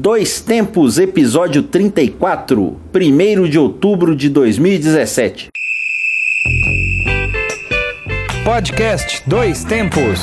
Dois 0.00 0.40
Tempos, 0.40 0.96
episódio 0.96 1.60
34, 1.60 2.76
1 2.94 3.48
de 3.48 3.58
outubro 3.58 4.14
de 4.14 4.28
2017. 4.28 5.48
Podcast 8.44 9.24
Dois 9.26 9.64
Tempos. 9.64 10.20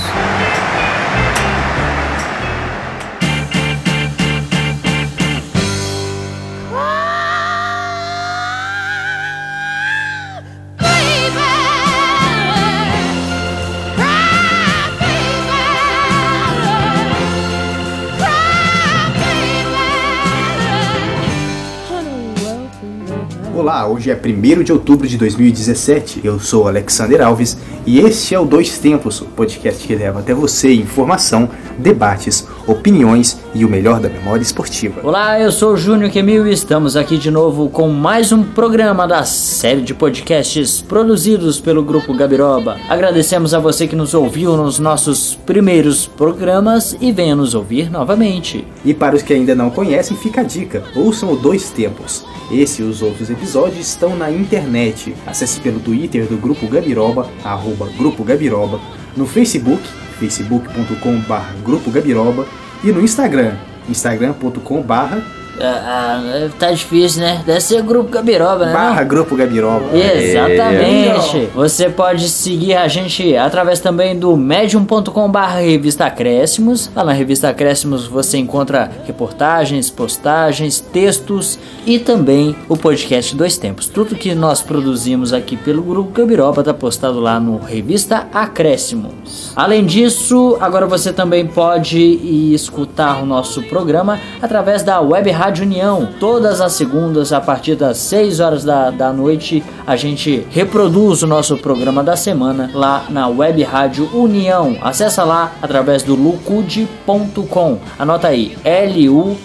Olá, 23.66 23.88
hoje 23.88 24.12
é 24.12 24.16
1 24.16 24.62
de 24.62 24.72
outubro 24.72 25.08
de 25.08 25.18
2017. 25.18 26.22
Eu 26.24 26.40
sou 26.40 26.68
Alexander 26.68 27.20
Alves 27.20 27.58
e 27.84 28.00
este 28.00 28.36
é 28.36 28.40
o 28.40 28.46
Dois 28.46 28.78
Tempos, 28.78 29.22
o 29.22 29.26
podcast 29.26 29.88
que 29.88 29.96
leva 29.96 30.20
até 30.20 30.36
você 30.36 30.72
informação, 30.72 31.50
debates, 31.76 32.48
opiniões 32.68 33.40
e 33.56 33.66
o 33.66 33.70
melhor 33.70 34.00
da 34.00 34.08
memória 34.08 34.44
esportiva. 34.44 35.02
Olá, 35.02 35.40
eu 35.40 35.52
sou 35.52 35.74
o 35.74 35.78
Júnior 35.78 36.12
Kemil 36.12 36.46
e 36.46 36.54
estamos 36.54 36.96
aqui 36.96 37.18
de 37.18 37.32
novo 37.32 37.68
com 37.68 37.90
mais 37.90 38.32
um 38.32 38.44
programa 38.44 39.08
da 39.08 39.24
série 39.24 39.82
de 39.82 39.96
podcasts 39.96 40.80
produzidos 40.80 41.60
pelo 41.60 41.84
Grupo 41.84 42.14
Gabiroba. 42.14 42.78
Agradecemos 42.88 43.56
a 43.56 43.60
você 43.60 43.88
que 43.88 43.96
nos 43.96 44.14
ouviu 44.14 44.56
nos 44.56 44.78
nossos 44.78 45.34
primeiros 45.44 46.06
programas 46.06 46.96
e 47.02 47.12
venha 47.12 47.36
nos 47.36 47.56
ouvir 47.56 47.90
novamente. 47.90 48.64
E 48.86 48.94
para 48.94 49.16
os 49.16 49.24
que 49.24 49.34
ainda 49.34 49.56
não 49.56 49.72
conhecem, 49.72 50.16
fica 50.16 50.42
a 50.42 50.44
dica: 50.44 50.84
ouçam 50.96 51.34
o 51.34 51.36
Dois 51.36 51.72
Tempos. 51.72 52.24
Esse 52.52 52.84
e 52.84 52.86
os 52.86 53.02
outros 53.02 53.28
episódios 53.28 53.55
estão 53.78 54.16
na 54.18 54.30
internet. 54.30 55.16
Acesse 55.26 55.62
pelo 55.62 55.80
Twitter 55.80 56.28
do 56.28 56.38
Grupo 56.38 56.68
Gabiroba, 56.68 57.30
arroba 57.44 57.88
Grupo 57.98 58.24
Gabiroba, 58.24 58.82
no 59.16 59.26
Facebook, 59.26 59.82
facebook.com.br 60.20 61.64
Grupo 61.64 61.90
Gabiroba 61.90 62.46
e 62.84 62.92
no 62.92 63.02
Instagram, 63.02 63.56
instagram.com.br 63.88 65.45
Ah, 65.60 66.22
ah, 66.22 66.50
tá 66.60 66.72
difícil, 66.72 67.22
né? 67.22 67.42
Deve 67.46 67.62
ser 67.62 67.82
Grupo 67.82 68.10
Gabiroba, 68.10 68.66
né? 68.66 68.74
não? 68.74 68.74
barra 68.74 69.04
Grupo 69.04 69.36
Gabiroba. 69.36 69.96
Exatamente. 69.98 71.50
Você 71.56 71.90
pode 71.90 72.28
seguir 72.30 72.76
a 72.76 72.88
gente 72.88 73.36
através 73.38 73.80
também 73.80 74.18
do 74.18 74.36
medium.com.br 74.36 75.40
revista 75.62 76.06
Acréscimos. 76.06 76.90
Lá 76.94 77.04
na 77.06 77.14
revista 77.14 77.50
Acréscimos 77.50 78.06
você 78.06 78.38
encontra 78.38 78.92
reportagens, 79.06 79.90
postagens, 79.90 80.80
textos 80.82 81.58
e 81.86 82.00
também 82.00 82.56
o 82.68 82.76
podcast 82.76 83.36
Dois 83.36 83.58
Tempos. 83.58 83.88
Tudo 83.88 84.16
que 84.16 84.36
nós 84.36 84.62
produzimos 84.62 85.32
aqui 85.32 85.56
pelo 85.56 85.82
Grupo 85.82 86.12
Gabiroba 86.12 86.62
está 86.62 86.74
postado 86.74 87.20
lá 87.20 87.40
no 87.40 87.58
Revista 87.60 88.28
Acréscimos. 88.34 89.54
Além 89.56 89.86
disso, 89.86 90.58
agora 90.60 90.86
você 90.86 91.14
também 91.14 91.48
pode 91.48 91.98
ir 91.98 92.54
escutar 92.54 93.24
o 93.24 93.26
nosso 93.26 93.62
programa 93.64 94.20
através 94.42 94.84
da 94.84 95.00
Web 95.00 95.32
Rádio 95.32 95.45
União. 95.64 96.10
Todas 96.20 96.62
as 96.62 96.74
segundas, 96.74 97.32
a 97.32 97.40
partir 97.40 97.76
das 97.76 97.98
6 97.98 98.40
horas 98.40 98.64
da, 98.64 98.90
da 98.90 99.12
noite, 99.14 99.64
a 99.86 99.96
gente 99.96 100.46
reproduz 100.50 101.22
o 101.24 101.28
nosso 101.28 101.58
programa 101.58 102.04
da 102.04 102.16
semana 102.16 102.72
lá 102.74 103.06
na 103.10 103.28
Web 103.28 103.62
Rádio 103.64 104.10
União. 104.14 104.78
Acessa 104.82 105.24
lá 105.24 105.52
através 105.62 106.04
do 106.04 106.16
lucude.com. 106.16 107.80
Anota 107.98 108.30
aí, 108.30 108.58
L-U-K-U-D.com 108.64 109.36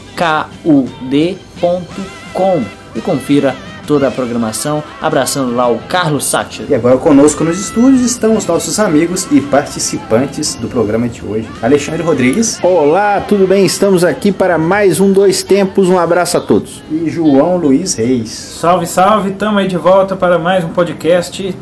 e 2.94 3.00
confira 3.00 3.54
toda 3.90 4.06
a 4.06 4.10
programação, 4.12 4.84
abraçando 5.02 5.52
lá 5.52 5.68
o 5.68 5.80
Carlos 5.88 6.24
Sátiro. 6.24 6.68
E 6.70 6.74
agora 6.76 6.96
conosco 6.96 7.42
nos 7.42 7.58
estúdios 7.58 8.02
estão 8.02 8.36
os 8.36 8.46
nossos 8.46 8.78
amigos 8.78 9.26
e 9.32 9.40
participantes 9.40 10.54
do 10.54 10.68
programa 10.68 11.08
de 11.08 11.26
hoje. 11.26 11.48
Alexandre 11.60 12.00
Rodrigues 12.00 12.60
Olá, 12.62 13.20
tudo 13.20 13.48
bem? 13.48 13.66
Estamos 13.66 14.04
aqui 14.04 14.30
para 14.30 14.56
mais 14.56 15.00
um 15.00 15.10
Dois 15.10 15.42
Tempos. 15.42 15.88
Um 15.88 15.98
abraço 15.98 16.36
a 16.36 16.40
todos. 16.40 16.80
e 16.88 17.10
João 17.10 17.56
Luiz 17.56 17.94
Reis. 17.94 18.30
Salve, 18.30 18.86
salve, 18.86 19.32
tamo 19.32 19.58
aí 19.58 19.66
de 19.66 19.76
volta 19.76 20.14
para 20.14 20.38
mais 20.38 20.64
um 20.64 20.68
podcast. 20.68 21.52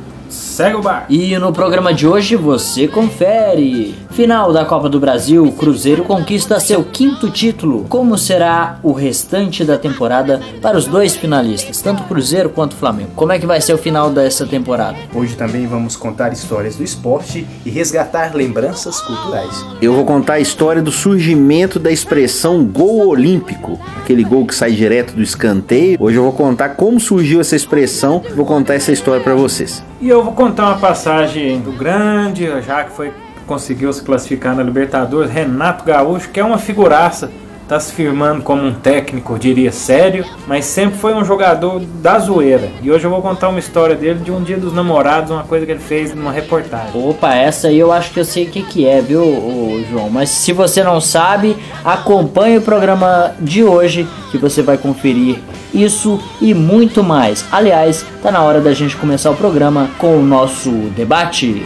Segue 0.58 0.74
o 0.74 0.82
bar. 0.82 1.06
E 1.08 1.38
no 1.38 1.52
programa 1.52 1.94
de 1.94 2.04
hoje 2.04 2.34
você 2.34 2.88
confere. 2.88 3.94
Final 4.10 4.52
da 4.52 4.64
Copa 4.64 4.88
do 4.88 4.98
Brasil, 4.98 5.44
o 5.44 5.52
Cruzeiro 5.52 6.02
conquista 6.02 6.58
seu 6.58 6.82
quinto 6.82 7.30
título. 7.30 7.86
Como 7.88 8.18
será 8.18 8.80
o 8.82 8.90
restante 8.90 9.64
da 9.64 9.78
temporada 9.78 10.40
para 10.60 10.76
os 10.76 10.88
dois 10.88 11.14
finalistas, 11.14 11.80
tanto 11.80 12.02
o 12.02 12.06
Cruzeiro 12.06 12.50
quanto 12.50 12.72
o 12.72 12.74
Flamengo? 12.74 13.12
Como 13.14 13.30
é 13.30 13.38
que 13.38 13.46
vai 13.46 13.60
ser 13.60 13.72
o 13.72 13.78
final 13.78 14.10
dessa 14.10 14.44
temporada? 14.44 14.98
Hoje 15.14 15.36
também 15.36 15.64
vamos 15.68 15.94
contar 15.94 16.32
histórias 16.32 16.74
do 16.74 16.82
esporte 16.82 17.46
e 17.64 17.70
resgatar 17.70 18.34
lembranças 18.34 19.00
culturais. 19.00 19.64
Eu 19.80 19.94
vou 19.94 20.04
contar 20.04 20.32
a 20.32 20.40
história 20.40 20.82
do 20.82 20.90
surgimento 20.90 21.78
da 21.78 21.92
expressão 21.92 22.64
gol 22.64 23.06
olímpico, 23.06 23.78
aquele 23.96 24.24
gol 24.24 24.44
que 24.44 24.56
sai 24.56 24.72
direto 24.72 25.14
do 25.14 25.22
escanteio. 25.22 25.96
Hoje 26.00 26.16
eu 26.16 26.24
vou 26.24 26.32
contar 26.32 26.70
como 26.70 26.98
surgiu 26.98 27.40
essa 27.40 27.54
expressão, 27.54 28.20
vou 28.34 28.44
contar 28.44 28.74
essa 28.74 28.90
história 28.90 29.22
para 29.22 29.36
vocês. 29.36 29.84
E 30.00 30.08
eu 30.08 30.22
vou 30.22 30.32
contar 30.32 30.47
uma 30.56 30.78
passagem 30.78 31.60
do 31.60 31.72
grande, 31.72 32.46
já 32.62 32.84
que 32.84 32.92
foi 32.92 33.12
conseguiu 33.48 33.90
se 33.92 34.02
classificar 34.02 34.54
na 34.54 34.62
Libertadores, 34.62 35.30
Renato 35.30 35.82
Gaúcho, 35.82 36.28
que 36.28 36.38
é 36.38 36.44
uma 36.44 36.58
figuraça, 36.58 37.30
tá 37.66 37.78
se 37.80 37.92
firmando 37.92 38.42
como 38.42 38.62
um 38.62 38.72
técnico, 38.72 39.38
diria 39.38 39.72
sério, 39.72 40.24
mas 40.46 40.64
sempre 40.64 40.98
foi 40.98 41.14
um 41.14 41.24
jogador 41.24 41.80
da 41.80 42.18
zoeira. 42.18 42.68
E 42.82 42.90
hoje 42.90 43.04
eu 43.04 43.10
vou 43.10 43.20
contar 43.20 43.48
uma 43.48 43.58
história 43.58 43.96
dele 43.96 44.20
de 44.20 44.30
um 44.30 44.42
dia 44.42 44.56
dos 44.56 44.72
namorados, 44.72 45.30
uma 45.30 45.44
coisa 45.44 45.66
que 45.66 45.72
ele 45.72 45.80
fez 45.80 46.14
numa 46.14 46.30
reportagem. 46.30 46.90
Opa, 46.94 47.34
essa 47.34 47.68
aí 47.68 47.78
eu 47.78 47.92
acho 47.92 48.10
que 48.10 48.20
eu 48.20 48.24
sei 48.24 48.44
o 48.44 48.50
que, 48.50 48.62
que 48.62 48.86
é, 48.86 49.02
viu, 49.02 49.84
João? 49.90 50.08
Mas 50.08 50.30
se 50.30 50.52
você 50.52 50.82
não 50.82 51.00
sabe, 51.00 51.56
acompanhe 51.84 52.58
o 52.58 52.62
programa 52.62 53.34
de 53.40 53.64
hoje 53.64 54.08
que 54.30 54.38
você 54.38 54.62
vai 54.62 54.78
conferir 54.78 55.38
isso 55.72 56.20
e 56.40 56.54
muito 56.54 57.02
mais. 57.02 57.44
Aliás, 57.50 58.04
tá 58.22 58.30
na 58.30 58.42
hora 58.42 58.60
da 58.60 58.72
gente 58.72 58.96
começar 58.96 59.30
o 59.30 59.36
programa 59.36 59.90
com 59.98 60.16
o 60.16 60.22
nosso 60.22 60.70
debate. 60.96 61.62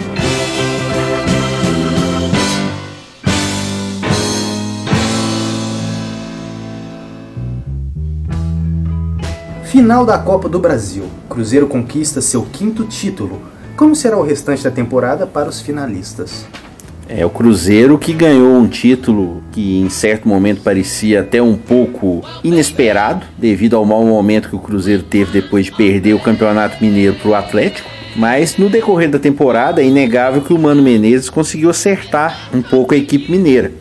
Final 9.64 10.04
da 10.04 10.18
Copa 10.18 10.48
do 10.48 10.58
Brasil. 10.58 11.04
Cruzeiro 11.28 11.66
conquista 11.66 12.20
seu 12.20 12.42
quinto 12.42 12.84
título. 12.84 13.40
Como 13.74 13.96
será 13.96 14.18
o 14.18 14.22
restante 14.22 14.62
da 14.62 14.70
temporada 14.70 15.26
para 15.26 15.48
os 15.48 15.60
finalistas? 15.60 16.46
É 17.14 17.26
o 17.26 17.30
Cruzeiro 17.30 17.98
que 17.98 18.14
ganhou 18.14 18.56
um 18.56 18.66
título 18.66 19.42
que 19.52 19.78
em 19.78 19.90
certo 19.90 20.26
momento 20.26 20.62
parecia 20.62 21.20
até 21.20 21.42
um 21.42 21.54
pouco 21.54 22.24
inesperado, 22.42 23.26
devido 23.36 23.76
ao 23.76 23.84
mau 23.84 24.02
momento 24.02 24.48
que 24.48 24.56
o 24.56 24.58
Cruzeiro 24.58 25.02
teve 25.02 25.30
depois 25.30 25.66
de 25.66 25.72
perder 25.72 26.14
o 26.14 26.18
Campeonato 26.18 26.82
Mineiro 26.82 27.14
para 27.16 27.30
o 27.30 27.34
Atlético. 27.34 27.90
Mas 28.16 28.56
no 28.56 28.70
decorrer 28.70 29.10
da 29.10 29.18
temporada 29.18 29.82
é 29.82 29.84
inegável 29.84 30.40
que 30.40 30.54
o 30.54 30.58
Mano 30.58 30.82
Menezes 30.82 31.28
conseguiu 31.28 31.68
acertar 31.68 32.48
um 32.54 32.62
pouco 32.62 32.94
a 32.94 32.96
equipe 32.96 33.30
mineira. 33.30 33.72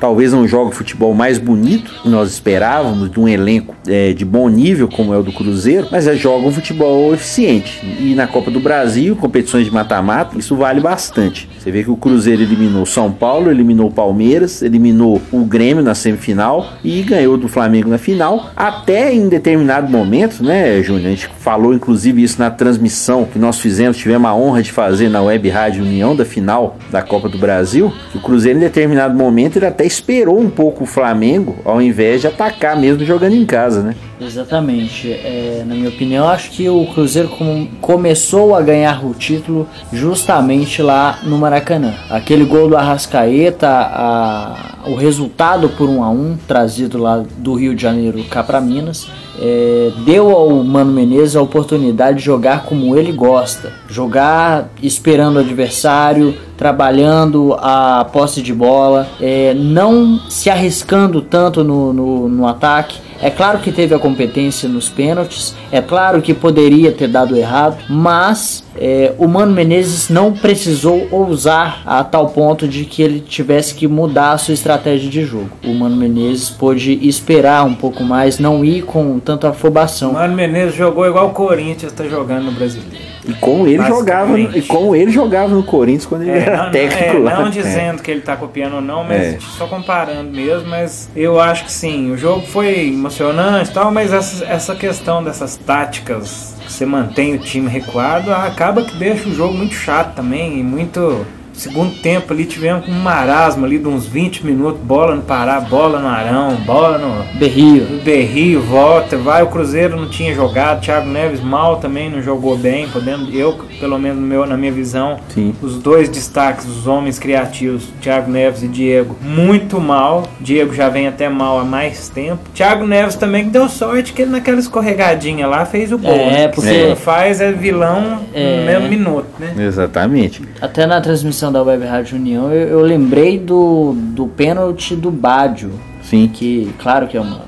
Talvez 0.00 0.32
não 0.32 0.46
jogue 0.46 0.70
o 0.70 0.74
futebol 0.74 1.14
mais 1.14 1.38
bonito 1.38 1.90
que 2.02 2.08
nós 2.08 2.30
esperávamos, 2.30 3.10
de 3.10 3.18
um 3.18 3.26
elenco 3.26 3.74
é, 3.86 4.12
de 4.12 4.24
bom 4.24 4.48
nível 4.48 4.88
como 4.88 5.14
é 5.14 5.18
o 5.18 5.22
do 5.22 5.32
Cruzeiro, 5.32 5.88
mas 5.90 6.06
é, 6.06 6.14
joga 6.14 6.46
um 6.46 6.52
futebol 6.52 7.14
eficiente. 7.14 7.80
E 7.98 8.14
na 8.14 8.26
Copa 8.26 8.50
do 8.50 8.60
Brasil, 8.60 9.16
competições 9.16 9.64
de 9.64 9.72
mata-mata, 9.72 10.38
isso 10.38 10.54
vale 10.56 10.80
bastante. 10.80 11.48
Você 11.58 11.70
vê 11.70 11.82
que 11.82 11.90
o 11.90 11.96
Cruzeiro 11.96 12.42
eliminou 12.42 12.84
São 12.84 13.10
Paulo, 13.10 13.50
eliminou 13.50 13.88
o 13.88 13.92
Palmeiras, 13.92 14.62
eliminou 14.62 15.20
o 15.32 15.44
Grêmio 15.44 15.82
na 15.82 15.94
semifinal 15.94 16.72
e 16.84 17.02
ganhou 17.02 17.36
do 17.36 17.48
Flamengo 17.48 17.88
na 17.88 17.98
final. 17.98 18.50
Até 18.54 19.14
em 19.14 19.28
determinado 19.28 19.90
momento, 19.90 20.42
né, 20.42 20.82
Júnior? 20.82 21.06
A 21.06 21.10
gente 21.10 21.28
falou 21.40 21.72
inclusive 21.74 22.22
isso 22.22 22.38
na 22.38 22.50
transmissão 22.50 23.24
que 23.24 23.38
nós 23.38 23.58
fizemos, 23.58 23.96
tivemos 23.96 24.28
a 24.28 24.34
honra 24.34 24.62
de 24.62 24.72
fazer 24.72 25.08
na 25.08 25.22
Web 25.22 25.48
Rádio 25.48 25.84
União 25.84 26.14
da 26.14 26.24
final 26.24 26.76
da 26.90 27.02
Copa 27.02 27.28
do 27.28 27.38
Brasil. 27.38 27.92
O 28.14 28.20
Cruzeiro, 28.20 28.58
em 28.58 28.62
determinado 28.62 29.16
momento, 29.16 29.56
ele 29.56 29.66
até 29.66 29.85
esperou 29.86 30.38
um 30.38 30.50
pouco 30.50 30.84
o 30.84 30.86
Flamengo, 30.86 31.56
ao 31.64 31.80
invés 31.80 32.20
de 32.20 32.26
atacar 32.26 32.78
mesmo 32.78 33.04
jogando 33.04 33.34
em 33.34 33.46
casa, 33.46 33.82
né? 33.82 33.94
Exatamente. 34.20 35.10
É, 35.12 35.62
na 35.66 35.74
minha 35.74 35.88
opinião, 35.88 36.28
acho 36.28 36.50
que 36.50 36.68
o 36.68 36.86
Cruzeiro 36.86 37.28
com- 37.28 37.66
começou 37.80 38.54
a 38.54 38.62
ganhar 38.62 39.04
o 39.04 39.12
título 39.12 39.66
justamente 39.92 40.80
lá 40.82 41.18
no 41.22 41.36
Maracanã. 41.38 41.92
Aquele 42.10 42.44
gol 42.44 42.68
do 42.68 42.76
Arrascaeta, 42.76 43.68
a- 43.68 44.54
o 44.86 44.94
resultado 44.94 45.68
por 45.70 45.88
1 45.88 46.02
a 46.02 46.08
1 46.10 46.36
trazido 46.46 46.96
lá 46.98 47.22
do 47.38 47.54
Rio 47.54 47.74
de 47.74 47.82
Janeiro 47.82 48.22
cá 48.24 48.42
para 48.42 48.60
Minas, 48.60 49.06
é, 49.38 49.90
deu 50.06 50.30
ao 50.30 50.50
Mano 50.64 50.92
Menezes 50.92 51.36
a 51.36 51.42
oportunidade 51.42 52.18
de 52.18 52.24
jogar 52.24 52.64
como 52.64 52.96
ele 52.96 53.12
gosta, 53.12 53.70
jogar 53.88 54.70
esperando 54.82 55.36
o 55.36 55.40
adversário, 55.40 56.34
trabalhando 56.56 57.54
a 57.58 58.06
posse 58.10 58.40
de 58.40 58.54
bola, 58.54 59.06
é, 59.20 59.52
não 59.54 60.18
se 60.30 60.48
arriscando 60.48 61.20
tanto 61.20 61.62
no, 61.62 61.92
no, 61.92 62.28
no 62.28 62.46
ataque. 62.46 63.04
É 63.20 63.30
claro 63.30 63.58
que 63.60 63.72
teve 63.72 63.94
a 63.94 63.98
competência 63.98 64.68
nos 64.68 64.88
pênaltis, 64.88 65.54
é 65.72 65.80
claro 65.80 66.20
que 66.20 66.34
poderia 66.34 66.92
ter 66.92 67.08
dado 67.08 67.36
errado, 67.36 67.78
mas 67.88 68.64
é, 68.76 69.14
o 69.18 69.26
Mano 69.26 69.52
Menezes 69.52 70.08
não 70.08 70.32
precisou 70.32 71.08
ousar 71.10 71.82
a 71.86 72.04
tal 72.04 72.28
ponto 72.28 72.68
de 72.68 72.84
que 72.84 73.02
ele 73.02 73.20
tivesse 73.20 73.74
que 73.74 73.88
mudar 73.88 74.32
a 74.32 74.38
sua 74.38 74.54
estratégia 74.54 75.08
de 75.08 75.24
jogo. 75.24 75.50
O 75.64 75.72
Mano 75.72 75.96
Menezes 75.96 76.50
pôde 76.50 76.98
esperar 77.06 77.64
um 77.64 77.74
pouco 77.74 78.02
mais, 78.02 78.38
não 78.38 78.64
ir 78.64 78.82
com 78.82 79.18
tanta 79.18 79.48
afobação. 79.48 80.10
O 80.10 80.14
Mano 80.14 80.34
Menezes 80.34 80.74
jogou 80.74 81.06
igual 81.06 81.28
o 81.28 81.30
Corinthians 81.30 81.92
está 81.92 82.04
jogando 82.04 82.44
no 82.44 82.52
Brasileiro. 82.52 83.05
E 83.28 83.34
como 83.34 83.66
ele 83.66 83.84
jogava, 83.84 84.38
e 84.38 84.62
como 84.62 84.94
ele 84.94 85.10
jogava 85.10 85.54
no 85.54 85.62
Corinthians 85.62 86.06
quando 86.06 86.22
ele 86.22 86.30
É, 86.30 86.42
era 86.42 86.64
não, 86.64 86.70
técnico 86.70 87.18
não, 87.18 87.30
é, 87.30 87.34
lá. 87.34 87.42
não 87.42 87.50
dizendo 87.50 88.02
que 88.02 88.10
ele 88.10 88.20
tá 88.20 88.36
copiando 88.36 88.74
ou 88.74 88.80
não, 88.80 89.02
mas 89.02 89.20
É. 89.20 89.38
só 89.40 89.66
comparando 89.66 90.30
mesmo, 90.30 90.68
mas 90.68 91.08
eu 91.16 91.40
acho 91.40 91.64
que 91.64 91.72
sim, 91.72 92.10
o 92.12 92.16
jogo 92.16 92.46
foi 92.46 92.88
emocionante 92.88 93.70
e 93.70 93.74
tal, 93.74 93.90
mas 93.90 94.12
essa, 94.12 94.44
essa 94.44 94.74
questão 94.74 95.24
dessas 95.24 95.56
táticas 95.56 96.54
que 96.64 96.72
você 96.72 96.86
mantém 96.86 97.34
o 97.34 97.38
time 97.38 97.68
recuado, 97.68 98.32
acaba 98.32 98.82
que 98.82 98.96
deixa 98.96 99.28
o 99.28 99.34
jogo 99.34 99.54
muito 99.54 99.74
chato 99.74 100.14
também, 100.14 100.58
e 100.58 100.62
muito... 100.62 101.24
Segundo 101.56 101.94
tempo 102.02 102.32
ali 102.32 102.44
tivemos 102.44 102.86
um 102.88 102.92
marasmo 102.92 103.64
ali 103.64 103.78
de 103.78 103.88
uns 103.88 104.06
20 104.06 104.44
minutos, 104.44 104.80
bola 104.82 105.14
no 105.16 105.22
Pará, 105.22 105.58
bola 105.60 105.98
no 105.98 106.06
Arão, 106.08 106.54
bola 106.66 106.98
no, 106.98 107.38
Berrio. 107.38 108.00
Berrio 108.04 108.60
volta, 108.60 109.16
vai, 109.16 109.42
o 109.42 109.46
Cruzeiro 109.46 109.96
não 109.96 110.08
tinha 110.08 110.34
jogado, 110.34 110.80
Thiago 110.82 111.08
Neves 111.08 111.40
mal 111.40 111.76
também 111.78 112.10
não 112.10 112.20
jogou 112.22 112.56
bem, 112.58 112.88
podendo, 112.88 113.30
eu, 113.32 113.58
pelo 113.80 113.98
menos 113.98 114.18
no 114.20 114.26
meu, 114.26 114.46
na 114.46 114.56
minha 114.56 114.70
visão, 114.72 115.18
Sim. 115.30 115.54
os 115.62 115.78
dois 115.78 116.08
destaques, 116.08 116.66
os 116.66 116.86
homens 116.86 117.18
criativos, 117.18 117.88
Thiago 118.00 118.30
Neves 118.30 118.62
e 118.62 118.68
Diego, 118.68 119.16
muito 119.22 119.80
mal. 119.80 120.28
Diego 120.40 120.74
já 120.74 120.88
vem 120.88 121.08
até 121.08 121.28
mal 121.28 121.58
há 121.58 121.64
mais 121.64 122.08
tempo. 122.08 122.38
Thiago 122.54 122.86
Neves 122.86 123.14
também 123.16 123.44
que 123.44 123.50
deu 123.50 123.68
sorte 123.68 124.12
que 124.12 124.22
ele 124.22 124.30
naquela 124.30 124.58
escorregadinha 124.58 125.46
lá 125.46 125.64
fez 125.64 125.90
o 125.90 125.98
gol. 125.98 126.10
É, 126.12 126.30
né? 126.30 126.48
porque- 126.48 126.70
Se 126.70 126.86
não 126.88 126.96
faz 126.96 127.40
é 127.40 127.50
vilão 127.52 128.20
É. 128.34 128.58
no 128.60 128.66
mesmo 128.66 128.88
minuto, 128.88 129.26
né? 129.38 129.54
Exatamente. 129.58 130.42
Até 130.60 130.86
na 130.86 131.00
transmissão 131.00 131.45
da 131.52 131.62
Web 131.62 131.84
Rádio 131.84 132.16
União 132.16 132.52
eu, 132.52 132.68
eu 132.68 132.80
lembrei 132.80 133.38
do, 133.38 133.94
do 133.94 134.26
pênalti 134.26 134.94
do 134.94 135.10
Bádio, 135.10 135.72
Sim. 136.02 136.28
que 136.28 136.72
claro 136.78 137.06
que 137.06 137.16
é 137.16 137.20
uma, 137.20 137.44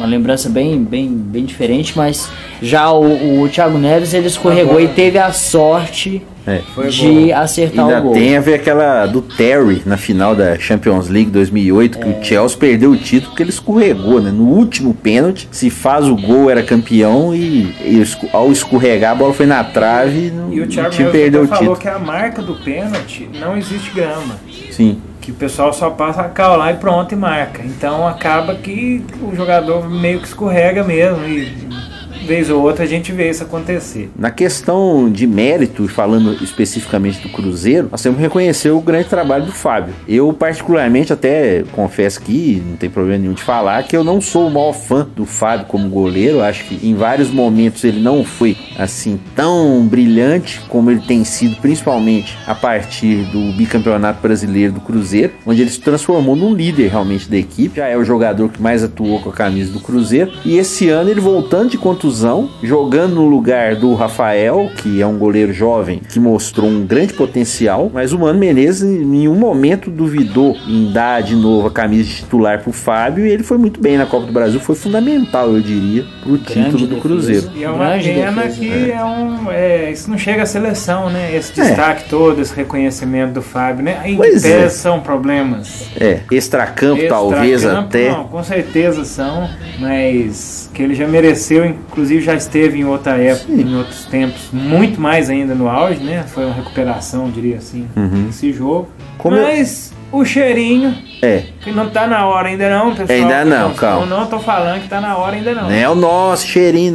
uma 0.00 0.06
lembrança 0.08 0.48
bem, 0.48 0.82
bem, 0.82 1.08
bem 1.08 1.44
diferente, 1.44 1.92
mas 1.94 2.28
já 2.62 2.90
o, 2.90 3.42
o 3.42 3.48
Thiago 3.48 3.76
Neves 3.78 4.14
ele 4.14 4.26
escorregou 4.28 4.72
Agora- 4.78 4.84
e 4.84 4.88
teve 4.88 5.18
a 5.18 5.30
sorte 5.32 6.22
É. 6.46 6.62
De 6.88 7.30
acertar 7.32 7.84
o 7.84 7.88
Ainda 7.88 8.00
gol. 8.00 8.12
tem 8.14 8.34
a 8.34 8.40
ver 8.40 8.54
aquela 8.54 9.04
do 9.04 9.20
Terry 9.20 9.82
na 9.84 9.98
final 9.98 10.34
da 10.34 10.58
Champions 10.58 11.08
League 11.10 11.30
2008, 11.30 11.98
que 11.98 12.08
É. 12.08 12.18
o 12.18 12.24
Chelsea 12.24 12.56
perdeu 12.58 12.90
o 12.92 12.96
título 12.96 13.28
porque 13.30 13.42
ele 13.42 13.50
escorregou, 13.50 14.22
né? 14.22 14.30
No 14.30 14.44
último 14.44 14.94
pênalti, 14.94 15.46
se 15.52 15.68
faz 15.68 16.06
o 16.08 16.16
gol, 16.16 16.48
era 16.50 16.62
campeão 16.62 17.34
e, 17.34 17.64
e 17.84 18.02
ao 18.32 18.50
escorregar 18.50 19.12
a 19.12 19.14
bola 19.14 19.34
foi 19.34 19.44
na 19.44 19.62
trave 19.62 20.32
e, 20.50 20.56
E 20.56 20.60
o 20.62 20.66
Thiago 20.66 20.90
time 20.90 21.04
Neves 21.04 21.20
perdeu 21.20 21.42
o 21.42 21.44
até 21.44 21.56
falou 21.56 21.76
título. 21.76 21.78
que 21.78 21.88
a 21.88 21.98
marca 22.04 22.40
do 22.40 22.54
pênalti 22.54 23.28
não 23.38 23.56
existe 23.56 23.90
grama. 23.90 24.36
Sim. 24.70 24.96
Que 25.20 25.30
o 25.30 25.34
pessoal 25.34 25.72
só 25.72 25.90
passa 25.90 26.22
a 26.22 26.28
cal 26.28 26.56
lá 26.56 26.72
e 26.72 26.76
pronto 26.76 27.12
e 27.12 27.16
marca. 27.16 27.62
Então 27.62 28.06
acaba 28.06 28.54
que 28.54 29.04
o 29.22 29.34
jogador 29.34 29.88
meio 29.88 30.20
que 30.20 30.26
escorrega 30.26 30.82
mesmo 30.82 31.24
e 31.24 31.89
vez 32.30 32.48
ou 32.48 32.62
outra 32.62 32.84
a 32.84 32.86
gente 32.86 33.10
vê 33.10 33.28
isso 33.28 33.42
acontecer. 33.42 34.08
Na 34.16 34.30
questão 34.30 35.10
de 35.10 35.26
mérito, 35.26 35.88
falando 35.88 36.40
especificamente 36.44 37.20
do 37.20 37.28
Cruzeiro, 37.28 37.88
nós 37.90 38.00
temos 38.00 38.18
que 38.18 38.22
reconhecer 38.22 38.70
o 38.70 38.80
grande 38.80 39.08
trabalho 39.08 39.46
do 39.46 39.52
Fábio. 39.52 39.92
Eu, 40.06 40.32
particularmente, 40.32 41.12
até 41.12 41.64
confesso 41.72 42.20
que 42.22 42.62
não 42.64 42.76
tem 42.76 42.88
problema 42.88 43.18
nenhum 43.18 43.32
de 43.32 43.42
falar 43.42 43.82
que 43.82 43.96
eu 43.96 44.04
não 44.04 44.20
sou 44.20 44.46
o 44.46 44.50
maior 44.50 44.72
fã 44.72 45.08
do 45.16 45.26
Fábio 45.26 45.66
como 45.66 45.88
goleiro. 45.88 46.40
Acho 46.40 46.66
que 46.66 46.86
em 46.86 46.94
vários 46.94 47.32
momentos 47.32 47.82
ele 47.82 47.98
não 47.98 48.22
foi 48.24 48.56
assim 48.78 49.18
tão 49.34 49.84
brilhante 49.88 50.60
como 50.68 50.88
ele 50.88 51.00
tem 51.00 51.24
sido, 51.24 51.56
principalmente 51.56 52.38
a 52.46 52.54
partir 52.54 53.24
do 53.32 53.52
bicampeonato 53.56 54.22
brasileiro 54.22 54.74
do 54.74 54.80
Cruzeiro, 54.80 55.32
onde 55.44 55.62
ele 55.62 55.70
se 55.70 55.80
transformou 55.80 56.36
num 56.36 56.54
líder 56.54 56.90
realmente 56.90 57.28
da 57.28 57.36
equipe. 57.36 57.78
Já 57.78 57.88
é 57.88 57.96
o 57.96 58.04
jogador 58.04 58.50
que 58.50 58.62
mais 58.62 58.84
atuou 58.84 59.20
com 59.20 59.30
a 59.30 59.32
camisa 59.32 59.72
do 59.72 59.80
Cruzeiro. 59.80 60.30
E 60.44 60.56
esse 60.56 60.88
ano 60.88 61.10
ele 61.10 61.20
voltando 61.20 61.70
de 61.70 61.78
contusão, 61.78 62.19
jogando 62.62 63.14
no 63.14 63.26
lugar 63.26 63.76
do 63.76 63.94
Rafael, 63.94 64.70
que 64.76 65.00
é 65.00 65.06
um 65.06 65.18
goleiro 65.18 65.52
jovem 65.52 66.00
que 66.08 66.18
mostrou 66.18 66.68
um 66.68 66.86
grande 66.86 67.14
potencial, 67.14 67.90
mas 67.92 68.12
o 68.12 68.18
Mano 68.18 68.38
Menezes 68.38 68.82
em 68.82 69.04
nenhum 69.04 69.34
momento 69.34 69.90
duvidou 69.90 70.56
em 70.66 70.92
dar 70.92 71.22
de 71.22 71.34
novo 71.34 71.68
a 71.68 71.70
camisa 71.70 72.08
de 72.08 72.16
titular 72.16 72.62
pro 72.62 72.72
Fábio 72.72 73.26
e 73.26 73.30
ele 73.30 73.42
foi 73.42 73.58
muito 73.58 73.80
bem 73.80 73.96
na 73.96 74.06
Copa 74.06 74.26
do 74.26 74.32
Brasil, 74.32 74.60
foi 74.60 74.74
fundamental, 74.74 75.52
eu 75.52 75.60
diria, 75.60 76.04
pro 76.22 76.38
título 76.38 76.86
do 76.86 76.86
defesa. 76.86 77.00
Cruzeiro. 77.00 77.50
E 77.54 77.64
é 77.64 77.70
uma 77.70 77.90
Grande 77.90 78.12
pena 78.12 78.42
defesa, 78.42 78.60
que 78.60 78.90
é. 78.90 79.04
um. 79.04 79.50
é, 79.50 79.90
isso 79.90 80.10
não 80.10 80.18
chega 80.18 80.42
à 80.42 80.46
seleção, 80.46 81.10
né? 81.10 81.34
Esse 81.34 81.54
destaque 81.54 82.08
todo, 82.08 82.40
esse 82.40 82.54
reconhecimento 82.54 83.34
do 83.34 83.42
Fábio, 83.42 83.84
né? 83.84 84.00
Em 84.04 84.16
Pois 84.16 84.44
é. 84.44 84.62
pese 84.62 84.78
são 84.78 85.00
problemas. 85.00 85.88
É, 85.98 86.20
extracampo 86.30 87.02
talvez 87.08 87.62
Extracampo, 87.62 87.88
até. 87.88 88.10
Não, 88.10 88.24
com 88.24 88.42
certeza 88.42 89.04
são, 89.04 89.48
mas 89.78 90.70
que 90.72 90.82
ele 90.82 90.94
já 90.94 91.06
mereceu, 91.06 91.64
inclusive 91.64 91.99
já 92.20 92.34
esteve 92.34 92.78
em 92.78 92.84
outra 92.84 93.16
época, 93.16 93.52
em 93.52 93.76
outros 93.76 94.04
tempos, 94.06 94.48
muito 94.52 95.00
mais 95.00 95.28
ainda 95.30 95.54
no 95.54 95.68
auge, 95.68 96.02
né? 96.02 96.24
Foi 96.26 96.44
uma 96.44 96.54
recuperação, 96.54 97.26
eu 97.26 97.32
diria 97.32 97.56
assim, 97.56 97.86
desse 98.26 98.52
jogo. 98.52 98.88
Como 99.18 99.36
eu- 99.36 99.42
mas 99.42 99.92
o 100.12 100.24
cheirinho, 100.24 100.94
É, 101.22 101.44
que 101.60 101.70
não 101.70 101.90
tá 101.90 102.06
na 102.06 102.26
hora 102.26 102.48
ainda 102.48 102.68
não, 102.70 102.94
pessoal. 102.94 103.18
Ainda 103.18 103.44
não, 103.44 103.68
Eu 103.70 103.74
calma. 103.74 104.06
Não 104.06 104.26
tô 104.26 104.38
falando 104.38 104.80
que 104.82 104.88
tá 104.88 105.00
na 105.00 105.16
hora 105.16 105.36
ainda 105.36 105.54
não. 105.54 105.64
não 105.64 105.70
é 105.70 105.88
o 105.88 105.94
nosso 105.94 106.46
cheirinho, 106.46 106.94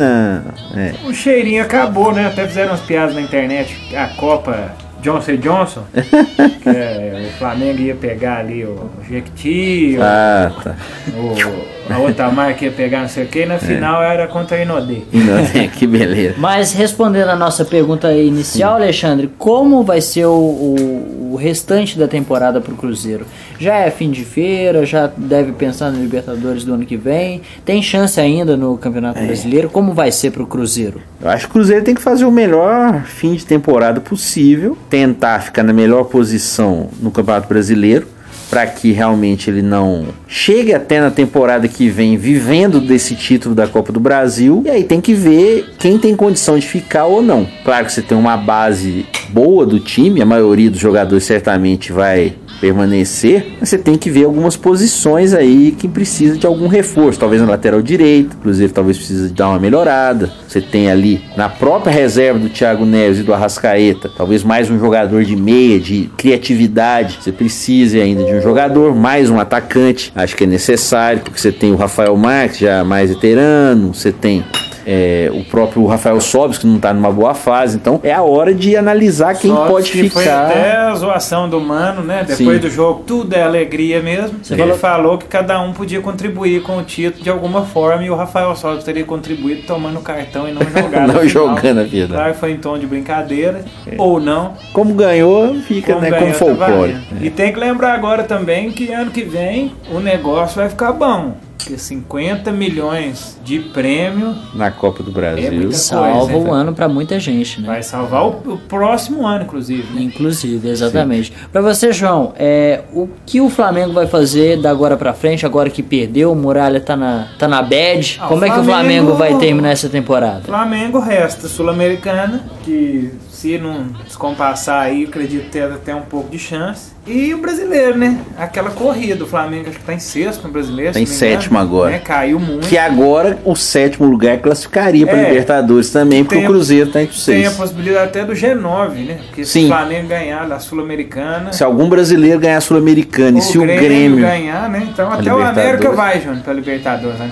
É. 0.76 0.94
O 1.08 1.14
cheirinho 1.14 1.62
acabou, 1.64 2.12
né? 2.14 2.26
Até 2.28 2.48
fizeram 2.48 2.72
umas 2.72 2.82
piadas 2.82 3.14
na 3.16 3.22
internet. 3.22 3.78
A 3.96 4.08
Copa 4.16 4.74
Johnson 5.02 5.36
Johnson, 5.38 5.84
que 5.94 6.68
é, 6.70 7.30
o 7.30 7.38
Flamengo 7.38 7.80
ia 7.80 7.94
pegar 7.94 8.40
ali 8.40 8.66
o 8.66 8.90
Jequiti, 9.08 9.96
o- 10.00 10.04
Ah, 10.04 10.52
tá. 10.64 10.76
o, 11.16 11.75
a 11.90 11.98
outra 12.00 12.30
marca 12.32 12.66
ia 12.66 12.72
pegar 12.72 13.02
não 13.02 13.10
sei 13.10 13.26
o 13.26 13.28
que, 13.28 13.42
e 13.42 13.46
na 13.46 13.58
final 13.60 14.02
era 14.02 14.28
contra 14.28 14.58
a 14.58 14.62
Inodê. 14.62 15.00
Não, 15.14 15.68
que 15.70 15.86
beleza. 15.88 16.36
Mas 16.38 16.74
respondendo 16.74 17.30
a 17.30 17.36
nossa 17.36 17.64
pergunta 17.66 18.12
inicial, 18.14 18.76
Alexandre, 18.76 19.30
como 19.38 19.84
vai 19.84 20.02
ser 20.02 20.26
o, 20.26 20.32
o- 20.34 21.30
o 21.34 21.36
restante 21.36 21.98
da 22.00 22.08
temporada 22.08 22.62
pro 22.62 22.76
Cruzeiro? 22.76 23.26
Já 23.60 23.76
é 23.78 23.92
fim 23.92 24.10
de 24.12 24.24
feira, 24.26 24.86
já 24.86 25.10
deve 25.16 25.52
pensar 25.54 25.92
no 25.92 26.02
Libertadores 26.02 26.64
do 26.64 26.74
ano 26.74 26.86
que 26.86 26.98
vem, 26.98 27.42
tem 27.64 27.82
chance 27.82 28.20
ainda 28.20 28.56
no 28.58 28.78
Campeonato 28.78 29.20
Brasileiro? 29.22 29.70
Como 29.70 29.94
vai 29.94 30.12
ser 30.12 30.32
pro 30.32 30.46
Cruzeiro? 30.48 31.02
Eu 31.22 31.30
acho 31.30 31.46
que 31.46 31.52
o 31.52 31.54
Cruzeiro 31.54 31.84
tem 31.84 31.94
que 31.96 32.02
fazer 32.02 32.26
o 32.26 32.32
melhor 32.32 33.04
fim 33.04 33.34
de 33.36 33.46
temporada 33.46 34.00
possível, 34.02 34.78
tentar 34.90 35.40
ficar 35.42 35.64
na 35.64 35.72
melhor 35.74 36.06
posição 36.06 36.90
no 37.02 37.12
Campeonato 37.12 37.48
Brasileiro, 37.48 38.08
para 38.50 38.66
que 38.68 38.92
realmente 38.92 39.50
ele 39.50 39.62
não 39.62 40.08
chegue 40.28 40.74
até 40.74 41.00
na 41.00 41.12
temporada 41.12 41.68
que 41.68 41.90
vem 41.90 42.18
vivendo 42.18 42.80
desse 42.80 43.16
título 43.16 43.56
da 43.56 43.68
Copa 43.68 43.92
do 43.92 44.00
Brasil. 44.00 44.64
E 44.66 44.70
aí 44.70 44.84
tem 44.84 45.02
que 45.02 45.14
ver 45.14 45.74
quem 45.78 45.98
tem 45.98 46.16
condição 46.16 46.58
de 46.58 46.68
ficar 46.68 47.06
ou 47.06 47.22
não. 47.22 47.48
Claro 47.64 47.86
que 47.86 47.92
você 47.92 48.02
tem 48.02 48.18
uma 48.18 48.38
base 48.38 49.06
boa 49.30 49.66
do 49.66 49.80
time, 49.80 50.22
a 50.22 50.26
maioria 50.26 50.70
dos 50.70 50.80
jogadores 50.80 51.24
certamente 51.24 51.92
vai 51.92 52.34
permanecer, 52.66 53.58
você 53.60 53.78
tem 53.78 53.96
que 53.96 54.10
ver 54.10 54.24
algumas 54.24 54.58
posições 54.58 55.36
aí 55.36 55.72
que 55.72 55.88
precisa 55.88 56.36
de 56.36 56.48
algum 56.48 56.68
reforço, 56.68 57.20
talvez 57.20 57.40
na 57.40 57.48
lateral 57.48 57.80
direita, 57.80 58.36
o 58.36 58.40
Cruzeiro 58.40 58.74
talvez 58.74 58.98
precise 58.98 59.32
dar 59.32 59.50
uma 59.50 59.60
melhorada. 59.60 60.32
Você 60.48 60.60
tem 60.60 60.90
ali 60.90 61.24
na 61.38 61.48
própria 61.48 61.94
reserva 61.94 62.40
do 62.40 62.50
Thiago 62.50 62.84
Neves 62.84 63.20
e 63.20 63.24
do 63.24 63.36
Arrascaeta, 63.36 64.10
talvez 64.18 64.44
mais 64.44 64.68
um 64.72 64.80
jogador 64.80 65.24
de 65.24 65.36
meia, 65.36 65.80
de 65.80 66.10
criatividade. 66.18 67.20
Você 67.22 67.32
precisa 67.32 68.00
ainda 68.00 68.24
de 68.24 68.34
um 68.34 68.42
jogador, 68.42 68.96
mais 68.96 69.30
um 69.30 69.40
atacante. 69.40 70.12
Acho 70.16 70.36
que 70.36 70.46
é 70.46 70.48
necessário, 70.48 71.22
porque 71.22 71.40
você 71.40 71.52
tem 71.52 71.72
o 71.72 71.76
Rafael 71.76 72.18
Marques, 72.18 72.58
já 72.58 72.84
mais 72.84 73.12
veterano, 73.12 73.94
você 73.94 74.12
tem 74.12 74.44
é, 74.86 75.30
o 75.34 75.44
próprio 75.46 75.86
Rafael 75.86 76.20
Sobis, 76.22 76.58
que 76.58 76.68
não 76.68 76.80
tá 76.80 76.94
numa 76.94 77.12
boa 77.12 77.34
fase. 77.34 77.78
Então 77.78 78.00
é 78.04 78.14
a 78.14 78.22
hora 78.22 78.54
de 78.54 78.76
analisar 78.76 79.36
quem 79.36 79.54
pode 79.54 79.92
que 79.92 80.04
ficar. 80.10 80.22
Foi 80.22 80.28
até 80.30 80.76
a 80.78 80.96
zoação 80.96 81.50
do 81.50 81.60
Mano, 81.60 82.02
né? 82.02 82.20
Depois 82.28 82.58
Sim. 82.58 82.60
do 82.60 82.70
jogo, 82.70 83.04
tudo 83.06 83.34
é 83.34 83.44
alegria 83.44 84.02
mesmo. 84.02 84.40
Ele 84.50 84.74
falou- 84.74 85.18
que 85.18 85.26
cada 85.26 85.62
um 85.62 85.72
podia 85.74 86.02
contribuir 86.02 86.62
com 86.62 86.78
o 86.78 86.84
título 86.84 87.24
de 87.24 87.30
alguma 87.30 87.64
forma 87.66 88.04
e 88.04 88.10
o 88.10 88.16
Rafael 88.16 88.56
Sobis 88.56 88.84
teria 88.84 89.04
contribuído 89.06 89.62
tomando 89.66 90.00
cartão 90.02 90.48
e 90.48 90.52
não 90.52 90.62
jogando. 90.70 91.14
Não 91.14 91.28
jogando 91.28 91.80
a 91.80 91.84
vida. 91.84 92.14
Claro 92.14 92.34
que 92.34 92.40
foi 92.40 92.52
em 92.52 92.58
tom 92.58 92.78
de 92.78 92.86
brincadeira, 92.86 93.64
ou 93.98 94.20
não. 94.20 94.54
Como 94.74 94.94
ganhou, 94.94 95.56
fica 95.62 95.94
Como 95.94 96.02
né, 96.02 96.10
ganhou, 96.12 96.34
como 96.34 96.56
tá 96.56 96.66
folclore. 96.66 96.92
valendo. 96.94 97.06
E 97.26 97.30
tem 97.30 97.54
que 97.54 97.60
lembrar 97.60 97.94
agora 97.94 98.24
também 98.24 98.72
que 98.72 98.92
ano 98.92 99.12
que 99.12 99.24
vem 99.24 99.72
o 99.92 100.00
negócio 100.00 100.56
vai 100.58 100.70
ficar 100.70 100.92
bom. 100.92 101.34
Porque 101.58 101.78
50 101.78 102.52
milhões 102.52 103.38
de 103.44 103.60
prêmio 103.60 104.36
Na 104.54 104.70
Copa 104.70 105.02
do 105.02 105.12
Brasil. 105.12 105.70
É 105.70 105.72
Salva 105.74 106.28
coisa, 106.34 106.38
o 106.50 106.54
ano 106.54 106.74
pra 106.74 106.88
muita 106.88 107.20
gente, 107.20 107.60
né? 107.62 107.68
vai 107.68 107.82
salvar 107.82 108.24
o, 108.26 108.30
o 108.54 108.58
próximo 108.58 109.26
ano, 109.26 109.44
inclusive. 109.46 109.94
né? 109.94 110.02
Inclusive, 110.04 110.68
exatamente. 110.70 111.34
Pra 111.52 111.62
você, 111.62 111.92
João, 111.92 112.34
é, 112.38 112.82
o 112.94 113.08
que 113.26 113.42
o 113.42 113.50
Flamengo 113.50 113.94
vai 113.94 114.06
fazer 114.06 114.58
da 114.62 114.70
agora 114.70 114.96
pra 114.98 115.14
frente, 115.14 115.46
agora 115.46 115.70
que 115.70 115.82
perdeu, 115.82 116.32
o 116.32 116.36
Muralha 116.36 116.80
tá 116.80 116.96
na, 116.96 117.30
tá 117.40 117.48
na 117.48 117.62
bad? 117.62 118.18
Ah, 118.22 118.28
Como 118.28 118.46
é 118.46 118.50
que 118.50 118.60
o 118.60 118.64
Flamengo- 118.64 119.08
Flamengo 119.12 119.14
vai 119.16 119.38
terminar 119.38 119.70
essa 119.72 119.90
temporada? 119.90 120.42
Flamengo 120.44 121.00
resta 121.00 121.48
Sul-Americana, 121.48 122.44
que 122.64 123.12
se 123.46 123.60
não 123.60 123.84
descompassar 124.04 124.82
aí, 124.82 125.04
eu 125.04 125.10
acredito 125.10 125.50
ter 125.52 125.64
até 125.64 125.94
um 125.94 126.02
pouco 126.02 126.30
de 126.32 126.40
chance. 126.40 126.96
E 127.08 127.32
o 127.36 127.38
brasileiro, 127.38 127.96
né? 128.00 128.18
Aquela 128.36 128.72
corrida, 128.72 129.24
o 129.24 129.28
Flamengo 129.28 129.70
acho 129.70 129.78
que 129.78 129.86
tá 129.86 129.94
em 129.94 130.00
sexto 130.00 130.42
no 130.48 130.50
brasileiro. 130.52 130.92
Tá 130.92 131.00
em 131.00 131.06
se 131.06 131.12
me 131.12 131.18
engano, 131.28 131.40
sétimo 131.44 131.60
agora. 131.60 131.92
Né? 131.92 132.00
Caiu 132.00 132.40
muito. 132.40 132.68
Que 132.68 132.80
agora 132.80 133.38
o 133.46 133.56
sétimo 133.56 134.08
lugar 134.08 134.40
classificaria 134.40 135.06
para 135.06 135.20
É. 135.20 135.28
Libertadores 135.30 135.92
também, 135.92 136.24
porque 136.24 136.38
Tem- 136.38 136.46
o 136.46 136.48
Cruzeiro 136.50 136.90
tá 136.90 137.04
entre 137.04 137.16
os 137.16 137.24
Tem 137.24 137.46
a 137.46 137.52
possibilidade 137.52 138.06
até 138.08 138.26
do 138.26 138.34
G9, 138.34 139.06
né? 139.06 139.20
Porque 139.28 139.46
se 139.46 139.52
Sim. 139.52 139.66
o 139.66 139.68
Flamengo 139.68 140.08
ganhar 140.08 140.48
da 140.50 140.58
Sul-Americana, 140.58 141.54
Se 141.54 141.64
algum 141.64 141.88
brasileiro 141.88 142.40
ganhar 142.40 142.58
a 142.58 142.62
Sul-Americana 142.62 143.38
e 143.38 143.42
se 143.44 143.56
o 143.60 143.62
Grêmio. 143.62 144.22
ganhar, 144.26 144.68
né? 144.68 144.88
Então 144.92 145.12
até 145.12 145.32
o. 145.32 145.38
América 145.38 145.92
vai, 145.92 146.20
Júnior, 146.20 146.42
pra 146.44 146.54
Libertadores. 146.54 147.20
Né? 147.20 147.30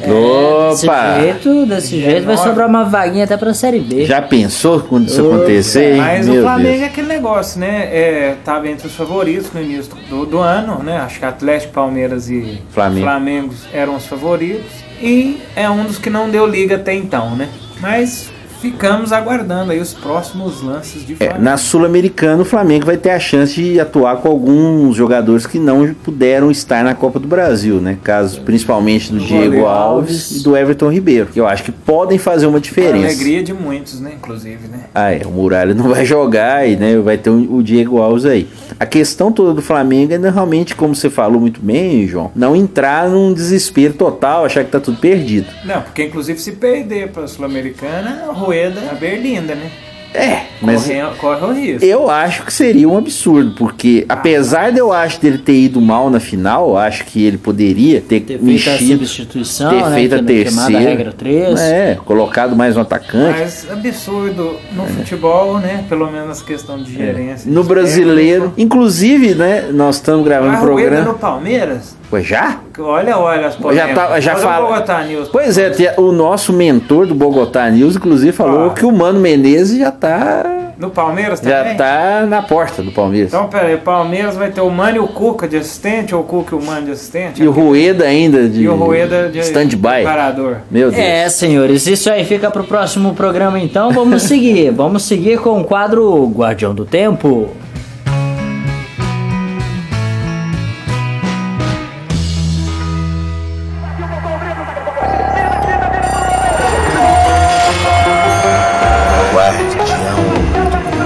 Desse 0.69 0.85
Opa! 0.85 1.19
jeito, 1.19 1.65
desse 1.65 1.99
jeito 1.99 2.25
vai 2.27 2.37
sobrar 2.37 2.67
uma 2.69 2.83
vaguinha 2.83 3.23
até 3.23 3.35
pra 3.37 3.51
Série 3.55 3.79
B. 3.79 4.05
Já 4.05 4.21
pensou 4.21 4.81
quando 4.81 5.07
isso 5.07 5.25
Opa, 5.25 5.37
acontecer? 5.37 5.95
hein? 5.95 6.01
Mas 6.03 6.27
Meu 6.27 6.39
o 6.39 6.43
Flamengo 6.43 6.69
Deus. 6.69 6.81
é 6.81 6.85
aquele 6.85 7.07
negócio, 7.07 7.59
né? 7.59 7.89
É, 7.91 8.35
tava 8.43 8.67
entre 8.67 8.87
os 8.87 8.95
favoritos 8.95 9.51
no 9.53 9.61
início 9.61 9.93
do, 10.09 10.25
do 10.25 10.39
ano, 10.39 10.83
né? 10.83 10.97
Acho 10.97 11.19
que 11.19 11.25
Atlético, 11.25 11.73
Palmeiras 11.73 12.29
e 12.29 12.61
Flamengo. 12.71 13.05
Flamengo 13.05 13.53
eram 13.71 13.95
os 13.95 14.05
favoritos. 14.05 14.71
E 15.01 15.41
é 15.55 15.69
um 15.69 15.83
dos 15.85 15.97
que 15.97 16.09
não 16.09 16.29
deu 16.29 16.47
liga 16.47 16.75
até 16.75 16.93
então, 16.93 17.35
né? 17.35 17.49
Mas 17.79 18.31
ficamos 18.71 19.11
aguardando 19.11 19.73
aí 19.73 19.79
os 19.81 19.93
próximos 19.93 20.61
lances 20.61 21.05
de 21.05 21.17
É, 21.19 21.37
na 21.37 21.57
Sul-Americana, 21.57 22.41
o 22.41 22.45
Flamengo 22.45 22.85
vai 22.85 22.95
ter 22.95 23.09
a 23.09 23.19
chance 23.19 23.53
de 23.61 23.77
atuar 23.77 24.15
com 24.17 24.29
alguns 24.29 24.95
jogadores 24.95 25.45
que 25.45 25.59
não 25.59 25.93
puderam 25.93 26.49
estar 26.49 26.81
na 26.81 26.95
Copa 26.95 27.19
do 27.19 27.27
Brasil, 27.27 27.81
né? 27.81 27.97
Caso 28.01 28.39
principalmente 28.41 29.11
do 29.11 29.19
Do 29.19 29.25
Diego 29.25 29.65
Alves 29.65 29.67
Alves. 29.67 30.31
e 30.39 30.43
do 30.43 30.55
Everton 30.55 30.89
Ribeiro, 30.89 31.25
que 31.27 31.39
eu 31.41 31.45
acho 31.45 31.63
que 31.63 31.71
podem 31.73 32.17
fazer 32.17 32.45
uma 32.47 32.57
A 32.57 32.61
diferença. 32.61 33.05
alegria 33.05 33.43
de 33.43 33.53
muitos, 33.53 33.99
né? 33.99 34.13
Inclusive, 34.15 34.67
né? 34.69 34.85
Ah, 34.95 35.11
é, 35.11 35.23
o 35.25 35.29
Muralha 35.31 35.73
não 35.73 35.89
vai 35.89 36.05
jogar 36.05 36.65
e 36.65 36.77
né, 36.77 36.97
vai 36.99 37.17
ter 37.17 37.29
o 37.31 37.61
Diego 37.61 37.97
Alves 38.01 38.25
aí. 38.25 38.47
A 38.79 38.85
questão 38.85 39.29
toda 39.29 39.53
do 39.53 39.61
Flamengo 39.61 40.13
é 40.13 40.17
né, 40.17 40.29
realmente, 40.29 40.73
como 40.73 40.95
você 40.95 41.09
falou 41.09 41.39
muito 41.41 41.59
bem, 41.61 42.07
João, 42.07 42.31
não 42.33 42.55
entrar 42.55 43.09
num 43.09 43.33
desespero 43.33 43.93
total, 43.93 44.45
achar 44.45 44.63
que 44.63 44.71
tá 44.71 44.79
tudo 44.79 44.97
perdido. 44.97 45.47
Não, 45.65 45.81
porque 45.81 46.05
inclusive 46.05 46.39
se 46.39 46.53
perder 46.53 47.09
pra 47.09 47.27
Sul-Americana, 47.27 48.23
a 48.29 48.31
Rueda 48.31 48.52
é 48.53 48.89
a 48.91 48.93
Berlinda, 48.95 49.55
né? 49.55 49.69
É, 50.15 50.41
mas 50.61 50.83
Corre, 50.85 51.01
corre 51.17 51.45
o 51.47 51.53
risco. 51.55 51.83
eu 51.83 52.07
acho 52.07 52.43
que 52.43 52.53
seria 52.53 52.87
um 52.87 52.95
absurdo, 52.95 53.55
porque 53.57 54.05
apesar 54.07 54.71
de 54.71 54.77
eu 54.77 54.93
acho 54.93 55.19
dele 55.19 55.39
ter 55.39 55.55
ido 55.55 55.81
mal 55.81 56.07
na 56.11 56.19
final, 56.19 56.69
eu 56.69 56.77
acho 56.77 57.03
que 57.05 57.25
ele 57.25 57.39
poderia 57.39 57.99
ter, 57.99 58.19
Ter 58.19 58.37
feito 58.37 58.69
a 58.69 58.73
mexido, 58.73 59.07
substituição, 59.07 59.71
ter 59.71 59.83
né? 59.89 59.95
feito 59.95 60.13
a 60.13 60.21
terceira, 60.21 60.79
regra 60.79 61.11
3. 61.13 61.59
é, 61.59 61.97
colocado 62.05 62.55
mais 62.55 62.77
um 62.77 62.81
atacante. 62.81 63.39
Mas 63.39 63.67
absurdo 63.71 64.55
no 64.73 64.85
futebol, 64.85 65.57
né? 65.57 65.83
Pelo 65.89 66.11
menos 66.11 66.43
questão 66.43 66.77
de 66.77 66.93
gerência. 66.93 67.51
No 67.51 67.63
de 67.63 67.69
brasileiro, 67.69 68.53
inclusive, 68.55 69.33
né, 69.33 69.69
nós 69.73 69.95
estamos 69.95 70.23
gravando 70.23 70.57
A 70.57 70.59
um 70.59 70.61
programa. 70.61 71.05
no 71.05 71.17
Palmeiras? 71.17 71.95
Ué, 72.13 72.21
já? 72.21 72.59
Olha, 72.77 73.17
olha 73.17 73.47
as 73.47 73.55
Já, 73.55 73.87
tá, 73.93 74.19
já 74.19 74.33
Olha 74.33 74.39
o 74.39 74.43
fala. 74.43 74.67
Bogotá 74.67 75.03
News. 75.03 75.29
Pois 75.29 75.57
é, 75.57 75.95
o 75.97 76.11
nosso 76.11 76.53
mentor 76.53 77.07
do 77.07 77.15
Bogotá 77.15 77.67
News, 77.71 77.95
inclusive, 77.95 78.31
falou 78.31 78.67
Ah. 78.69 78.73
que 78.75 78.85
o 78.85 78.91
Mano 78.91 79.19
Menezes 79.19 79.79
já 79.79 79.89
tá. 79.91 80.59
No 80.77 80.89
Palmeiras 80.89 81.39
Já 81.39 81.59
também? 81.61 81.77
tá 81.77 82.25
na 82.27 82.41
porta 82.41 82.81
do 82.81 82.91
Palmeiras. 82.91 83.31
Então, 83.31 83.47
pera 83.47 83.67
aí, 83.67 83.77
Palmeiras 83.77 84.35
vai 84.35 84.49
ter 84.51 84.59
o 84.61 84.69
Mano 84.69 84.97
e 84.97 84.99
o 84.99 85.07
Cuca 85.07 85.47
de 85.47 85.55
assistente, 85.57 86.13
ou 86.13 86.21
o 86.21 86.23
Cuca 86.23 86.55
e 86.55 86.57
o 86.57 86.61
Mano 86.63 86.85
de 86.87 86.91
assistente? 86.91 87.41
e 87.43 87.47
o 87.47 87.51
Rueda 87.51 88.05
ainda 88.05 88.47
de. 88.49 88.63
E 88.63 88.67
o 88.69 88.75
Rueda 88.75 89.29
de 89.29 89.39
stand-by. 89.39 90.03
parador. 90.03 90.57
Meu 90.69 90.89
Deus. 90.91 91.01
É, 91.01 91.29
senhores, 91.29 91.85
isso 91.87 92.09
aí 92.11 92.25
fica 92.25 92.49
pro 92.51 92.63
próximo 92.63 93.13
programa 93.13 93.59
então. 93.59 93.91
Vamos 93.91 94.23
seguir. 94.23 94.71
Vamos 94.71 95.03
seguir 95.03 95.39
com 95.39 95.61
o 95.61 95.63
quadro 95.63 96.25
Guardião 96.35 96.73
do 96.75 96.85
Tempo. 96.85 97.49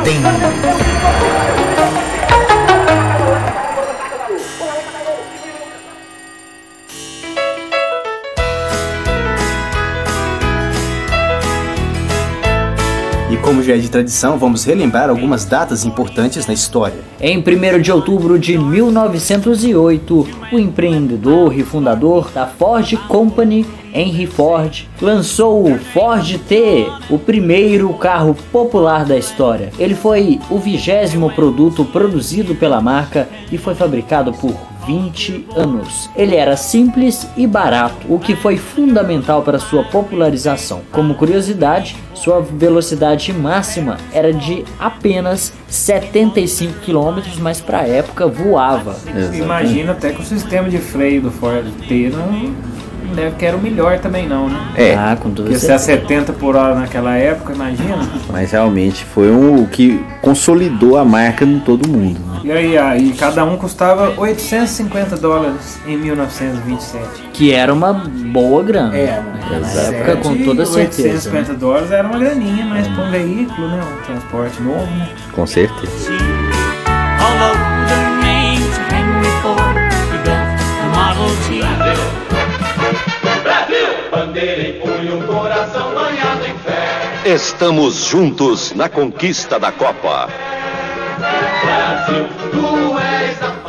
E 0.06 0.14
como 0.24 0.97
já 13.68 13.76
é 13.76 13.78
de 13.78 13.92
tradição, 13.92 14.38
vamos 14.38 14.64
relembrar 14.64 15.10
algumas 15.10 15.44
datas 15.44 15.84
importantes 15.84 16.48
na 16.48 16.54
história. 16.54 17.00
Em 17.20 17.38
1 17.40 17.82
de 17.82 17.92
outubro 17.92 18.40
de 18.40 18.58
1908, 18.58 20.28
o 20.54 20.58
empreendedor 20.58 21.54
e 21.54 21.64
fundador 21.64 22.32
da 22.32 22.48
Ford 22.48 22.96
Company, 23.10 23.66
Henry 23.94 24.26
Ford, 24.26 24.88
lançou 25.02 25.70
o 25.70 25.78
Ford 25.78 26.38
T, 26.48 26.88
o 27.10 27.20
primeiro 27.20 27.94
carro 27.96 28.34
popular 28.54 29.04
da 29.04 29.18
história. 29.18 29.72
Ele 29.78 29.96
foi 29.96 30.40
o 30.50 30.58
vigésimo 30.58 31.30
produto 31.32 31.84
produzido 31.84 32.56
pela 32.56 32.80
marca 32.80 33.28
e 33.52 33.58
foi 33.58 33.76
fabricado 33.76 34.32
por 34.32 34.56
20 34.88 35.48
anos. 35.56 36.10
Ele 36.16 36.36
era 36.36 36.56
simples 36.56 37.28
e 37.36 37.46
barato, 37.46 38.08
o 38.08 38.18
que 38.18 38.36
foi 38.36 38.58
fundamental 38.58 39.42
para 39.42 39.60
sua 39.60 39.84
popularização. 39.84 40.82
Como 40.92 41.14
curiosidade, 41.16 41.98
sua 42.14 42.42
velocidade 42.42 43.34
máxima 43.34 43.98
era 44.14 44.34
de 44.34 44.64
apenas 44.80 45.54
75 45.68 46.80
km, 46.80 47.22
mas 47.40 47.60
para 47.60 47.80
a 47.80 47.88
época 47.88 48.28
voava. 48.28 48.92
Exatamente. 48.92 49.38
Imagina 49.38 49.92
até 49.92 50.12
que 50.14 50.22
o 50.22 50.26
sistema 50.26 50.70
de 50.70 50.78
freio 50.78 51.22
do 51.22 51.32
Ford 51.32 51.66
T 51.88 52.10
não, 52.10 52.32
não 52.32 52.77
deve 53.16 53.36
que 53.36 53.46
era 53.46 53.56
o 53.58 53.62
melhor 53.62 54.00
também 54.00 54.28
não, 54.28 54.50
né? 54.50 54.60
É, 54.76 54.96
Ah, 54.96 55.18
com 55.20 55.32
Porque 55.32 55.58
se 55.58 55.72
é 55.72 55.78
certeza. 55.78 56.02
70 56.08 56.34
por 56.34 56.56
hora 56.56 56.76
naquela 56.76 57.16
época, 57.16 57.54
imagina. 57.54 57.98
mas 58.32 58.52
realmente 58.52 59.04
foi 59.06 59.32
um, 59.32 59.62
o 59.64 59.68
que 59.68 60.04
consolidou 60.22 60.98
a 60.98 61.06
marca 61.06 61.44
em 61.46 61.60
todo 61.60 61.88
mundo. 61.88 62.20
né? 62.20 62.42
E 62.44 62.52
aí, 62.52 62.78
aí, 62.78 63.14
cada 63.18 63.44
um 63.44 63.58
custava 63.58 64.14
850 64.18 65.18
dólares 65.18 65.80
em 65.86 65.98
1927. 65.98 67.04
Que 67.34 67.54
era 67.54 67.74
uma 67.74 67.94
boa 67.94 68.64
grana. 68.64 68.96
É, 68.98 69.22
Naquela 69.22 69.60
exato. 69.68 69.94
época, 69.94 70.18
com 70.18 70.38
toda 70.44 70.66
certeza. 70.66 71.30
850 71.30 71.54
né? 71.54 71.60
dólares 71.60 71.92
era 71.92 72.08
uma 72.08 72.18
graninha, 72.20 72.66
mas 72.66 72.88
para 72.88 73.04
um 73.04 73.12
veículo, 73.12 73.68
né? 73.68 73.82
Um 73.84 74.06
transporte 74.06 74.62
novo, 74.62 74.86
né? 74.86 75.10
Com 75.34 75.46
certeza. 75.46 76.12
Bandeira 84.38 84.70
em 84.70 84.74
punho, 84.74 85.24
coração 85.26 85.96
banhado 85.96 86.46
em 86.46 86.56
fé. 86.60 87.34
Estamos 87.34 88.06
juntos 88.06 88.72
na 88.76 88.88
conquista 88.88 89.60
da 89.60 89.72
Copa. 89.72 90.30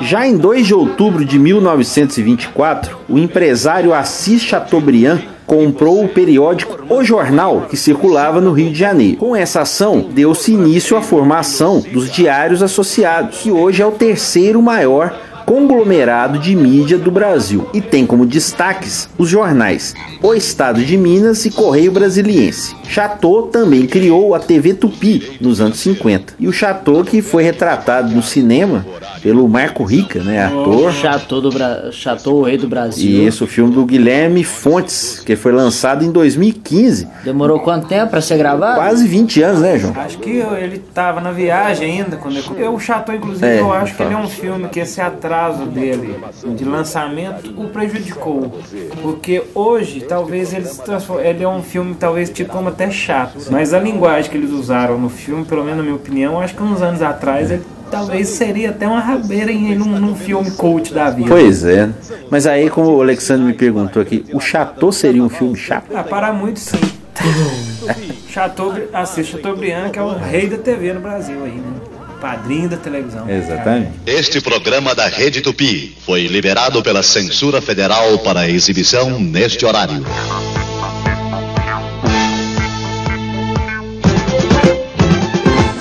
Já 0.03 0.27
em 0.27 0.37
2 0.37 0.67
de 0.67 0.75
outubro 0.75 1.25
de 1.25 1.39
1924, 1.39 2.99
o 3.09 3.19
empresário 3.19 3.95
Assis 3.95 4.43
Chateaubriand 4.43 5.21
comprou 5.47 6.05
o 6.05 6.09
periódico 6.09 6.79
O 6.91 7.03
Jornal, 7.03 7.63
que 7.63 7.77
circulava 7.77 8.39
no 8.39 8.53
Rio 8.53 8.71
de 8.71 8.79
Janeiro. 8.79 9.17
Com 9.17 9.35
essa 9.35 9.63
ação, 9.63 10.07
deu-se 10.11 10.53
início 10.53 10.99
à 10.99 11.01
formação 11.01 11.81
dos 11.81 12.11
Diários 12.11 12.63
Associados, 12.63 13.39
que 13.39 13.51
hoje 13.51 13.81
é 13.81 13.87
o 13.87 13.93
terceiro 13.93 14.61
maior 14.61 15.19
conglomerado 15.49 16.39
de 16.39 16.55
mídia 16.55 16.99
do 16.99 17.11
Brasil 17.11 17.71
e 17.73 17.81
tem 17.81 18.05
como 18.05 18.27
destaques 18.27 19.09
os 19.17 19.31
jornais 19.31 19.95
O 20.23 20.35
Estado 20.35 20.85
de 20.85 20.95
Minas 20.99 21.47
e 21.47 21.51
Correio 21.51 21.91
Brasiliense. 21.91 22.77
Chateau 22.87 23.45
também 23.45 23.87
criou 23.87 24.35
a 24.35 24.39
TV 24.39 24.75
Tupi 24.75 25.39
nos 25.41 25.59
anos 25.61 25.79
50. 25.79 26.35
E 26.39 26.47
o 26.47 26.53
Chateau 26.53 27.03
que 27.03 27.23
foi 27.23 27.43
retratado 27.43 28.15
no 28.15 28.23
cinema 28.23 28.85
pelo 29.23 29.49
Marco 29.49 29.85
Rica, 29.85 30.23
né, 30.23 30.45
ator. 30.45 30.93
Chateau, 30.93 31.41
do 31.41 31.51
Bra... 31.51 31.91
Chateau, 31.93 32.37
o 32.37 32.43
rei 32.43 32.57
do 32.57 32.69
Brasil. 32.69 33.11
E 33.11 33.27
esse 33.27 33.43
o 33.43 33.47
filme 33.47 33.75
do 33.75 33.85
Guilherme 33.85 34.45
Fontes, 34.45 35.23
que 35.25 35.37
foi 35.37 35.53
lançado 35.53 36.05
em 36.05 36.11
2015. 36.11 37.09
Demorou 37.25 37.61
quanto 37.61 37.87
tempo 37.87 38.11
pra 38.11 38.21
ser 38.21 38.39
gravado? 38.39 38.77
Quase 38.77 39.07
20 39.07 39.43
anos, 39.43 39.61
né, 39.61 39.79
João? 39.79 39.95
Acho 39.97 40.19
que 40.19 40.31
ele 40.31 40.79
tava 40.79 41.21
na 41.21 41.33
viagem 41.33 42.01
ainda. 42.01 42.17
quando 42.17 42.39
Eu, 42.57 42.75
O 42.75 42.81
Chateau, 42.81 43.15
inclusive, 43.15 43.47
É, 43.47 43.61
eu 43.61 43.73
acho 43.73 43.95
que 43.95 44.03
ele 44.03 44.15
é 44.15 44.19
um 44.19 44.29
filme 44.29 44.69
que 44.69 44.81
esse 44.81 45.01
atraso 45.39 45.67
dele 45.67 46.17
de 46.57 46.65
lançamento 46.65 47.55
o 47.57 47.69
prejudicou. 47.69 48.61
Porque 49.01 49.43
hoje, 49.55 50.01
talvez 50.01 50.53
ele 50.53 50.67
se 50.67 50.83
transforme. 50.83 51.27
Ele 51.27 51.45
é 51.45 51.49
um 51.49 51.63
filme, 51.63 51.95
talvez, 51.95 52.29
tipo, 52.29 52.51
como 52.51 52.69
até 52.69 52.91
chato. 52.91 53.39
Mas 53.51 53.73
a 53.73 53.79
linguagem 53.79 54.31
que 54.31 54.37
eles 54.37 54.51
usaram 54.51 54.99
no 54.99 55.09
filme, 55.09 55.45
pelo 55.45 55.63
menos 55.63 55.79
na 55.79 55.83
minha 55.85 55.95
opinião, 55.95 56.41
acho 56.41 56.55
que 56.55 56.63
uns 56.63 56.83
anos 56.83 57.03
atrás 57.03 57.51
ele 57.51 57.63
talvez 57.91 58.29
seria 58.29 58.71
até 58.71 58.87
uma 58.87 59.01
rabeira 59.01 59.51
em 59.51 59.75
num, 59.75 59.99
num 59.99 60.15
filme 60.15 60.51
cult 60.51 60.93
da 60.93 61.09
vida. 61.09 61.29
Pois 61.29 61.65
é. 61.65 61.89
Mas 62.31 62.47
aí, 62.47 62.69
como 62.69 62.91
o 62.91 63.01
Alexandre 63.01 63.47
me 63.47 63.55
perguntou 63.55 64.03
aqui, 64.03 64.27
o 64.33 64.41
Chateau 64.41 64.93
seria 64.93 65.23
um 65.23 65.29
filme 65.31 65.57
chato? 65.57 65.87
Ah, 65.95 66.03
para 66.03 66.33
muito 66.33 66.59
sim. 66.59 66.79
Chateau, 68.29 68.75
assiste 68.93 69.33
Chateaubriand, 69.33 69.91
que 69.91 69.99
é 69.99 70.03
o 70.03 70.11
rei 70.11 70.49
da 70.49 70.59
TV 70.59 70.93
no 70.93 71.01
Brasil 71.01 71.43
aí, 71.45 71.53
né? 71.53 71.78
Padrinho 72.21 72.69
da 72.69 72.77
televisão. 72.77 73.29
Exatamente. 73.29 73.93
Este 74.07 74.41
programa 74.41 74.95
da 74.95 75.07
Rede 75.07 75.41
Tupi 75.41 75.97
foi 76.05 76.27
liberado 76.27 76.83
pela 76.83 77.03
Censura 77.03 77.61
Federal 77.61 78.19
para 78.19 78.49
exibição 78.49 79.19
neste 79.19 79.65
horário. 79.65 80.05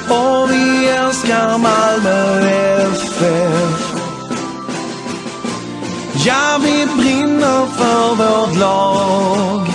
Och 0.09 0.51
vi 0.51 0.87
älskar 0.87 1.57
Malmö 1.57 2.91
FF 2.93 3.97
Ja, 6.25 6.59
vi 6.61 6.85
brinner 7.01 7.65
för 7.77 8.15
vårt 8.15 8.57
lag 8.57 9.67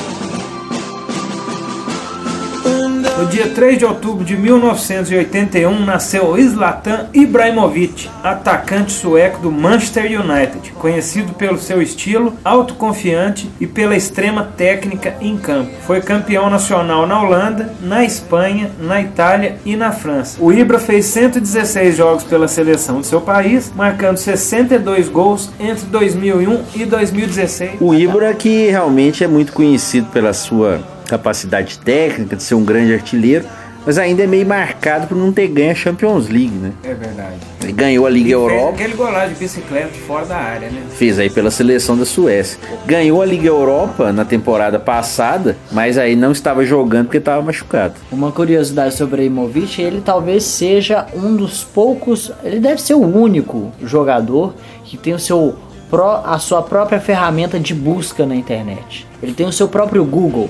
No 3.19 3.27
dia 3.27 3.49
3 3.49 3.79
de 3.79 3.85
outubro 3.85 4.25
de 4.25 4.37
1981 4.37 5.85
nasceu 5.85 6.35
Zlatan 6.41 7.09
Ibrahimovic, 7.13 8.09
atacante 8.23 8.91
sueco 8.91 9.41
do 9.41 9.53
Manchester 9.53 10.05
United, 10.05 10.73
conhecido 10.73 11.35
pelo 11.35 11.59
seu 11.59 11.83
estilo 11.83 12.35
autoconfiante 12.43 13.51
e 13.61 13.67
pela 13.67 13.95
extrema 13.95 14.45
técnica 14.57 15.15
em 15.21 15.37
campo. 15.37 15.71
Foi 15.87 16.01
campeão 16.01 16.49
nacional 16.49 17.07
na 17.07 17.21
Holanda, 17.21 17.75
na 17.83 18.03
Espanha, 18.03 18.71
na 18.81 19.01
Itália 19.01 19.57
e 19.65 19.77
na 19.77 19.93
França. 19.93 20.39
O 20.41 20.53
Ibra 20.53 20.79
fez 20.79 21.05
116 21.07 21.97
jogos 21.97 22.25
pela 22.25 22.49
seleção 22.49 23.01
de 23.01 23.07
seu 23.07 23.21
país, 23.21 23.71
marcando 23.77 24.17
62 24.17 25.09
gols 25.09 25.51
entre 25.61 25.85
2001 25.87 26.63
e 26.75 26.85
2016. 26.87 27.73
O 27.81 27.95
Ibra 27.95 28.33
que 28.35 28.71
realmente 28.71 29.23
é 29.23 29.29
muito 29.29 29.53
conhecido 29.53 30.09
pela 30.09 30.33
sua 30.33 30.81
capacidade 31.17 31.79
técnica 31.79 32.37
de 32.37 32.43
ser 32.43 32.55
um 32.55 32.65
grande 32.65 32.95
artilheiro, 32.95 33.45
mas 33.85 33.99
ainda 33.99 34.23
é 34.23 34.27
meio 34.27 34.47
marcado 34.47 35.07
por 35.09 35.17
não 35.17 35.33
ter 35.33 35.49
ganho 35.49 35.73
a 35.73 35.75
Champions 35.75 36.29
League, 36.29 36.55
né? 36.55 36.73
É 36.85 36.95
verdade. 36.95 37.35
Ele 37.63 37.73
ganhou 37.73 38.07
a 38.07 38.11
Liga 38.11 38.29
Fez 38.29 38.33
Europa, 38.53 38.75
aquele 38.75 38.95
golagem 38.95 39.35
de 39.35 39.41
bicicleta 39.41 39.89
fora 40.07 40.25
da 40.25 40.37
área, 40.37 40.71
né? 40.71 40.83
fez 40.97 41.19
aí 41.19 41.29
pela 41.29 41.51
seleção 41.51 41.97
da 41.99 42.05
Suécia. 42.07 42.59
Ganhou 42.87 43.21
a 43.21 43.27
Liga 43.27 43.49
Europa 43.49 44.13
na 44.13 44.25
temporada 44.25 44.79
passada, 44.79 45.57
mas 45.71 45.99
aí 45.99 46.15
não 46.17 46.31
estava 46.33 46.65
jogando 46.65 47.07
porque 47.07 47.19
estava 47.19 47.43
machucado. 47.43 47.95
Uma 48.11 48.31
curiosidade 48.33 48.95
sobre 48.95 49.27
Ibrahimovic, 49.27 49.83
ele 49.83 50.01
talvez 50.01 50.45
seja 50.45 51.07
um 51.15 51.35
dos 51.37 51.63
poucos, 51.65 52.31
ele 52.45 52.61
deve 52.61 52.81
ser 52.81 52.95
o 52.95 53.01
único 53.05 53.71
jogador 53.83 54.55
que 54.85 54.97
tem 54.97 55.13
o 55.13 55.19
seu 55.19 55.57
pró- 55.91 56.23
a 56.25 56.39
sua 56.39 56.63
própria 56.63 57.01
ferramenta 57.01 57.59
de 57.59 57.75
busca 57.75 58.25
na 58.25 58.35
internet. 58.37 59.07
Ele 59.23 59.33
tem 59.35 59.47
o 59.47 59.53
seu 59.53 59.67
próprio 59.69 60.05
Google. 60.05 60.49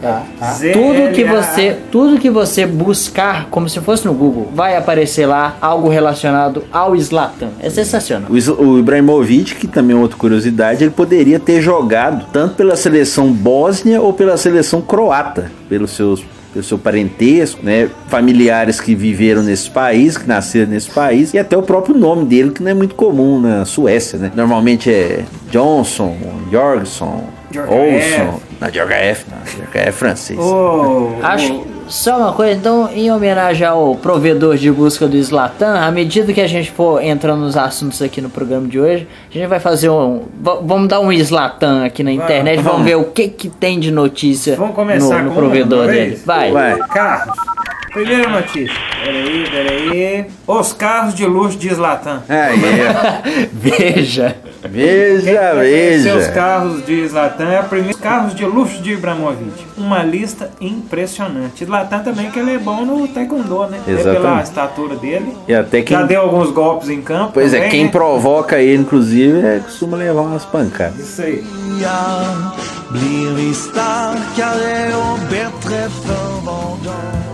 Z-L-A-A. 0.05 0.73
Tudo 0.73 1.13
que 1.13 1.23
você, 1.23 1.77
tudo 1.91 2.19
que 2.19 2.29
você 2.29 2.65
buscar, 2.65 3.47
como 3.49 3.67
se 3.69 3.79
fosse 3.79 4.05
no 4.05 4.13
Google, 4.13 4.49
vai 4.53 4.75
aparecer 4.75 5.25
lá 5.25 5.57
algo 5.61 5.89
relacionado 5.89 6.63
ao 6.71 6.95
Zlatan. 6.97 7.49
É 7.59 7.69
sensacional. 7.69 8.29
O 8.29 8.35
O 8.61 8.79
Ibrahimovic, 8.79 9.55
que 9.55 9.67
também 9.67 9.95
é 9.95 9.99
outra 9.99 10.17
curiosidade, 10.17 10.83
ele 10.83 10.91
poderia 10.91 11.39
ter 11.39 11.61
jogado 11.61 12.25
tanto 12.31 12.55
pela 12.55 12.75
seleção 12.75 13.31
bósnia 13.31 14.01
ou 14.01 14.13
pela 14.13 14.37
seleção 14.37 14.81
croata, 14.81 15.51
pelos 15.67 15.91
seus 15.91 16.23
pelo 16.55 16.63
seu 16.63 16.77
parentesco, 16.77 17.59
né, 17.61 17.89
familiares 18.07 18.79
que 18.79 18.95
viveram 18.95 19.43
nesse 19.43 19.69
país, 19.69 20.17
que 20.17 20.25
nasceram 20.25 20.71
nesse 20.71 20.89
país, 20.89 21.33
e 21.33 21.37
até 21.37 21.57
o 21.57 21.61
próprio 21.61 21.93
nome 21.97 22.23
dele, 22.23 22.51
que 22.51 22.63
não 22.63 22.71
é 22.71 22.73
muito 22.73 22.95
comum 22.95 23.41
na 23.41 23.65
Suécia, 23.65 24.17
né? 24.17 24.31
Normalmente 24.33 24.89
é 24.89 25.25
Johnson, 25.51 26.15
Jorgaeff. 27.51 28.21
Olson. 28.21 28.39
Não, 28.61 28.73
Jorgaeff, 28.73 29.25
não, 29.29 29.45
Jorgaeff 29.45 29.89
é 29.89 29.91
francês. 29.91 30.39
Oh, 30.39 31.09
Acho 31.21 31.65
só 31.87 32.17
uma 32.17 32.33
coisa, 32.33 32.53
então, 32.53 32.89
em 32.93 33.11
homenagem 33.11 33.65
ao 33.67 33.95
provedor 33.95 34.55
de 34.57 34.71
busca 34.71 35.07
do 35.07 35.15
Slatan, 35.17 35.79
à 35.79 35.91
medida 35.91 36.31
que 36.33 36.41
a 36.41 36.47
gente 36.47 36.71
for 36.71 37.01
entrando 37.03 37.41
nos 37.41 37.55
assuntos 37.57 38.01
aqui 38.01 38.21
no 38.21 38.29
programa 38.29 38.67
de 38.67 38.79
hoje, 38.79 39.07
a 39.29 39.33
gente 39.33 39.47
vai 39.47 39.59
fazer 39.59 39.89
um. 39.89 40.23
va- 40.41 40.59
Vamos 40.63 40.87
dar 40.87 40.99
um 40.99 41.11
Slatan 41.11 41.85
aqui 41.85 42.03
na 42.03 42.11
internet, 42.11 42.57
vamos, 42.57 42.71
vamos. 42.71 42.85
ver 42.87 42.95
o 42.95 43.05
que 43.05 43.27
que 43.27 43.49
tem 43.49 43.79
de 43.79 43.91
notícia 43.91 44.55
Vamos 44.55 44.75
começar 44.75 45.19
no, 45.19 45.25
no 45.25 45.29
com 45.31 45.35
provedor 45.37 45.87
dele. 45.87 46.19
Vai. 46.25 46.51
Vai. 46.51 46.77
Carros. 46.89 47.54
Primeira 47.95 48.29
notícia. 48.29 48.75
Peraí, 49.05 49.49
peraí. 49.49 50.25
Os 50.45 50.73
carros 50.73 51.15
de 51.15 51.25
luxo 51.25 51.57
de 51.57 51.73
Zlatan. 51.73 52.23
Aí, 52.27 52.59
Veja. 53.53 54.35
veja, 54.69 55.63
Seus 56.03 56.25
veja. 56.25 56.31
carros 56.33 56.85
de 56.85 57.07
Zlatan 57.07 57.49
é 57.53 57.61
o 57.61 57.63
primeiro 57.63 57.97
carros 57.97 58.35
de 58.35 58.43
luxo 58.45 58.81
de 58.81 58.91
Ibrahimovic. 58.91 59.65
Uma 59.77 60.03
lista 60.03 60.51
impressionante. 60.59 61.63
Zlatan 61.63 61.99
também 61.99 62.29
que 62.29 62.37
ele 62.37 62.55
é 62.55 62.57
bom 62.57 62.83
no 62.83 63.07
taekwondo, 63.07 63.67
né? 63.67 63.79
É 63.87 63.95
pela 63.95 63.99
Exatamente. 64.11 64.43
estatura 64.43 64.95
dele. 64.97 65.33
E 65.47 65.55
até 65.55 65.81
quem 65.81 65.95
Já 65.95 66.03
deu 66.03 66.19
alguns 66.19 66.51
golpes 66.51 66.89
em 66.89 67.01
campo. 67.01 67.31
Pois 67.35 67.53
é, 67.53 67.57
também, 67.59 67.71
quem 67.71 67.85
né? 67.85 67.91
provoca 67.91 68.59
ele, 68.59 68.81
inclusive, 68.81 69.39
é, 69.39 69.59
costuma 69.63 69.95
levar 69.95 70.23
umas 70.23 70.43
pancadas. 70.43 70.99
Isso 70.99 71.21
aí. 71.21 71.43
Blir 72.91 73.33
vi 73.35 73.53
starkare 73.53 74.95
och 74.95 75.19
bättre 75.29 75.89
för 75.89 76.41
var 76.45 76.77
dag 76.85 77.24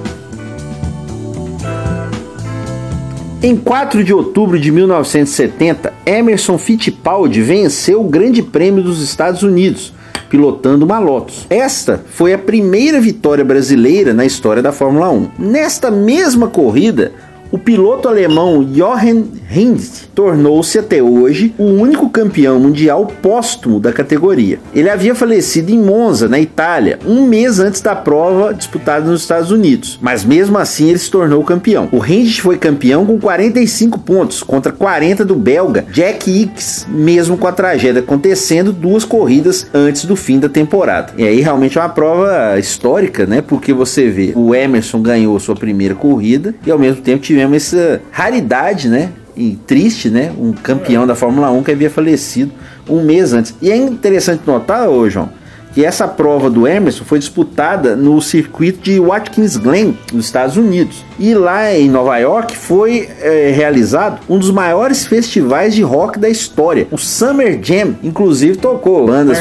Em 3.44 3.56
4 3.56 4.04
de 4.04 4.14
outubro 4.14 4.60
de 4.60 4.72
1970, 4.72 5.92
Emerson 6.06 6.60
Fittipaldi 6.60 7.42
venceu 7.42 8.02
o 8.02 8.08
Grande 8.08 8.44
Prêmio 8.44 8.84
dos 8.84 9.02
Estados 9.02 9.42
Unidos, 9.42 9.92
pilotando 10.30 10.86
uma 10.86 11.00
Lotus. 11.00 11.48
Esta 11.50 12.06
foi 12.12 12.34
a 12.34 12.38
primeira 12.38 13.02
vitória 13.02 13.44
brasileira 13.44 14.14
na 14.14 14.26
história 14.26 14.62
da 14.62 14.72
Fórmula 14.72 15.10
1. 15.10 15.30
Nesta 15.40 15.90
mesma 15.90 16.50
corrida, 16.50 17.14
o 17.52 17.58
piloto 17.58 18.08
alemão 18.08 18.64
Jochen 18.72 19.26
Rindt 19.52 20.10
tornou-se 20.16 20.80
até 20.80 21.04
hoje 21.04 21.54
o 21.58 21.66
único 21.66 22.10
campeão 22.10 22.58
mundial 22.58 23.06
póstumo 23.22 23.82
da 23.82 23.92
categoria. 23.92 24.60
Ele 24.74 24.90
havia 24.90 25.14
falecido 25.14 25.74
em 25.74 25.78
Monza, 25.78 26.30
na 26.30 26.40
Itália, 26.40 26.98
um 27.06 27.28
mês 27.28 27.60
antes 27.60 27.82
da 27.82 27.94
prova 27.94 28.54
disputada 28.54 29.12
nos 29.12 29.22
Estados 29.22 29.52
Unidos, 29.52 30.00
mas 30.02 30.24
mesmo 30.24 30.58
assim 30.58 30.88
ele 30.88 31.00
se 31.00 31.12
tornou 31.12 31.44
campeão. 31.44 31.90
O 31.92 31.98
Rindt 31.98 32.42
foi 32.42 32.58
campeão 32.58 33.06
com 33.06 33.20
45 33.20 34.00
pontos 34.00 34.42
contra 34.42 34.72
40 34.72 35.26
do 35.26 35.36
belga 35.36 35.86
Jack 35.92 36.32
Hicks, 36.32 36.88
mesmo 36.88 37.38
com 37.38 37.46
a 37.46 37.52
tragédia 37.52 38.00
acontecendo 38.00 38.72
duas 38.72 39.04
corridas 39.04 39.68
antes 39.74 40.06
do 40.06 40.16
fim 40.16 40.40
da 40.40 40.48
temporada. 40.48 41.12
E 41.18 41.28
aí 41.28 41.42
realmente 41.42 41.78
é 41.78 41.82
uma 41.82 41.90
prova 41.90 42.58
histórica, 42.58 43.26
né? 43.26 43.42
Porque 43.42 43.74
você 43.74 44.10
vê, 44.10 44.32
o 44.34 44.56
Emerson 44.56 45.02
ganhou 45.02 45.38
sua 45.42 45.58
primeira 45.58 45.94
corrida 45.94 46.56
e 46.66 46.72
ao 46.72 46.80
mesmo 46.80 47.02
tempo 47.02 47.22
tivemos 47.22 47.58
essa 47.58 48.02
raridade, 48.12 48.88
né? 48.88 49.10
E 49.36 49.58
triste, 49.68 50.10
né? 50.10 50.32
Um 50.38 50.52
campeão 50.52 51.08
da 51.08 51.16
Fórmula 51.16 51.52
1 51.52 51.64
que 51.64 51.72
havia 51.72 51.90
falecido 51.90 52.52
um 52.90 53.04
mês 53.04 53.34
antes. 53.34 53.56
E 53.62 53.72
é 53.72 53.76
interessante 53.76 54.42
notar, 54.46 54.90
ô 54.90 55.10
João, 55.10 55.30
que 55.74 55.86
essa 55.86 56.08
prova 56.08 56.50
do 56.50 56.68
Emerson 56.68 57.04
foi 57.06 57.20
disputada 57.20 57.96
no 57.96 58.22
circuito 58.22 58.82
de 58.82 59.00
Watkins 59.00 59.56
Glen, 59.56 59.98
nos 60.12 60.26
Estados 60.26 60.58
Unidos. 60.58 61.04
E 61.18 61.34
lá 61.34 61.74
em 61.74 61.90
Nova 61.90 62.18
York 62.18 62.58
foi 62.58 63.08
eh, 63.22 63.54
realizado 63.56 64.20
um 64.28 64.38
dos 64.38 64.52
maiores 64.52 65.06
festivais 65.06 65.74
de 65.74 65.82
rock 65.82 66.20
da 66.20 66.30
história, 66.30 66.88
o 66.92 66.98
Summer 66.98 67.60
Jam. 67.62 67.96
Inclusive 68.04 68.58
tocou 68.58 69.06
bandas. 69.06 69.38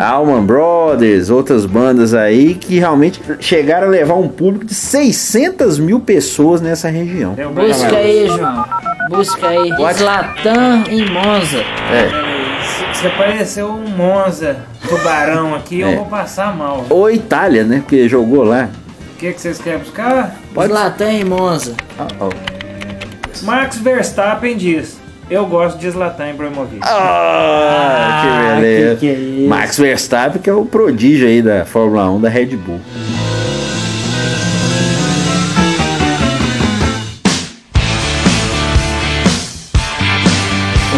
Allman 0.00 0.44
Brothers, 0.44 1.30
outras 1.30 1.64
bandas 1.66 2.14
aí 2.14 2.54
que 2.54 2.78
realmente 2.78 3.20
chegaram 3.40 3.86
a 3.86 3.90
levar 3.90 4.14
um 4.14 4.28
público 4.28 4.64
de 4.64 4.74
600 4.74 5.78
mil 5.78 6.00
pessoas 6.00 6.60
nessa 6.60 6.88
região. 6.88 7.34
Busca 7.54 7.96
aí, 7.96 8.26
João. 8.28 8.64
Busca 9.08 9.48
aí. 9.48 9.70
What? 9.72 9.98
Zlatan 9.98 10.84
em 10.88 11.04
Monza. 11.10 11.58
É. 11.92 12.34
Se, 12.94 13.06
aparecer 13.06 13.64
um 13.64 13.86
Monza 13.88 14.56
tubarão 14.88 15.54
aqui, 15.54 15.82
É. 15.82 15.92
eu 15.92 15.96
vou 15.96 16.06
passar 16.06 16.56
mal. 16.56 16.84
Ou 16.88 17.10
Itália, 17.10 17.64
né? 17.64 17.78
Porque 17.80 18.08
jogou 18.08 18.42
lá. 18.44 18.68
O 19.14 19.16
que, 19.18 19.32
que 19.32 19.40
vocês 19.40 19.58
querem 19.58 19.78
buscar? 19.80 20.34
Zlatan 20.54 21.10
em 21.12 21.24
Monza. 21.24 21.74
Oh, 21.98 22.26
oh. 22.26 23.44
Max 23.44 23.76
Verstappen 23.78 24.56
diz: 24.56 24.98
Eu 25.30 25.46
gosto 25.46 25.78
de 25.78 25.90
Zlatan 25.90 26.30
Ibrahimovic. 26.30 26.80
Ah, 26.82 28.22
que 28.56 28.60
beleza. 28.60 28.94
que 28.94 29.00
que 29.00 29.06
é 29.08 29.12
isso? 29.12 29.48
Max 29.48 29.78
Verstappen, 29.78 30.40
que 30.42 30.48
é 30.50 30.54
o 30.54 30.64
prodígio 30.64 31.26
aí 31.28 31.42
da 31.42 31.64
Fórmula 31.64 32.10
1 32.10 32.20
da 32.22 32.28
Red 32.28 32.56
Bull. 32.56 32.80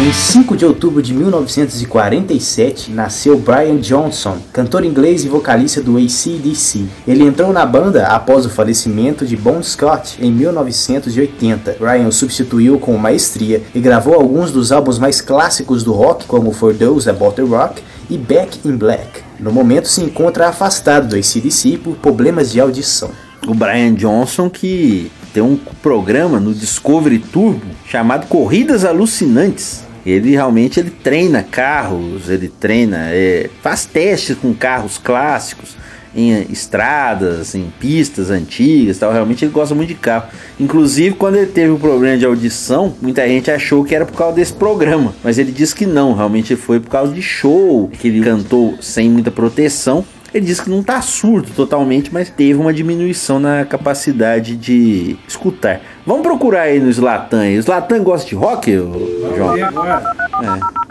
Em 0.07 0.13
5 0.13 0.55
de 0.55 0.65
outubro 0.65 1.01
de 1.01 1.13
1947, 1.13 2.91
nasceu 2.91 3.37
Brian 3.37 3.75
Johnson, 3.75 4.37
cantor 4.53 4.85
inglês 4.85 5.25
e 5.25 5.27
vocalista 5.27 5.81
do 5.81 5.97
AC/DC. 5.97 6.85
Ele 7.05 7.25
entrou 7.25 7.51
na 7.51 7.65
banda 7.65 8.07
após 8.07 8.45
o 8.45 8.49
falecimento 8.49 9.25
de 9.25 9.35
Bon 9.35 9.61
Scott 9.61 10.17
em 10.21 10.31
1980. 10.31 11.75
Brian 11.77 12.07
o 12.07 12.13
substituiu 12.13 12.79
com 12.79 12.97
maestria 12.97 13.61
e 13.75 13.81
gravou 13.81 14.13
alguns 14.13 14.49
dos 14.49 14.71
álbuns 14.71 14.97
mais 14.97 15.19
clássicos 15.19 15.83
do 15.83 15.91
rock, 15.91 16.25
como 16.25 16.53
For 16.53 16.73
Those 16.73 17.09
About 17.09 17.35
the 17.35 17.41
Rock 17.41 17.83
e 18.09 18.17
Back 18.17 18.61
in 18.63 18.77
Black. 18.77 19.21
No 19.37 19.51
momento 19.51 19.89
se 19.89 20.01
encontra 20.01 20.47
afastado 20.47 21.09
do 21.09 21.17
AC/DC 21.17 21.79
por 21.83 21.97
problemas 21.97 22.49
de 22.49 22.61
audição. 22.61 23.11
O 23.45 23.53
Brian 23.53 23.93
Johnson 23.93 24.49
que 24.49 25.11
tem 25.33 25.43
um 25.43 25.57
programa 25.83 26.39
no 26.39 26.53
Discovery 26.53 27.19
Turbo 27.19 27.65
chamado 27.85 28.27
Corridas 28.27 28.85
Alucinantes. 28.85 29.85
Ele 30.09 30.31
realmente 30.31 30.79
ele 30.79 30.89
treina 30.89 31.43
carros, 31.43 32.29
ele 32.29 32.47
treina, 32.47 33.09
é, 33.11 33.49
faz 33.61 33.85
testes 33.85 34.37
com 34.37 34.53
carros 34.53 34.97
clássicos 34.97 35.75
em 36.15 36.47
estradas, 36.51 37.53
em 37.53 37.71
pistas 37.79 38.31
antigas, 38.31 38.97
tal. 38.97 39.11
Realmente 39.11 39.45
ele 39.45 39.51
gosta 39.51 39.75
muito 39.75 39.89
de 39.89 39.95
carro. 39.95 40.29
Inclusive 40.59 41.15
quando 41.15 41.35
ele 41.35 41.47
teve 41.47 41.71
o 41.71 41.77
problema 41.77 42.17
de 42.17 42.25
audição, 42.25 42.95
muita 43.01 43.27
gente 43.27 43.51
achou 43.51 43.83
que 43.83 43.93
era 43.93 44.05
por 44.05 44.17
causa 44.17 44.35
desse 44.35 44.53
programa, 44.53 45.13
mas 45.23 45.37
ele 45.37 45.51
disse 45.51 45.75
que 45.75 45.85
não, 45.85 46.13
realmente 46.13 46.55
foi 46.55 46.79
por 46.79 46.89
causa 46.89 47.13
de 47.13 47.21
show 47.21 47.89
que 47.89 48.07
ele 48.07 48.21
cantou 48.21 48.77
sem 48.81 49.09
muita 49.09 49.29
proteção. 49.29 50.03
Ele 50.33 50.45
disse 50.45 50.61
que 50.61 50.69
não 50.69 50.83
tá 50.83 51.01
surdo 51.01 51.49
totalmente, 51.55 52.13
mas 52.13 52.29
teve 52.29 52.59
uma 52.59 52.73
diminuição 52.73 53.39
na 53.39 53.65
capacidade 53.65 54.55
de 54.57 55.17
escutar. 55.27 55.79
Vamos 56.05 56.21
procurar 56.23 56.63
aí 56.63 56.79
no 56.79 56.89
Slatan. 56.89 57.43
O 57.43 57.59
Slatan 57.59 58.03
gosta 58.03 58.27
de 58.27 58.35
rock, 58.35 58.71
João? 58.73 59.55
Agora? 59.65 60.03
É. 60.43 60.87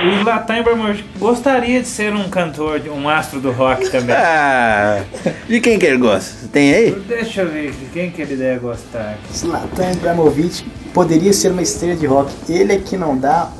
O 0.00 0.22
Zlatan 0.22 0.58
Ibrahimovic 0.60 1.04
gostaria 1.18 1.82
de 1.82 1.88
ser 1.88 2.14
um 2.14 2.28
cantor, 2.28 2.78
de- 2.78 2.88
um 2.88 3.08
astro 3.08 3.40
do 3.40 3.50
rock 3.50 3.90
também. 3.90 4.14
Ah, 4.16 5.02
de 5.48 5.60
quem 5.60 5.76
que 5.78 5.84
ele 5.86 5.98
gosta? 5.98 6.46
Tem 6.52 6.72
aí? 6.72 6.90
Deixa 7.08 7.42
eu 7.42 7.48
ver 7.50 7.68
aqui, 7.70 7.86
quem 7.92 8.10
que 8.10 8.22
ele 8.22 8.36
deve 8.36 8.60
gostar. 8.60 9.18
Zlatan 9.34 9.90
Ibrahimovic 9.92 10.64
poderia 10.94 11.32
ser 11.32 11.50
uma 11.50 11.62
estrela 11.62 11.96
de 11.96 12.06
rock. 12.06 12.30
Ele 12.48 12.74
é 12.74 12.78
que 12.78 12.96
não 12.96 13.18
dá. 13.18 13.50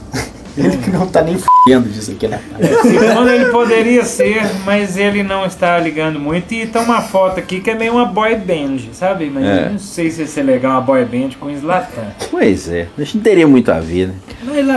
Ele 0.59 0.77
que 0.79 0.91
não 0.93 1.07
tá 1.07 1.23
nem 1.23 1.35
f***endo 1.37 1.89
disso 1.89 2.11
aqui, 2.11 2.27
né? 2.27 2.41
Segundo 2.83 3.31
ele 3.31 3.47
poderia 3.47 4.05
ser, 4.05 4.43
mas 4.65 4.97
ele 4.97 5.23
não 5.23 5.47
está 5.47 5.79
ligando 5.79 6.19
muito. 6.19 6.53
E 6.53 6.67
tá 6.67 6.81
uma 6.81 7.01
foto 7.01 7.39
aqui 7.39 7.61
que 7.61 7.71
é 7.71 7.75
meio 7.75 7.93
uma 7.93 8.05
boy 8.07 8.35
band, 8.37 8.79
sabe? 8.93 9.31
Mas 9.33 9.45
É. 9.45 9.67
eu 9.67 9.71
não 9.73 9.79
sei 9.79 10.11
se 10.11 10.21
ia 10.23 10.27
ser 10.27 10.43
legal 10.43 10.73
uma 10.73 10.81
boy 10.81 11.05
band 11.05 11.31
com 11.39 11.55
Zlatan. 11.57 12.09
Pois 12.31 12.69
é, 12.69 12.89
acho 12.99 13.13
que 13.13 13.17
não 13.19 13.25
teria 13.25 13.47
muito 13.47 13.71
a 13.71 13.79
ver, 13.81 14.09
né? 14.09 14.15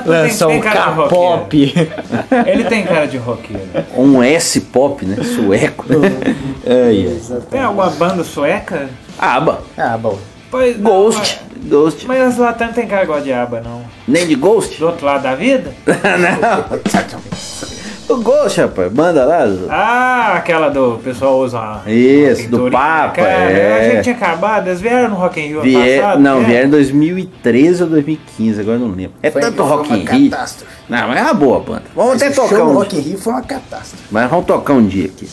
Mas 0.05 0.37
tem, 0.37 0.47
tem 0.47 0.57
um 0.57 0.61
cara 0.61 0.91
de 0.91 0.95
roqueiro. 0.97 1.73
K-pop. 1.73 2.47
Ele 2.47 2.63
tem 2.65 2.83
cara 2.83 3.05
de 3.07 3.17
roqueiro. 3.17 3.63
Um 3.97 4.21
S-pop, 4.23 5.05
né? 5.05 5.17
Sueco. 5.23 5.85
Ai, 6.65 7.07
ai. 7.07 7.41
Tem 7.49 7.61
alguma 7.61 7.89
banda 7.89 8.23
sueca? 8.23 8.87
Aba. 9.17 9.61
Ah, 9.77 9.97
bom. 9.97 10.17
Pois 10.51 10.77
não, 10.77 10.91
Ghost. 10.91 11.39
Ghost. 11.63 12.05
Mas, 12.07 12.19
mas 12.19 12.35
Zlatan 12.35 12.67
não 12.67 12.73
tem 12.73 12.87
cara 12.87 13.03
igual 13.03 13.21
de 13.21 13.31
aba, 13.31 13.61
não. 13.61 13.81
Nem 14.07 14.27
de 14.27 14.35
Ghost? 14.35 14.77
Do 14.77 14.87
outro 14.87 15.05
lado 15.05 15.23
da 15.23 15.33
vida? 15.33 15.73
não. 15.87 16.81
O 18.09 18.17
Ghost, 18.17 18.59
rapaz. 18.59 18.91
Banda 18.91 19.23
lá. 19.23 19.45
Ah, 19.69 20.33
aquela 20.35 20.67
do 20.67 20.99
pessoal 21.01 21.39
usa 21.39 21.57
uma 21.57 21.81
Isso, 21.89 22.41
uma 22.49 22.57
do. 22.57 22.69
Papa, 22.71 23.13
Cara, 23.15 23.29
é. 23.29 23.79
a 23.79 23.95
gente 23.95 24.03
tinha 24.03 24.15
acabado, 24.15 24.67
eles 24.67 24.81
vieram 24.81 25.11
no 25.11 25.15
Rock 25.15 25.39
in 25.39 25.47
Rio 25.47 25.61
ano 25.61 25.63
Vier, 25.63 26.01
passado? 26.01 26.19
não, 26.19 26.43
vieram 26.43 26.67
em 26.67 26.71
2013 26.71 27.83
ou 27.83 27.89
2015, 27.89 28.59
agora 28.59 28.75
eu 28.75 28.79
não 28.81 28.93
lembro. 28.93 29.13
É 29.23 29.29
tanto 29.29 29.63
Rock 29.63 29.93
in 29.93 30.03
Rio. 30.05 30.29
catástrofe. 30.29 30.73
Não, 30.89 31.07
mas 31.07 31.17
é 31.19 31.21
uma 31.21 31.33
boa 31.33 31.59
banda. 31.61 31.83
Vamos 31.95 32.15
até 32.15 32.25
Esse 32.27 32.35
tocar 32.35 32.55
show 32.57 32.65
no 32.65 32.71
um 32.71 32.75
Rock 32.75 32.97
in 32.97 32.99
Rio 32.99 33.17
foi 33.17 33.31
uma 33.31 33.41
catástrofe. 33.43 34.03
Mas 34.11 34.29
vamos 34.29 34.45
tocar 34.45 34.73
um 34.73 34.85
dia 34.85 35.05
aqui. 35.05 35.29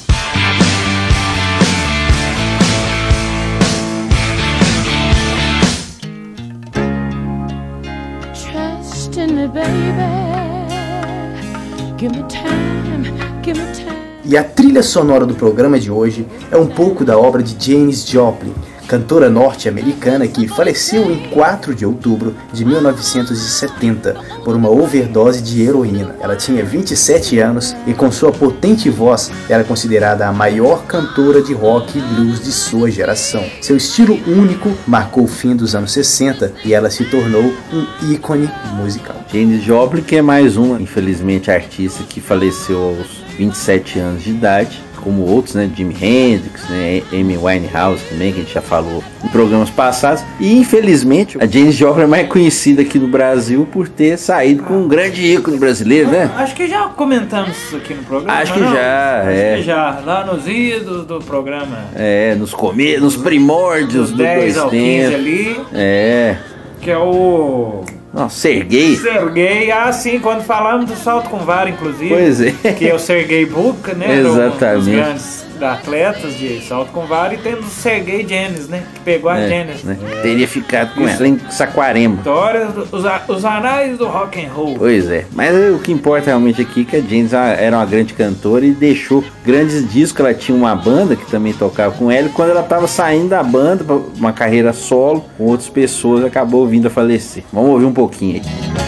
E 14.24 14.37
a 14.37 14.44
trilha 14.44 14.83
sonora 14.83 15.24
do 15.24 15.35
programa 15.35 15.79
de 15.79 15.90
hoje 15.90 16.27
é 16.51 16.57
um 16.57 16.66
pouco 16.66 17.05
da 17.05 17.18
obra 17.18 17.42
de 17.42 17.57
Janis 17.59 18.07
Joplin, 18.07 18.53
cantora 18.88 19.29
norte-americana 19.29 20.27
que 20.27 20.48
faleceu 20.48 21.12
em 21.12 21.29
4 21.29 21.74
de 21.74 21.85
outubro 21.85 22.35
de 22.53 22.64
1970 22.64 24.16
por 24.42 24.57
uma 24.57 24.70
overdose 24.70 25.42
de 25.42 25.62
heroína. 25.62 26.16
Ela 26.20 26.35
tinha 26.35 26.64
27 26.64 27.38
anos 27.38 27.77
e 27.87 27.92
com 27.92 28.11
sua 28.11 28.33
potente 28.33 28.88
voz 28.88 29.31
era 29.48 29.62
considerada 29.62 30.27
a 30.27 30.33
maior 30.33 30.85
cantora 30.87 31.42
de 31.42 31.53
rock 31.53 31.98
e 31.98 32.01
blues 32.01 32.42
de 32.42 32.51
sua 32.51 32.90
geração. 32.90 33.44
Seu 33.61 33.77
estilo 33.77 34.18
único 34.27 34.72
marcou 34.87 35.24
o 35.24 35.29
fim 35.29 35.55
dos 35.55 35.74
anos 35.74 35.92
60 35.92 36.55
e 36.64 36.72
ela 36.72 36.90
se 36.90 37.05
tornou 37.05 37.53
um 37.72 38.12
ícone 38.12 38.51
musical. 38.74 39.16
Janis 39.31 39.62
Joplin, 39.62 40.03
que 40.03 40.16
é 40.16 40.22
mais 40.22 40.57
uma, 40.57 40.81
infelizmente, 40.81 41.51
artista 41.51 42.03
que 42.09 42.20
faleceu 42.20 42.96
aos 42.98 43.22
27 43.37 43.98
anos 43.98 44.24
de 44.24 44.31
idade. 44.31 44.88
Como 45.03 45.23
outros, 45.23 45.55
né? 45.55 45.71
Jimi 45.75 45.95
Hendrix, 46.01 46.69
né? 46.69 47.03
Amy 47.13 47.37
Winehouse 47.37 48.03
também, 48.11 48.33
que 48.33 48.41
a 48.41 48.43
gente 48.43 48.55
já 48.55 48.61
falou 48.63 49.03
em 49.25 49.29
programas 49.29 49.71
passados. 49.71 50.23
E 50.41 50.57
infelizmente, 50.59 51.39
a 51.41 51.47
Janis 51.47 51.75
Joplin 51.77 52.03
é 52.05 52.07
mais 52.07 52.29
conhecida 52.29 52.83
aqui 52.83 52.99
no 52.99 53.09
Brasil 53.09 53.67
por 53.73 53.89
ter 53.89 54.17
saído 54.19 54.63
com 54.65 54.75
um 54.75 54.89
grande 54.89 55.23
ícone 55.25 55.57
brasileiro, 55.59 56.11
né? 56.11 56.31
Acho 56.37 56.55
que 56.55 56.67
já 56.69 56.85
comentamos 56.89 57.57
isso 57.57 57.77
aqui 57.77 57.95
no 57.95 58.03
programa. 58.03 58.39
Acho 58.41 58.53
que 58.55 58.61
não? 58.61 58.73
já, 58.73 59.21
Acho 59.21 59.31
é. 59.31 59.57
que 59.57 59.63
já, 59.63 60.03
lá 60.05 60.25
nos 60.27 60.47
idos 60.47 61.07
do 61.07 61.19
programa. 61.21 61.85
É, 61.95 62.35
nos 62.35 62.53
come 62.53 62.97
nos 62.99 63.17
primórdios 63.17 64.11
Dos 64.11 64.13
do 64.13 64.17
10 64.19 64.39
dois 64.41 64.59
ao 64.59 64.71
15 64.71 64.87
tempos. 65.09 65.15
ali, 65.15 65.61
É. 65.75 66.37
que 66.81 66.91
é 66.91 66.99
o 66.99 67.85
Nossa, 68.12 68.37
Serguei. 68.37 68.97
Sergei. 68.97 69.71
Ah, 69.71 69.92
sim, 69.92 70.18
quando 70.18 70.42
falamos 70.42 70.87
do 70.90 70.97
salto 70.97 71.29
com 71.29 71.38
vara, 71.38 71.68
inclusive. 71.68 72.09
Pois 72.09 72.40
é. 72.40 72.53
Que 72.73 72.88
é 72.88 72.94
o 72.94 72.99
Sergei 72.99 73.44
Bubka, 73.44 73.92
né? 73.94 74.07
um 74.09 74.12
Exatamente. 74.12 74.75
dos 74.77 74.88
grandes 74.88 75.48
atletas 75.64 76.37
de 76.37 76.61
salto 76.66 76.90
com 76.92 77.07
vara. 77.07 77.35
E 77.35 77.38
temos 77.38 77.66
o 77.66 77.71
Sergei 77.71 78.27
Janis, 78.29 78.68
né? 78.68 78.83
Que 78.94 79.01
pegou 79.01 79.31
a 79.31 79.38
É, 79.38 79.49
Janis. 79.49 79.85
né? 79.85 79.97
Teria 80.23 80.47
ficado 80.49 80.94
com 80.94 81.07
ela 81.09 81.29
em 81.29 81.38
Saquarema. 81.51 82.16
Histórias, 82.16 82.73
do- 82.73 82.83
os, 82.92 83.05
os 83.37 83.44
anais 83.44 83.99
do 83.99 84.07
rock 84.07 84.44
and 84.44 84.51
roll. 84.53 84.75
Pois 84.79 85.11
é, 85.11 85.25
mas 85.33 85.55
o 85.75 85.79
que 85.79 85.92
importa 85.92 86.27
realmente 86.27 86.61
aqui 86.62 86.83
é 86.83 86.85
que 86.85 86.97
a 86.97 87.01
James 87.01 87.33
era 87.33 87.77
uma 87.77 87.87
grande 87.87 88.14
cantora 88.14 88.64
e 88.64 88.71
deixou 88.73 89.23
grandes 89.44 89.88
discos. 89.90 90.21
Ela 90.21 90.35
tinha 90.35 90.57
uma 90.57 90.75
banda 90.75 91.16
que 91.16 91.27
também 91.31 91.53
tocava 91.53 91.94
com 91.94 92.11
ela. 92.11 92.27
E 92.29 92.31
quando 92.31 92.51
ela 92.51 92.61
estava 92.62 92.87
saindo 92.87 93.29
da 93.29 93.42
banda 93.42 93.85
para 93.85 93.97
uma 93.97 94.33
carreira 94.33 94.73
solo 94.73 95.25
com 95.37 95.44
outras 95.44 95.68
pessoas, 95.68 96.25
acabou 96.25 96.66
vindo 96.66 96.87
a 96.87 96.90
falecer. 96.90 97.44
Vamos 97.53 97.71
ouvir 97.71 97.85
um 97.87 97.92
pouquinho 97.92 98.37
aí. 98.37 98.88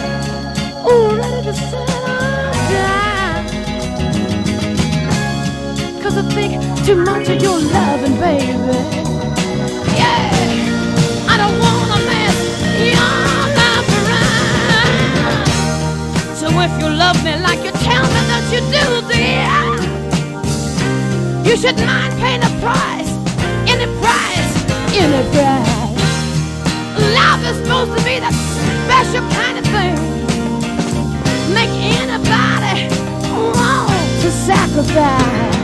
Too 6.91 7.05
much 7.05 7.29
of 7.29 7.41
your 7.41 7.59
loving, 7.61 8.17
baby. 8.19 8.79
Yeah, 9.95 11.33
I 11.33 11.35
don't 11.41 11.57
wanna 11.65 11.99
mess 12.11 12.37
your 12.95 13.15
life 13.61 13.91
around. 14.01 15.47
So 16.41 16.47
if 16.67 16.73
you 16.81 16.89
love 16.89 17.19
me 17.23 17.33
like 17.47 17.63
you 17.67 17.73
tell 17.87 18.07
me 18.15 18.21
that 18.31 18.45
you 18.53 18.61
do, 18.77 18.87
dear, 19.13 19.55
you 21.47 21.55
should 21.61 21.79
mind 21.87 22.13
paying 22.23 22.43
a 22.43 22.53
price, 22.65 23.13
any 23.73 23.87
price, 24.03 24.53
any 25.03 25.23
price. 25.35 25.95
Love 27.19 27.41
is 27.51 27.57
supposed 27.63 27.93
to 27.97 28.01
be 28.03 28.15
that 28.19 28.35
special 28.83 29.25
kind 29.39 29.57
of 29.61 29.65
thing. 29.75 29.97
Make 31.55 31.73
anybody 32.01 32.77
want 33.55 33.95
to 34.23 34.29
sacrifice. 34.49 35.60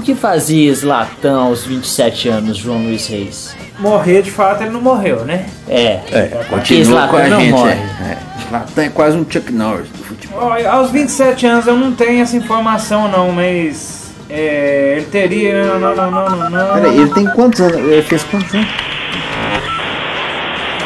O 0.00 0.02
que 0.02 0.14
fazia 0.14 0.74
Zlatan 0.74 1.38
aos 1.38 1.66
27 1.66 2.30
anos, 2.30 2.56
João 2.56 2.84
Luiz 2.84 3.06
Reis? 3.06 3.54
Morrer, 3.78 4.22
de 4.22 4.30
fato, 4.30 4.62
ele 4.62 4.70
não 4.70 4.80
morreu, 4.80 5.26
né? 5.26 5.44
É, 5.68 6.00
É, 6.10 6.40
continua 6.48 6.84
Zlatan 7.02 7.10
com 7.10 7.16
a 7.18 7.28
não 7.28 7.40
gente. 7.40 7.50
morre. 7.50 7.72
É, 7.72 8.12
é. 8.12 8.18
Zlatan 8.48 8.82
é 8.82 8.88
quase 8.88 9.18
um 9.18 9.26
Chuck 9.30 9.52
Norris 9.52 9.90
do 9.90 10.02
futebol. 10.02 10.52
Aos 10.70 10.90
27 10.90 11.46
anos 11.46 11.66
eu 11.66 11.76
não 11.76 11.92
tenho 11.92 12.22
essa 12.22 12.34
informação 12.34 13.08
não, 13.08 13.30
mas 13.30 14.10
é, 14.30 14.94
ele 14.96 15.06
teria. 15.06 15.78
Não, 15.78 15.94
não, 15.94 16.10
não, 16.10 16.30
não, 16.30 16.50
não. 16.50 16.74
Peraí, 16.76 16.96
ele 16.98 17.10
tem 17.12 17.26
quantos 17.26 17.60
anos? 17.60 17.76
Ele 17.76 18.02
fez 18.02 18.24
quantos 18.24 18.54
anos? 18.54 18.68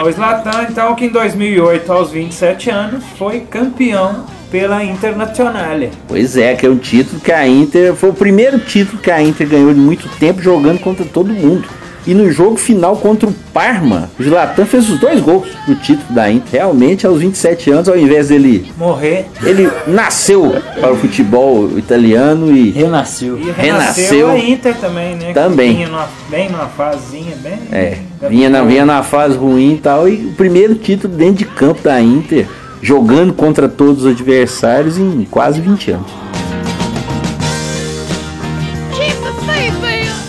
O 0.05 0.11
Zlatan, 0.11 0.67
então, 0.69 0.93
que 0.97 1.05
em 1.05 1.11
2008, 1.11 1.93
aos 1.93 2.11
27 2.11 2.69
anos, 2.69 3.05
foi 3.17 3.43
campeão 3.43 4.25
pela 4.55 4.85
Internazionale. 4.85 5.91
Pois 6.07 6.37
é, 6.37 6.55
que 6.55 6.65
é 6.65 6.71
um 6.71 6.77
título 6.77 7.21
que 7.21 7.33
a 7.33 7.45
Inter. 7.45 7.93
Foi 7.97 8.11
o 8.11 8.15
primeiro 8.15 8.61
título 8.61 9.03
que 9.03 9.11
a 9.11 9.21
Inter 9.21 9.49
ganhou 9.49 9.73
em 9.73 9.75
muito 9.75 10.09
tempo 10.21 10.41
jogando 10.41 10.79
contra 10.79 11.05
todo 11.05 11.33
mundo. 11.33 11.65
E 12.07 12.15
no 12.15 12.31
jogo 12.31 12.57
final 12.57 12.97
contra 12.99 13.29
o 13.29 13.33
Parma, 13.53 14.11
o 14.17 14.23
Zlatan 14.23 14.65
fez 14.65 14.89
os 14.89 15.01
dois 15.01 15.21
gols 15.21 15.49
do 15.67 15.75
título 15.75 16.15
da 16.15 16.31
Inter. 16.31 16.61
Realmente, 16.61 17.05
aos 17.05 17.19
27 17.19 17.73
anos, 17.73 17.89
ao 17.89 17.97
invés 17.97 18.29
dele. 18.29 18.71
Morrer 18.79 19.27
Ele 19.43 19.69
nasceu 19.89 20.55
para 20.79 20.93
o 20.93 20.97
futebol 20.97 21.77
italiano 21.77 22.57
e. 22.57 22.71
Renasceu. 22.71 23.37
e 23.37 23.51
Renasceu. 23.51 23.65
renasceu 23.65 24.31
a 24.31 24.39
Inter 24.39 24.77
também, 24.77 25.17
né? 25.17 25.29
que 25.29 25.35
Também. 25.35 25.75
Vinha 25.75 25.89
numa, 25.89 26.09
bem 26.31 26.49
numa 26.49 26.67
fasezinha, 26.67 27.35
bem. 27.43 27.59
É, 27.73 27.99
vinha 28.29 28.49
na, 28.49 28.63
vinha 28.63 28.87
na 28.87 29.03
fase 29.03 29.37
ruim 29.37 29.75
e 29.75 29.79
tal. 29.79 30.09
E 30.09 30.27
o 30.27 30.33
primeiro 30.35 30.77
título 30.77 31.13
dentro 31.13 31.37
de 31.37 31.45
campo 31.47 31.83
da 31.83 32.01
Inter, 32.01 32.47
jogando 32.85 33.33
contra 33.33 33.67
todos 33.67 34.05
os 34.05 34.11
adversários 34.11 34.99
em 34.99 35.25
quase 35.25 35.59
20 35.59 35.93
anos. 35.93 36.11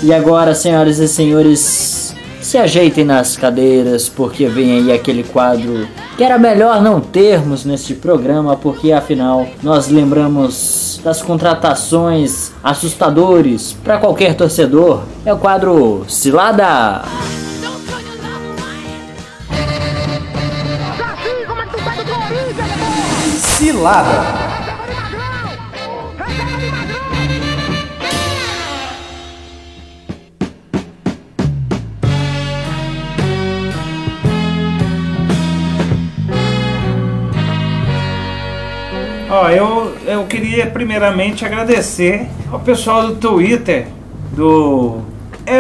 E 0.02 0.14
agora, 0.14 0.56
senhoras 0.56 1.00
e 1.00 1.08
senhores, 1.08 2.16
se 2.40 2.58
ajeitem 2.58 3.04
nas 3.04 3.36
cadeiras, 3.36 4.08
porque 4.08 4.48
vem 4.48 4.78
aí 4.78 4.92
aquele 4.94 5.24
quadro 5.24 5.86
que 6.16 6.24
era 6.24 6.38
melhor 6.38 6.82
não 6.82 7.02
termos 7.02 7.66
neste 7.66 7.94
programa, 7.94 8.56
porque 8.56 8.94
afinal 8.94 9.46
nós 9.62 9.90
lembramos 9.90 11.02
das 11.04 11.22
contratações 11.22 12.52
assustadores 12.64 13.76
para 13.84 13.98
qualquer 13.98 14.34
torcedor. 14.36 15.04
É 15.26 15.34
o 15.34 15.38
quadro 15.38 16.06
Cilada. 16.08 17.02
Cilada. 23.66 24.22
Ó, 39.32 39.50
eu, 39.50 39.96
eu 40.06 40.26
queria 40.28 40.68
primeiramente 40.68 41.44
agradecer 41.44 42.28
ao 42.52 42.60
pessoal 42.60 43.08
do 43.08 43.16
Twitter, 43.16 43.88
do 44.32 45.02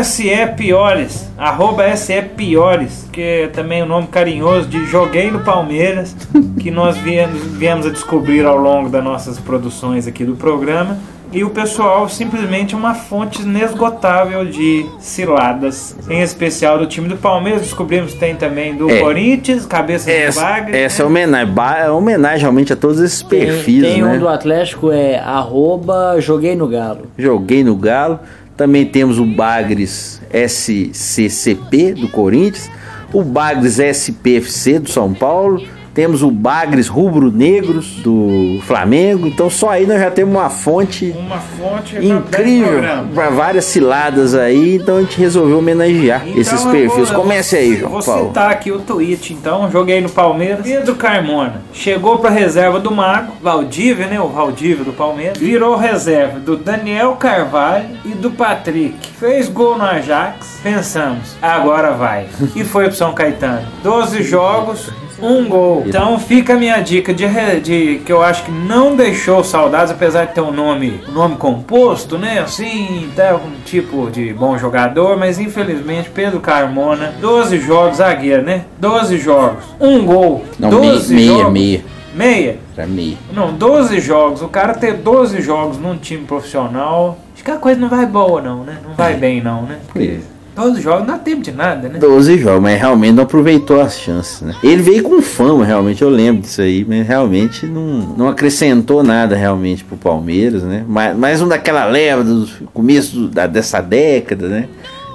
SE 0.03 0.47
Piores, 0.57 1.27
arroba 1.37 1.95
SE 1.95 2.21
Piores, 2.35 3.07
que 3.11 3.21
é 3.21 3.47
também 3.47 3.83
o 3.83 3.85
nome 3.85 4.07
carinhoso 4.07 4.67
de 4.67 4.83
Joguei 4.85 5.29
no 5.29 5.41
Palmeiras, 5.41 6.15
que 6.59 6.71
nós 6.71 6.97
viemos, 6.97 7.39
viemos 7.57 7.85
a 7.85 7.89
descobrir 7.91 8.45
ao 8.45 8.57
longo 8.57 8.89
das 8.89 9.03
nossas 9.03 9.39
produções 9.39 10.07
aqui 10.07 10.23
do 10.25 10.35
programa. 10.35 10.97
E 11.31 11.43
o 11.43 11.49
pessoal 11.49 12.07
simplesmente 12.07 12.73
é 12.75 12.77
uma 12.77 12.93
fonte 12.93 13.41
inesgotável 13.41 14.45
de 14.45 14.85
ciladas, 14.99 15.93
em 16.09 16.21
especial 16.21 16.77
do 16.79 16.85
time 16.87 17.09
do 17.09 17.17
Palmeiras. 17.17 17.61
Descobrimos 17.63 18.13
que 18.13 18.19
tem 18.19 18.35
também 18.35 18.75
do 18.75 18.89
É. 18.89 18.99
Corinthians, 19.01 19.65
Cabeça 19.65 20.05
do 20.05 20.11
Essa, 20.15 20.41
Bagre. 20.41 20.77
essa 20.77 21.03
é 21.03 21.05
homenagem, 21.05 21.53
ba- 21.53 21.77
é 21.79 21.89
homenagem 21.91 22.39
realmente 22.41 22.71
a 22.71 22.75
todos 22.75 23.01
esses 23.01 23.21
Tem, 23.21 23.41
perfis, 23.47 23.81
tem 23.83 24.01
né? 24.01 24.13
um 24.15 24.19
do 24.19 24.29
Atlético, 24.29 24.91
é 24.91 25.19
arroba 25.19 26.15
Joguei 26.21 26.55
no 26.55 26.67
Galo. 26.69 27.07
Joguei 27.17 27.63
no 27.65 27.75
Galo. 27.75 28.19
Também 28.57 28.85
temos 28.85 29.19
o 29.19 29.25
Bagres 29.25 30.21
SCCP 30.31 31.93
do 31.93 32.07
Corinthians, 32.07 32.69
o 33.11 33.23
Bagres 33.23 33.79
SPFC 33.79 34.79
do 34.79 34.89
São 34.89 35.13
Paulo, 35.13 35.65
temos 35.95 36.21
o 36.21 36.29
Bagres 36.29 36.87
Rubro 36.87 37.31
Negros 37.31 37.87
do 38.03 38.59
Flamengo. 38.67 39.25
Então 39.25 39.49
só 39.49 39.69
aí 39.69 39.87
nós 39.87 39.99
já 39.99 40.11
temos 40.11 40.35
uma 40.35 40.49
fonte 40.49 41.15
Uma 41.17 41.39
fonte 41.39 41.95
pra 41.95 42.03
incrível 42.03 42.65
10 42.65 42.83
programas. 42.83 43.13
para 43.15 43.29
várias 43.29 43.65
ciladas 43.65 44.35
aí. 44.35 44.75
Então 44.75 44.97
a 44.97 45.01
gente 45.01 45.17
resolveu 45.19 45.57
homenagear 45.57 46.21
Então, 46.27 46.39
esses 46.41 46.63
perfis. 46.65 47.09
vou- 47.09 47.21
Comece 47.21 47.55
aí, 47.55 47.77
João 47.77 47.91
Vou 47.93 48.03
Paulo. 48.03 48.27
citar 48.27 48.51
aqui 48.51 48.71
o 48.71 48.79
tweet, 48.79 49.33
então. 49.33 49.71
Joguei 49.71 50.01
no 50.01 50.09
Palmeiras. 50.09 50.61
Pedro 50.65 50.95
Carmona 50.95 51.61
chegou 51.73 52.19
pra 52.19 52.29
reserva 52.29 52.79
do 52.79 52.91
Mago. 52.91 53.33
Valdívia, 53.41 54.07
né? 54.07 54.19
O 54.19 54.27
Valdívia 54.27 54.83
do 54.83 54.91
Palmeiras. 54.91 55.37
Virou 55.37 55.77
reserva 55.77 56.39
do 56.39 56.57
Daniel 56.57 57.13
Carvalho 57.13 57.85
e 58.03 58.09
do 58.09 58.29
Patrick. 58.31 58.95
Fez 59.17 59.47
gol 59.47 59.77
no 59.77 59.85
Ajax. 59.85 60.59
Pensamos, 60.61 61.37
agora 61.41 61.91
vai. 61.91 62.25
E 62.53 62.63
foi 62.65 62.85
pro 62.87 62.95
São 62.95 63.13
Caetano. 63.13 63.61
12 63.81 64.21
jogos. 64.23 64.91
Um 65.21 65.47
gol. 65.47 65.83
Então 65.85 66.19
fica 66.19 66.53
a 66.53 66.57
minha 66.57 66.79
dica 66.79 67.13
de, 67.13 67.25
de 67.61 68.01
que 68.05 68.11
eu 68.11 68.21
acho 68.21 68.43
que 68.43 68.51
não 68.51 68.95
deixou 68.95 69.43
saudades, 69.43 69.91
apesar 69.91 70.25
de 70.25 70.33
ter 70.33 70.41
um 70.41 70.51
nome, 70.51 71.01
um 71.07 71.11
nome 71.11 71.35
composto, 71.35 72.17
né? 72.17 72.39
Assim, 72.39 73.09
até 73.13 73.33
um 73.33 73.51
tipo 73.65 74.09
de 74.11 74.33
bom 74.33 74.57
jogador, 74.57 75.17
mas 75.17 75.39
infelizmente 75.39 76.09
Pedro 76.09 76.39
Carmona, 76.39 77.13
12 77.19 77.59
jogos, 77.59 77.97
zagueiro, 77.97 78.43
né? 78.43 78.65
12 78.79 79.17
jogos, 79.17 79.63
um 79.79 80.05
gol. 80.05 80.43
Não, 80.59 80.69
12 80.69 81.13
meia, 81.13 81.27
jogos. 81.27 81.53
meia. 81.53 81.85
Meia? 82.13 82.59
Pra 82.73 82.87
meia. 82.87 83.17
Não, 83.33 83.51
12 83.53 83.99
jogos. 83.99 84.41
O 84.41 84.47
cara 84.47 84.73
ter 84.73 84.93
12 84.93 85.41
jogos 85.41 85.77
num 85.77 85.97
time 85.97 86.23
profissional, 86.23 87.17
acho 87.33 87.43
que 87.43 87.51
a 87.51 87.57
coisa 87.57 87.79
não 87.79 87.89
vai 87.89 88.05
boa 88.05 88.41
não, 88.41 88.63
né? 88.63 88.77
Não 88.85 88.93
vai 88.93 89.15
bem 89.15 89.41
não, 89.41 89.63
né? 89.63 89.79
Porque 89.87 90.19
12 90.55 90.81
jogos 90.81 90.99
não 91.07 91.13
dá 91.15 91.17
tempo 91.19 91.41
de 91.41 91.51
nada, 91.51 91.89
né? 91.89 91.99
12 91.99 92.37
jogos, 92.39 92.61
mas 92.61 92.79
realmente 92.79 93.13
não 93.13 93.23
aproveitou 93.23 93.81
as 93.81 93.99
chances, 93.99 94.41
né? 94.41 94.55
Ele 94.63 94.81
veio 94.81 95.03
com 95.03 95.21
fama, 95.21 95.65
realmente, 95.65 96.01
eu 96.01 96.09
lembro 96.09 96.41
disso 96.41 96.61
aí, 96.61 96.85
mas 96.87 97.05
realmente 97.07 97.65
não, 97.65 97.81
não 98.17 98.27
acrescentou 98.29 99.03
nada 99.03 99.35
realmente 99.35 99.83
pro 99.83 99.97
Palmeiras, 99.97 100.63
né? 100.63 100.83
Mais, 100.87 101.15
mais 101.17 101.41
um 101.41 101.47
daquela 101.47 101.85
leva 101.85 102.23
do 102.23 102.47
começo 102.73 103.15
do- 103.15 103.27
da, 103.27 103.45
dessa 103.47 103.81
década, 103.81 104.47
né? 104.47 104.69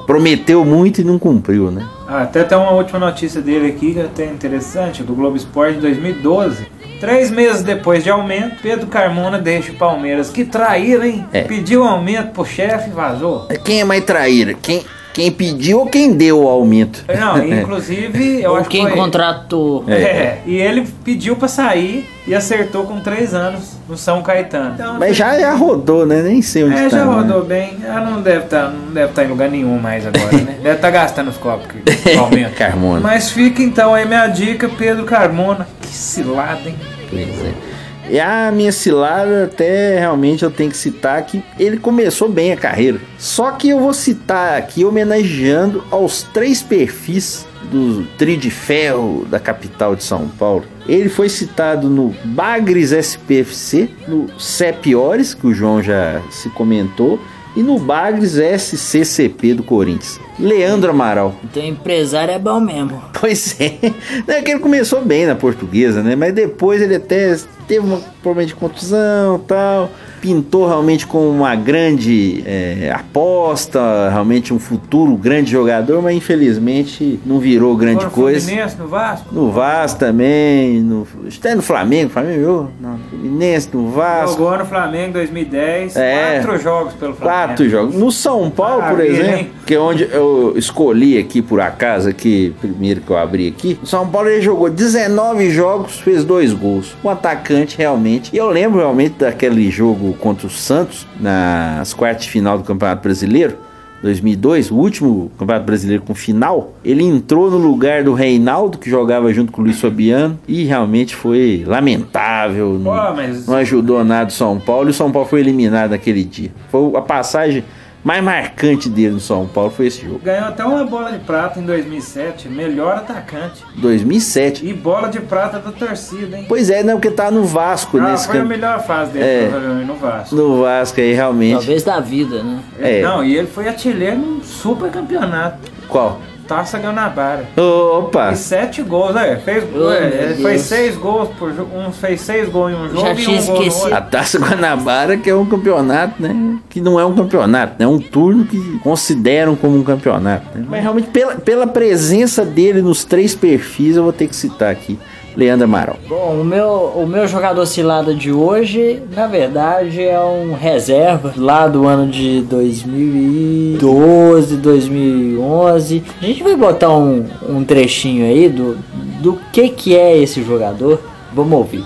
Prometeu 0.07 0.65
muito 0.65 1.01
e 1.01 1.05
não 1.05 1.19
cumpriu, 1.19 1.71
né? 1.71 1.87
Ah, 2.09 2.23
até 2.23 2.43
tem 2.43 2.59
uma 2.59 2.73
última 2.73 2.99
notícia 2.99 3.41
dele 3.41 3.69
aqui 3.69 3.93
que 3.95 4.01
é 4.01 4.05
até 4.05 4.27
interessante, 4.27 5.03
do 5.05 5.15
Globo 5.15 5.37
Esporte 5.37 5.75
de 5.77 5.81
2012. 5.83 6.67
Três 6.99 7.31
meses 7.31 7.63
depois 7.63 8.03
de 8.03 8.11
aumento, 8.11 8.57
Pedro 8.61 8.89
Carmona 8.89 9.39
deixa 9.39 9.73
o 9.73 9.77
Palmeiras. 9.77 10.29
Que 10.29 10.45
traíra, 10.45 11.07
hein? 11.07 11.25
É. 11.33 11.43
Pediu 11.45 11.85
aumento 11.85 12.33
pro 12.33 12.45
chefe 12.45 12.91
e 12.91 12.93
vazou. 12.93 13.47
Quem 13.65 13.81
é 13.81 13.85
mais 13.85 14.05
traíra? 14.05 14.53
Quem, 14.61 14.83
quem 15.13 15.31
pediu 15.31 15.81
ou 15.81 15.87
quem 15.87 16.13
deu 16.13 16.43
o 16.45 16.49
aumento? 16.49 17.05
Não, 17.09 17.43
inclusive, 17.45 18.43
eu 18.43 18.53
Ou 18.53 18.57
acho 18.59 18.69
que 18.69 18.79
quem 18.79 18.87
foi... 18.89 18.97
contratou. 18.97 19.85
É. 19.89 20.39
e 20.47 20.57
ele 20.57 20.87
pediu 21.05 21.35
pra 21.37 21.49
sair 21.49 22.09
e 22.27 22.35
acertou 22.35 22.85
com 22.85 23.01
três 23.01 23.35
anos 23.35 23.77
no 23.89 23.97
São 23.97 24.23
Caetano. 24.23 24.75
Então, 24.75 24.99
Mas 24.99 25.17
já, 25.17 25.39
já 25.39 25.53
rodou, 25.55 26.07
né? 26.07 26.23
Nem 26.23 26.41
sei 26.43 26.65
onde 26.65 26.75
É, 26.77 26.83
tá. 26.85 26.89
já 26.91 27.05
né? 27.05 27.15
rodou 27.15 27.45
bem. 27.45 27.77
Ela 27.85 28.03
não 28.03 28.23
deve 28.23 28.45
estar 28.45 28.71
não 28.71 28.93
deve 28.93 29.13
tá 29.13 29.25
em 29.25 29.29
lugar 29.29 29.49
nenhum 29.51 29.79
mais 29.79 30.07
agora, 30.07 30.31
né? 30.33 30.57
Deve 30.63 30.77
estar 30.77 30.91
gastando 30.91 31.29
os 31.29 31.37
copos 31.37 31.67
que 31.67 31.83
o 32.17 32.21
aumento. 32.21 32.55
Carmona. 32.55 33.01
Mas 33.01 33.31
fica 33.31 33.63
então 33.63 33.93
aí 33.95 34.07
minha 34.07 34.27
dica, 34.29 34.69
Pedro 34.69 35.05
Carmona. 35.05 35.67
Que 35.81 35.89
cilada, 35.89 36.69
hein? 36.69 36.77
Pois 37.09 37.23
é. 37.23 37.70
E 38.11 38.19
a 38.19 38.51
minha 38.51 38.73
cilada, 38.73 39.45
até 39.45 40.01
realmente 40.01 40.43
eu 40.43 40.51
tenho 40.51 40.69
que 40.69 40.77
citar 40.77 41.25
que 41.25 41.41
ele 41.57 41.77
começou 41.77 42.29
bem 42.29 42.51
a 42.51 42.57
carreira. 42.57 43.01
Só 43.17 43.53
que 43.53 43.69
eu 43.69 43.79
vou 43.79 43.95
citar 43.95 44.59
aqui 44.59 44.85
homenageando 44.85 45.85
aos 45.93 46.25
três 46.25 46.61
perfis 46.61 47.47
do 47.71 48.05
Tri 48.19 48.37
de 48.37 48.51
Ferro 48.51 49.25
da 49.31 49.39
capital 49.39 49.95
de 49.95 50.03
São 50.03 50.27
Paulo. 50.27 50.65
Ele 50.89 51.09
foi 51.09 51.29
citado 51.29 51.89
no 51.89 52.13
Bagres 52.25 52.91
SPFC, 52.91 53.89
no 54.09 54.27
Cepiores, 54.41 55.33
que 55.33 55.47
o 55.47 55.55
João 55.55 55.81
já 55.81 56.21
se 56.33 56.51
comentou, 56.51 57.21
e 57.55 57.63
no 57.63 57.79
Bagres 57.79 58.35
SCCP 58.35 59.55
do 59.55 59.63
Corinthians. 59.63 60.21
Leandro 60.39 60.91
Amaral. 60.91 61.35
Então 61.45 61.63
empresário 61.65 62.33
é 62.33 62.39
bom 62.39 62.59
mesmo. 62.59 63.03
Pois 63.21 63.61
é. 63.61 63.79
Não 64.27 64.35
é 64.35 64.43
que 64.43 64.51
ele 64.51 64.61
começou 64.61 65.05
bem 65.05 65.27
na 65.27 65.35
portuguesa, 65.35 66.03
né? 66.03 66.17
Mas 66.17 66.33
depois 66.33 66.81
ele 66.81 66.97
até 66.97 67.37
teve 67.71 67.87
um 67.87 68.01
problema 68.21 68.49
de 68.49 68.55
contusão 68.55 69.37
e 69.37 69.47
tal. 69.47 69.91
Pintou 70.21 70.67
realmente 70.67 71.07
como 71.07 71.31
uma 71.31 71.55
grande 71.55 72.43
é, 72.45 72.93
aposta, 72.93 74.11
realmente 74.11 74.53
um 74.53 74.59
futuro 74.59 75.15
grande 75.17 75.51
jogador, 75.51 76.03
mas 76.03 76.15
infelizmente 76.15 77.19
não 77.25 77.39
virou 77.39 77.75
grande 77.77 78.05
no 78.05 78.11
coisa. 78.11 78.45
Fluminense, 78.45 78.77
no 78.77 78.89
Vasco? 78.89 79.35
No 79.35 79.51
Vasco 79.51 80.01
também, 80.01 80.81
no, 80.81 81.07
até 81.35 81.55
no 81.55 81.63
Flamengo, 81.63 82.11
Flamengo 82.11 82.43
jogou? 82.43 82.71
Não, 82.81 82.93
no 82.93 83.05
Fluminense, 83.09 83.71
no 83.73 83.91
Vasco. 83.91 84.37
Jogou 84.37 84.59
no 84.59 84.67
Flamengo 84.67 85.09
em 85.09 85.13
2010. 85.13 85.97
É. 85.97 86.41
Quatro 86.41 86.59
jogos 86.59 86.95
pelo 86.95 87.15
Flamengo. 87.15 87.47
Quatro 87.47 87.71
jogos. 87.71 87.95
No 87.95 88.13
São 88.13 88.51
Paulo, 88.51 88.83
por 88.83 88.99
Maravilha, 88.99 89.13
exemplo, 89.13 89.39
hein? 89.39 89.51
que 89.65 89.75
é 89.75 89.79
onde 89.79 90.03
eu 90.03 90.53
escolhi 90.57 91.17
aqui 91.17 91.41
por 91.41 91.61
acaso, 91.61 92.11
aqui, 92.11 92.55
primeiro 92.61 93.01
que 93.01 93.11
eu 93.11 93.17
abri 93.17 93.49
aqui. 93.49 93.79
O 93.83 93.87
São 93.87 94.07
Paulo 94.07 94.29
ele 94.29 94.43
jogou 94.43 94.69
19 94.69 95.51
jogos, 95.51 95.99
fez 96.01 96.25
dois 96.25 96.53
gols. 96.53 96.95
Um 97.03 97.09
atacante 97.09 97.60
realmente. 97.77 98.31
E 98.33 98.37
eu 98.37 98.49
lembro 98.51 98.79
realmente 98.79 99.15
daquele 99.19 99.71
jogo 99.71 100.13
contra 100.15 100.47
o 100.47 100.51
Santos, 100.51 101.07
nas 101.21 101.93
quartas 101.95 102.25
de 102.25 102.31
final 102.31 102.59
do 102.59 102.65
Campeonato 102.65 103.03
Brasileiro. 103.03 103.57
2002, 104.03 104.71
o 104.71 104.77
último 104.77 105.31
Campeonato 105.39 105.67
Brasileiro 105.67 106.03
com 106.03 106.15
final, 106.15 106.73
ele 106.83 107.05
entrou 107.05 107.51
no 107.51 107.59
lugar 107.59 108.03
do 108.03 108.15
Reinaldo, 108.15 108.79
que 108.79 108.89
jogava 108.89 109.31
junto 109.31 109.53
com 109.53 109.61
o 109.61 109.65
Luiz 109.65 109.79
Fabiano, 109.79 110.41
e 110.49 110.65
realmente 110.65 111.15
foi 111.15 111.65
lamentável, 111.67 112.79
não, 112.79 112.85
Pô, 112.93 113.13
mas- 113.15 113.47
não 113.47 113.57
ajudou 113.57 114.03
nada 114.03 114.31
o 114.31 114.33
São 114.33 114.59
Paulo, 114.59 114.89
e 114.89 114.91
o 114.91 114.95
São 114.95 115.13
Paulo 115.13 115.29
foi 115.29 115.41
eliminado 115.41 115.91
naquele 115.91 116.25
dia. 116.25 116.51
Foi 116.71 116.97
a 116.97 117.03
passagem 117.03 117.63
mais 118.03 118.23
marcante 118.25 118.89
dele 118.89 119.11
no 119.11 119.21
São 119.21 119.47
Paulo 119.47 119.71
foi 119.71 119.87
esse 119.89 120.03
jogo. 120.05 120.21
Ganhou 120.25 120.47
até 120.49 120.65
uma 120.65 120.85
bola 120.85 121.13
de 121.13 121.19
prata 121.19 121.61
em 121.61 121.65
2007. 121.65 122.49
Melhor 122.49 122.97
atacante. 122.97 123.63
2007. 123.77 124.67
E 124.67 124.73
bola 124.73 125.09
de 125.09 125.21
prata 125.21 125.59
da 125.59 125.71
torcida, 125.71 126.37
hein? 126.39 126.47
Pois 126.49 126.71
é, 126.71 126.83
não, 126.83 126.95
porque 126.95 127.11
tá 127.11 127.31
no 127.31 127.45
Vasco 127.45 127.99
Ah, 127.99 128.11
nesse 128.11 128.27
foi 128.27 128.37
a 128.37 128.39
campo. 128.39 128.49
melhor 128.49 128.83
fase 128.85 129.13
dele, 129.13 129.25
É. 129.25 129.49
provavelmente, 129.49 129.87
no 129.87 129.95
Vasco. 129.97 130.35
No 130.35 130.63
Vasco 130.63 131.01
aí, 131.01 131.13
realmente. 131.13 131.57
Talvez 131.59 131.83
da 131.83 132.01
vida, 132.01 132.43
né? 132.43 132.61
É. 132.81 133.03
Não, 133.03 133.23
e 133.25 133.37
ele 133.37 133.47
foi 133.49 133.69
artilheiro 133.69 134.17
num 134.17 134.43
super 134.43 134.91
campeonato. 134.91 135.59
Qual? 135.89 136.21
Taça 136.51 136.79
Guanabara. 136.79 137.45
Opa! 137.57 138.33
E 138.33 138.37
sete 138.37 138.83
gols, 138.83 139.15
né? 139.15 139.41
Fez, 139.45 139.65
Oh, 139.73 139.91
é, 139.93 140.35
fez 140.35 140.63
seis 140.63 140.97
gols 140.97 141.29
por 141.39 141.55
jogo. 141.55 141.71
Um 141.79 141.93
fez 141.93 142.21
seis 142.23 142.49
gols 142.49 142.73
em 142.73 142.75
um 142.75 142.89
jogo 142.89 143.01
Já 143.03 143.13
e 143.13 143.17
tinha 143.17 143.41
um 143.41 143.47
gol 143.47 143.57
esquecido. 143.59 143.83
outro. 143.85 143.95
A 143.97 144.01
Taça 144.01 144.39
Guanabara, 144.39 145.17
que 145.17 145.31
é 145.31 145.35
um 145.35 145.47
campeonato, 145.47 146.21
né? 146.21 146.59
Que 146.69 146.81
não 146.81 146.99
é 146.99 147.05
um 147.07 147.15
campeonato, 147.15 147.75
né? 147.79 147.85
É 147.85 147.89
um 147.89 148.01
turno 148.01 148.45
que 148.47 148.79
consideram 148.81 149.55
como 149.55 149.77
um 149.79 149.85
campeonato. 149.85 150.59
né? 150.59 150.67
Mas 150.69 150.83
realmente, 150.83 151.09
pela, 151.11 151.37
pela 151.37 151.67
presença 151.69 152.45
dele 152.45 152.83
nos 152.83 153.05
três 153.05 153.33
perfis, 153.33 153.95
eu 153.97 154.03
vou 154.03 154.13
ter 154.13 154.27
que 154.27 154.35
citar 154.35 154.73
aqui. 154.73 154.99
Leandro 155.37 155.65
Amaral. 155.65 155.97
Bom, 156.09 156.41
o 156.41 156.45
meu, 156.45 156.93
o 156.97 157.07
meu 157.07 157.27
jogador 157.27 157.67
cilada 157.67 158.15
de 158.15 158.33
hoje, 158.33 159.03
na 159.11 159.27
verdade, 159.27 160.03
é 160.03 160.19
um 160.19 160.55
reserva 160.55 161.35
lá 161.37 161.69
do 161.69 161.87
ano 161.87 162.11
de 162.11 162.41
2012, 162.43 164.57
2011. 164.57 166.03
A 166.21 166.25
gente 166.25 166.43
vai 166.43 166.57
botar 166.57 166.91
um, 166.91 167.29
um 167.49 167.65
trechinho 167.65 168.27
aí 168.27 168.49
do, 168.49 168.77
do 169.21 169.39
que, 169.53 169.69
que 169.69 169.97
é 169.97 170.17
esse 170.17 170.43
jogador. 170.43 171.01
Vamos 171.33 171.57
ouvir. 171.59 171.85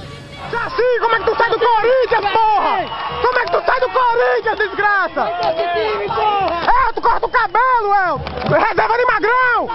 Assim, 0.52 1.00
como 1.00 1.14
é 1.14 1.18
que 1.18 1.24
tu 1.24 1.36
sai 1.36 1.50
do 1.50 1.58
Corinthians, 1.58 2.32
porra? 2.32 2.86
Como 3.22 3.38
é 3.38 3.44
que 3.44 3.52
tu 3.52 3.62
sai 3.66 3.80
do 3.80 3.88
Corinthians, 3.90 4.58
desgraça? 4.58 5.28
É, 5.28 6.92
tu 6.94 7.02
corta 7.02 7.26
o 7.26 7.28
cabelo, 7.28 7.92
Elton. 8.08 8.54
Reserva 8.54 8.96
de 8.96 9.04
magrão. 9.04 9.68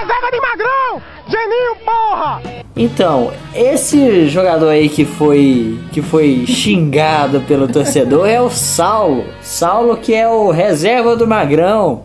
Reserva 0.00 0.30
de 0.30 0.40
magrão. 0.40 1.02
Geninho, 1.28 1.76
porra. 1.84 2.42
Então, 2.76 3.32
esse 3.54 4.28
jogador 4.28 4.68
aí 4.70 4.88
que 4.88 5.04
foi 5.04 5.78
que 5.92 6.02
foi 6.02 6.44
xingado 6.46 7.40
pelo 7.42 7.68
torcedor 7.68 8.26
é 8.28 8.40
o 8.40 8.50
Saulo. 8.50 9.24
Saulo 9.40 9.96
que 9.96 10.12
é 10.12 10.28
o 10.28 10.50
reserva 10.50 11.14
do 11.16 11.26
Magrão, 11.26 12.02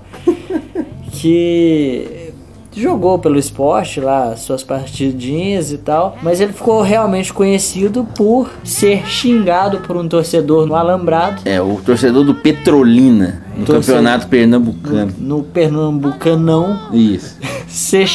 que 1.12 2.30
jogou 2.76 3.20
pelo 3.20 3.38
esporte 3.38 4.00
lá 4.00 4.36
suas 4.38 4.64
partidinhas 4.64 5.72
e 5.72 5.78
tal, 5.80 6.18
mas 6.22 6.40
ele 6.40 6.54
ficou 6.54 6.82
realmente 6.82 7.34
conhecido 7.34 8.06
por 8.16 8.50
ser 8.64 9.06
xingado 9.06 9.80
por 9.80 9.98
um 9.98 10.08
torcedor 10.08 10.66
no 10.66 10.76
alambrado 10.76 11.42
É, 11.44 11.60
o 11.62 11.76
torcedor 11.84 12.24
do 12.24 12.36
Petrolina, 12.36 13.44
no 13.58 13.66
Torcedor- 13.66 13.98
campeonato 13.98 14.28
pernambucano. 14.28 15.14
no 15.18 15.44
Pernambucanão 15.44 16.80
Isso. 16.94 17.38
Ser, 17.70 18.08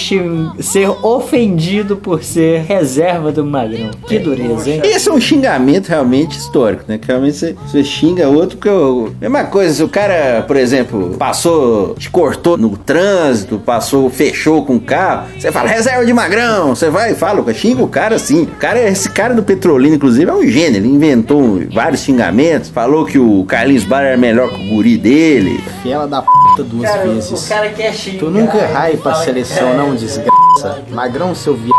ser 0.61 0.89
ofendido 1.03 1.97
por 1.97 2.23
ser 2.23 2.63
reserva 2.63 3.33
do 3.33 3.45
Magrão. 3.45 3.91
Que 4.07 4.19
dureza, 4.19 4.71
hein? 4.71 4.81
Esse 4.85 5.09
é 5.09 5.13
um 5.13 5.21
xingamento 5.21 5.89
realmente 5.89 6.37
histórico, 6.37 6.85
né? 6.89 6.99
Que 6.99 7.09
realmente 7.09 7.37
você, 7.37 7.57
você 7.67 7.85
xinga 7.85 8.29
outro 8.29 8.57
porque 8.57 8.69
eu... 8.69 9.15
Mesma 9.21 9.45
coisa, 9.45 9.75
se 9.75 9.83
o 9.83 9.89
cara, 9.89 10.43
por 10.47 10.57
exemplo, 10.57 11.17
passou, 11.19 11.95
te 11.95 12.11
cortou 12.11 12.57
no 12.57 12.77
trânsito, 12.77 13.59
passou, 13.59 14.11
fechou 14.11 14.65
com 14.65 14.77
o 14.77 14.81
carro, 14.81 15.29
você 15.39 15.51
fala, 15.53 15.69
reserva 15.69 16.05
de 16.05 16.13
magrão, 16.13 16.75
você 16.75 16.91
vai 16.91 17.13
e 17.13 17.15
fala, 17.15 17.53
xinga 17.55 17.83
o 17.83 17.89
cara 17.89 18.17
assim. 18.17 18.43
O 18.43 18.47
cara, 18.47 18.81
esse 18.81 19.09
cara 19.11 19.35
do 19.35 19.43
Petrolina, 19.43 19.97
inclusive, 19.97 20.31
é 20.31 20.35
um 20.35 20.47
gênio, 20.47 20.79
ele 20.79 20.89
inventou 20.89 21.63
vários 21.73 22.01
xingamentos, 22.01 22.71
falou 22.71 23.05
que 23.05 23.19
o 23.19 23.45
Carlinhos 23.45 23.85
Bar 23.85 24.03
era 24.03 24.17
melhor 24.17 24.51
que 24.51 24.57
o 24.57 24.75
guri 24.75 24.97
dele. 24.97 25.63
Fela 25.83 26.07
da 26.07 26.23
p 26.23 26.29
duas 26.65 26.95
vezes. 27.03 27.49
cara 27.49 27.69
quer 27.71 27.93
xingar. 27.93 28.19
Tu 28.19 28.31
nunca 28.31 28.59
errai 28.59 28.97
pra 28.97 29.15
seleção, 29.45 29.77
não, 29.77 29.95
desgraça. 29.95 30.83
Magrão, 30.91 31.35
seu 31.35 31.55
viado. 31.55 31.75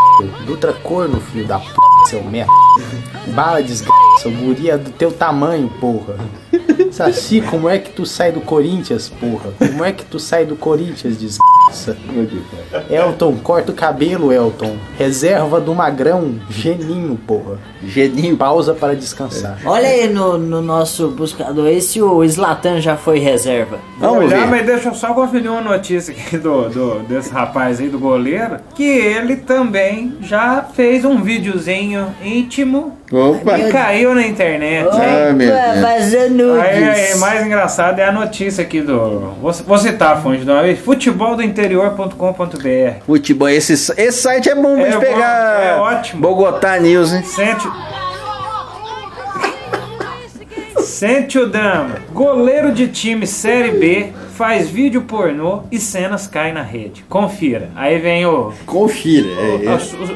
Dutra 0.46 0.72
corno, 0.74 1.20
filho 1.20 1.46
da 1.46 1.60
p, 1.60 1.66
seu 2.06 2.24
merda. 2.24 2.52
Bala, 3.28 3.62
desgraça. 3.62 4.28
O 4.28 4.32
guri 4.32 4.70
é 4.70 4.78
do 4.78 4.92
teu 4.92 5.12
tamanho, 5.12 5.70
porra. 5.80 6.16
Saci, 6.92 7.42
como 7.42 7.68
é 7.68 7.78
que 7.80 7.92
tu 7.92 8.06
sai 8.06 8.32
do 8.32 8.40
Corinthians, 8.40 9.10
porra? 9.10 9.52
Como 9.58 9.84
é 9.84 9.92
que 9.92 10.06
tu 10.06 10.20
sai 10.20 10.46
do 10.46 10.56
Corinthians, 10.56 11.18
desgraça? 11.18 11.55
Elton, 12.90 13.36
corta 13.44 13.72
o 13.72 13.76
cabelo, 13.76 14.32
Elton. 14.32 14.76
Reserva 14.98 15.60
do 15.60 15.74
Magrão, 15.74 16.36
geninho, 16.50 17.18
porra. 17.28 17.58
Geninho. 17.84 18.36
Pausa 18.38 18.74
para 18.74 18.96
descansar. 18.96 19.58
Olha 19.66 19.88
aí 19.88 20.08
no, 20.12 20.38
no 20.38 20.62
nosso 20.62 21.10
buscador 21.10 21.68
aí 21.68 21.82
se 21.82 22.02
o 22.02 22.24
Slatan 22.24 22.80
já 22.82 22.98
foi 22.98 23.20
reserva. 23.20 23.80
Vamos 23.98 24.30
ver. 24.30 24.46
mas 24.48 24.66
deixa 24.66 24.90
eu 24.90 24.96
só 24.96 25.14
conferir 25.14 25.52
uma 25.52 25.62
notícia 25.62 26.14
aqui 26.14 26.38
do, 26.38 26.70
do- 26.70 27.00
desse 27.08 27.32
rapaz 27.32 27.80
aí, 27.80 27.88
do 27.90 28.00
goleiro, 28.00 28.58
que 28.76 28.84
ele 28.84 29.38
também 29.38 30.18
já 30.22 30.62
fez 30.64 31.06
um 31.06 31.22
videozinho 31.22 32.08
íntimo 32.24 32.98
Opa! 33.12 33.60
e 33.60 33.72
caiu 33.72 34.16
na 34.16 34.26
internet. 34.26 34.90
Ai, 34.92 35.32
meu 35.34 35.48
Deus. 35.48 35.82
vazando 35.82 36.54
Aí, 36.60 36.84
aí, 36.84 37.16
mais 37.18 37.46
engraçado 37.46 38.00
é 38.00 38.06
a 38.06 38.12
notícia 38.12 38.64
aqui 38.64 38.82
do. 38.82 39.36
Vou, 39.42 39.78
citar 39.78 40.14
a 40.14 40.18
fonte 40.22 40.44
de 40.44 40.50
uma 40.50 40.64
vez: 40.64 40.80
futeboldointerior.com.br. 40.80 43.06
Futebol, 43.06 43.50
esse, 43.50 43.74
esse 43.74 44.12
site 44.14 44.50
é 44.50 44.56
bom 44.56 44.74
pra 44.76 44.88
É 44.88 44.92
gente 44.92 44.96
bom, 44.96 45.02
pegar. 45.02 45.62
é 45.62 45.76
ótimo. 45.76 46.22
Bogotá 46.22 46.80
News, 46.80 47.14
hein? 47.14 47.22
Sente. 47.24 47.68
Sente 50.82 51.38
o 51.38 51.48
drama. 51.48 51.98
Goleiro 52.12 52.72
de 52.72 52.88
time 52.88 53.28
Série 53.28 53.72
B 53.72 54.14
faz 54.36 54.70
vídeo 54.70 55.02
pornô 55.04 55.64
e 55.72 55.80
cenas 55.80 56.28
caem 56.28 56.54
na 56.54 56.62
rede. 56.62 57.04
Confira. 57.08 57.70
Aí 57.76 57.98
vem 58.00 58.26
o, 58.26 58.52
Confira. 58.66 59.28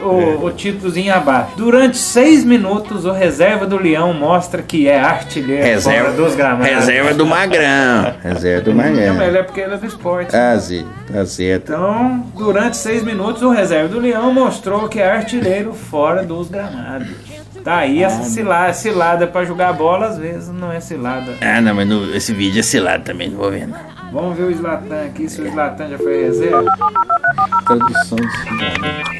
o, 0.03 0.07
o, 0.07 0.45
o 0.45 0.51
títulozinho 0.51 1.13
abaixo. 1.13 1.51
Durante 1.55 1.97
seis 1.97 2.43
minutos, 2.43 3.05
o 3.05 3.11
reserva 3.11 3.65
do 3.65 3.77
Leão 3.77 4.13
mostra 4.13 4.61
que 4.61 4.87
é 4.87 4.99
artilheiro 4.99 5.63
Reserva, 5.63 6.11
fora 6.11 6.17
dos 6.17 6.35
gramados. 6.35 6.67
reserva 6.75 7.13
do 7.13 7.25
Magrão. 7.25 8.13
Reserva 8.21 8.61
do 8.61 8.73
Não, 8.73 8.83
Magrão. 8.83 9.21
ele 9.21 9.37
é 9.37 9.43
porque 9.43 9.61
ele 9.61 9.73
é 9.73 9.77
do 9.77 9.85
esporte. 9.85 10.35
Ah, 10.35 10.57
Zé, 10.57 10.83
tá 11.11 11.25
certo. 11.25 11.71
Então, 11.71 12.25
durante 12.35 12.75
seis 12.77 13.03
minutos, 13.03 13.41
o 13.41 13.49
reserva 13.49 13.87
do 13.87 13.99
Leão 13.99 14.33
mostrou 14.33 14.87
que 14.89 14.99
é 14.99 15.09
artilheiro 15.09 15.73
fora 15.73 16.23
dos 16.23 16.49
gramados. 16.49 17.07
Tá 17.69 17.77
aí 17.77 18.01
essa 18.01 18.23
cilada, 18.23 18.73
cilada 18.73 19.27
pra 19.27 19.45
jogar 19.45 19.73
bola, 19.73 20.07
às 20.07 20.17
vezes 20.17 20.49
não 20.49 20.71
é 20.71 20.79
cilada. 20.79 21.35
Ah, 21.39 21.61
não, 21.61 21.75
mas 21.75 21.87
no- 21.87 22.15
esse 22.15 22.33
vídeo 22.33 22.61
é 22.61 22.63
cilado 22.63 23.03
também, 23.03 23.29
não 23.29 23.37
vou 23.37 23.51
ver, 23.51 23.67
não. 23.67 23.77
Vamos 24.11 24.35
ver 24.35 24.45
o 24.45 24.49
Slatan 24.49 25.05
aqui, 25.05 25.29
se 25.29 25.39
o 25.39 25.45
Slatan 25.45 25.87
já 25.89 25.99
foi 25.99 26.23
reserva. 26.23 26.65
Tradução 27.67 28.17
do 28.17 28.31
xingamento. 28.31 29.11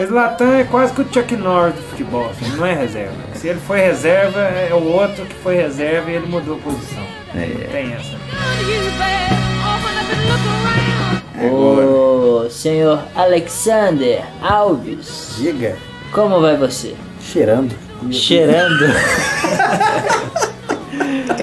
O 0.00 0.02
Slatan 0.02 0.56
é 0.58 0.64
quase 0.64 0.92
que 0.94 1.00
o 1.02 1.06
Chuck 1.14 1.36
Norris 1.36 1.74
do 1.76 1.82
futebol, 1.82 2.28
assim, 2.30 2.56
não 2.56 2.66
é 2.66 2.74
reserva. 2.74 3.14
Se 3.34 3.46
ele 3.46 3.60
foi 3.60 3.78
reserva, 3.78 4.40
é 4.40 4.70
o 4.74 4.82
outro 4.82 5.24
que 5.26 5.34
foi 5.36 5.54
reserva 5.54 6.10
e 6.10 6.14
ele 6.16 6.26
mudou 6.26 6.56
a 6.56 6.58
posição. 6.58 7.04
É. 7.36 7.68
Tem 7.70 7.92
essa. 7.92 8.18
Ô, 11.52 12.50
senhor 12.50 13.00
Alexander 13.14 14.24
Alves, 14.42 15.36
Diga, 15.38 15.76
como 16.12 16.40
vai 16.40 16.56
você? 16.56 16.94
cheirando. 17.20 17.72
Cheirando. 18.10 18.84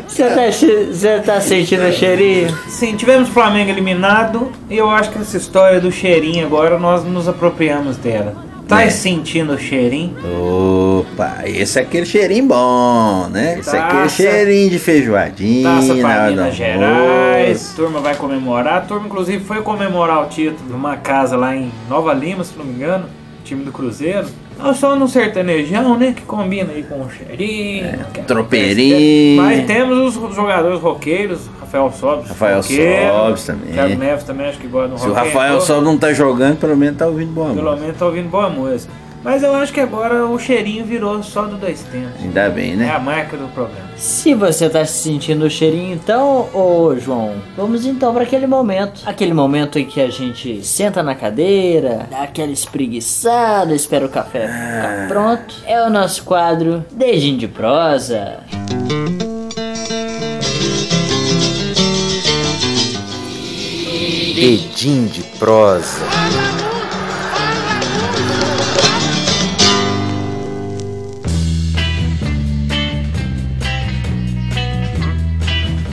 Você 0.08 0.24
tá, 0.30 0.42
você 0.52 1.20
tá 1.20 1.40
sentindo 1.40 1.84
o 1.88 1.94
cheirinho? 1.94 2.52
Sim, 2.68 2.96
tivemos 2.96 3.30
o 3.30 3.32
Flamengo 3.32 3.70
eliminado 3.70 4.52
e 4.68 4.76
eu 4.76 4.90
acho 4.90 5.12
que 5.12 5.20
essa 5.20 5.38
história 5.38 5.80
do 5.80 5.92
cheirinho 5.92 6.44
agora 6.44 6.80
nós 6.80 7.04
nos 7.04 7.28
apropriamos 7.28 7.98
dela. 7.98 8.34
Tá 8.68 8.82
É. 8.82 8.90
sentindo 8.90 9.54
o 9.54 9.60
cheirinho? 9.60 10.16
Opa, 10.26 11.42
esse 11.46 11.78
é 11.78 11.84
aquele 11.84 12.08
cheirinho 12.08 12.48
bom, 12.48 13.28
né? 13.30 13.60
Esse 13.60 13.76
é 13.76 13.80
aquele 13.80 14.02
Taça. 14.04 14.16
cheirinho 14.16 14.70
de 14.72 14.80
feijoadinha. 14.80 15.70
Taça 15.70 15.96
pra 15.96 16.30
Minas. 16.32 16.56
Gerais, 16.56 17.74
turma 17.76 18.00
vai 18.00 18.16
comemorar. 18.16 18.78
A 18.80 18.82
turma, 18.82 19.06
inclusive, 19.06 19.44
foi 19.44 19.62
comemorar 19.62 20.24
o 20.24 20.30
título 20.30 20.68
numa 20.72 20.98
casa 20.98 21.38
lá 21.38 21.56
em 21.56 21.72
Nova 21.88 22.12
Lima, 22.12 22.44
se 22.44 22.58
não 22.58 22.66
me 22.66 22.74
engano, 22.74 23.06
time 23.44 23.64
do 23.64 23.72
Cruzeiro. 23.72 24.26
Não 24.58 24.74
só 24.74 24.96
no 24.96 25.08
sertanejão, 25.08 25.98
né? 25.98 26.14
Que 26.16 26.24
combina 26.24 26.72
aí 26.74 26.84
com 26.84 27.02
o 27.02 27.10
cheirinho. 27.10 28.00
que 28.14 28.20
é- 28.20 28.24
tropeirinho. 28.24 29.42
Mas 29.42 29.66
temos 29.66 30.18
os 30.18 30.36
jogadores 30.36 30.80
roqueiros, 30.80 31.42
Rafael 31.60 31.92
Sobes. 31.92 32.30
Rafael 32.30 32.64
Sobes 32.64 33.46
também. 33.46 33.74
Thiago 33.74 33.96
Neves 33.96 34.24
também, 34.24 34.48
acho 34.48 34.58
que 34.60 34.68
gosta 34.68 34.90
do 34.90 34.98
Se 35.00 35.06
o 35.06 35.10
rock 35.10 35.20
and 35.20 35.24
Rafael 35.24 35.62
só 35.62 35.82
não 35.82 35.98
tá 35.98 36.12
jogando, 36.14 36.58
pelo 36.58 36.76
menos 36.76 36.98
tá 36.98 37.06
ouvindo 37.08 37.32
boa 37.32 37.50
Pelo 37.54 37.62
música. 37.64 37.82
menos 37.82 37.98
tá 37.98 38.06
ouvindo 38.06 38.30
boa 38.30 38.50
música. 38.50 38.92
Mas 39.24 39.44
eu 39.44 39.54
acho 39.56 39.74
que 39.74 39.80
agora 39.80 40.26
o 40.26 40.40
cheirinho 40.40 40.86
virou 40.86 41.22
só 41.22 41.44
do 41.44 41.58
dois 41.58 41.82
tempos. 41.84 42.22
Ainda 42.22 42.50
bem, 42.50 42.74
É 42.74 42.76
né? 42.76 42.92
a 42.92 43.00
marca 43.00 43.36
do 43.36 43.48
programa. 43.50 43.88
Se 43.98 44.34
você 44.34 44.70
tá 44.70 44.86
sentindo 44.86 45.46
o 45.46 45.50
cheirinho, 45.50 45.96
então, 45.96 46.48
ô 46.54 46.96
João, 46.98 47.34
vamos 47.58 47.86
então 47.86 48.14
para 48.14 48.24
aquele 48.24 48.48
momento. 48.48 49.02
Aquele 49.06 49.34
momento 49.34 49.80
em 49.80 49.86
que 49.86 50.00
a 50.00 50.10
gente 50.10 50.64
senta 50.64 51.02
na 51.04 51.16
cadeira, 51.16 52.08
dá 52.10 52.24
aquela 52.24 52.52
espreguiçada, 52.52 53.74
espera 53.74 54.06
o 54.06 54.10
café 54.10 54.48
ficar 54.48 55.08
pronto. 55.10 55.56
É 55.66 55.82
o 55.84 55.90
nosso 55.90 56.24
quadro 56.24 56.86
Dedinho 56.92 57.38
de 57.40 57.48
Prosa. 57.48 58.38
Dedinho 64.36 65.10
de 65.10 65.24
prosa. 65.40 66.02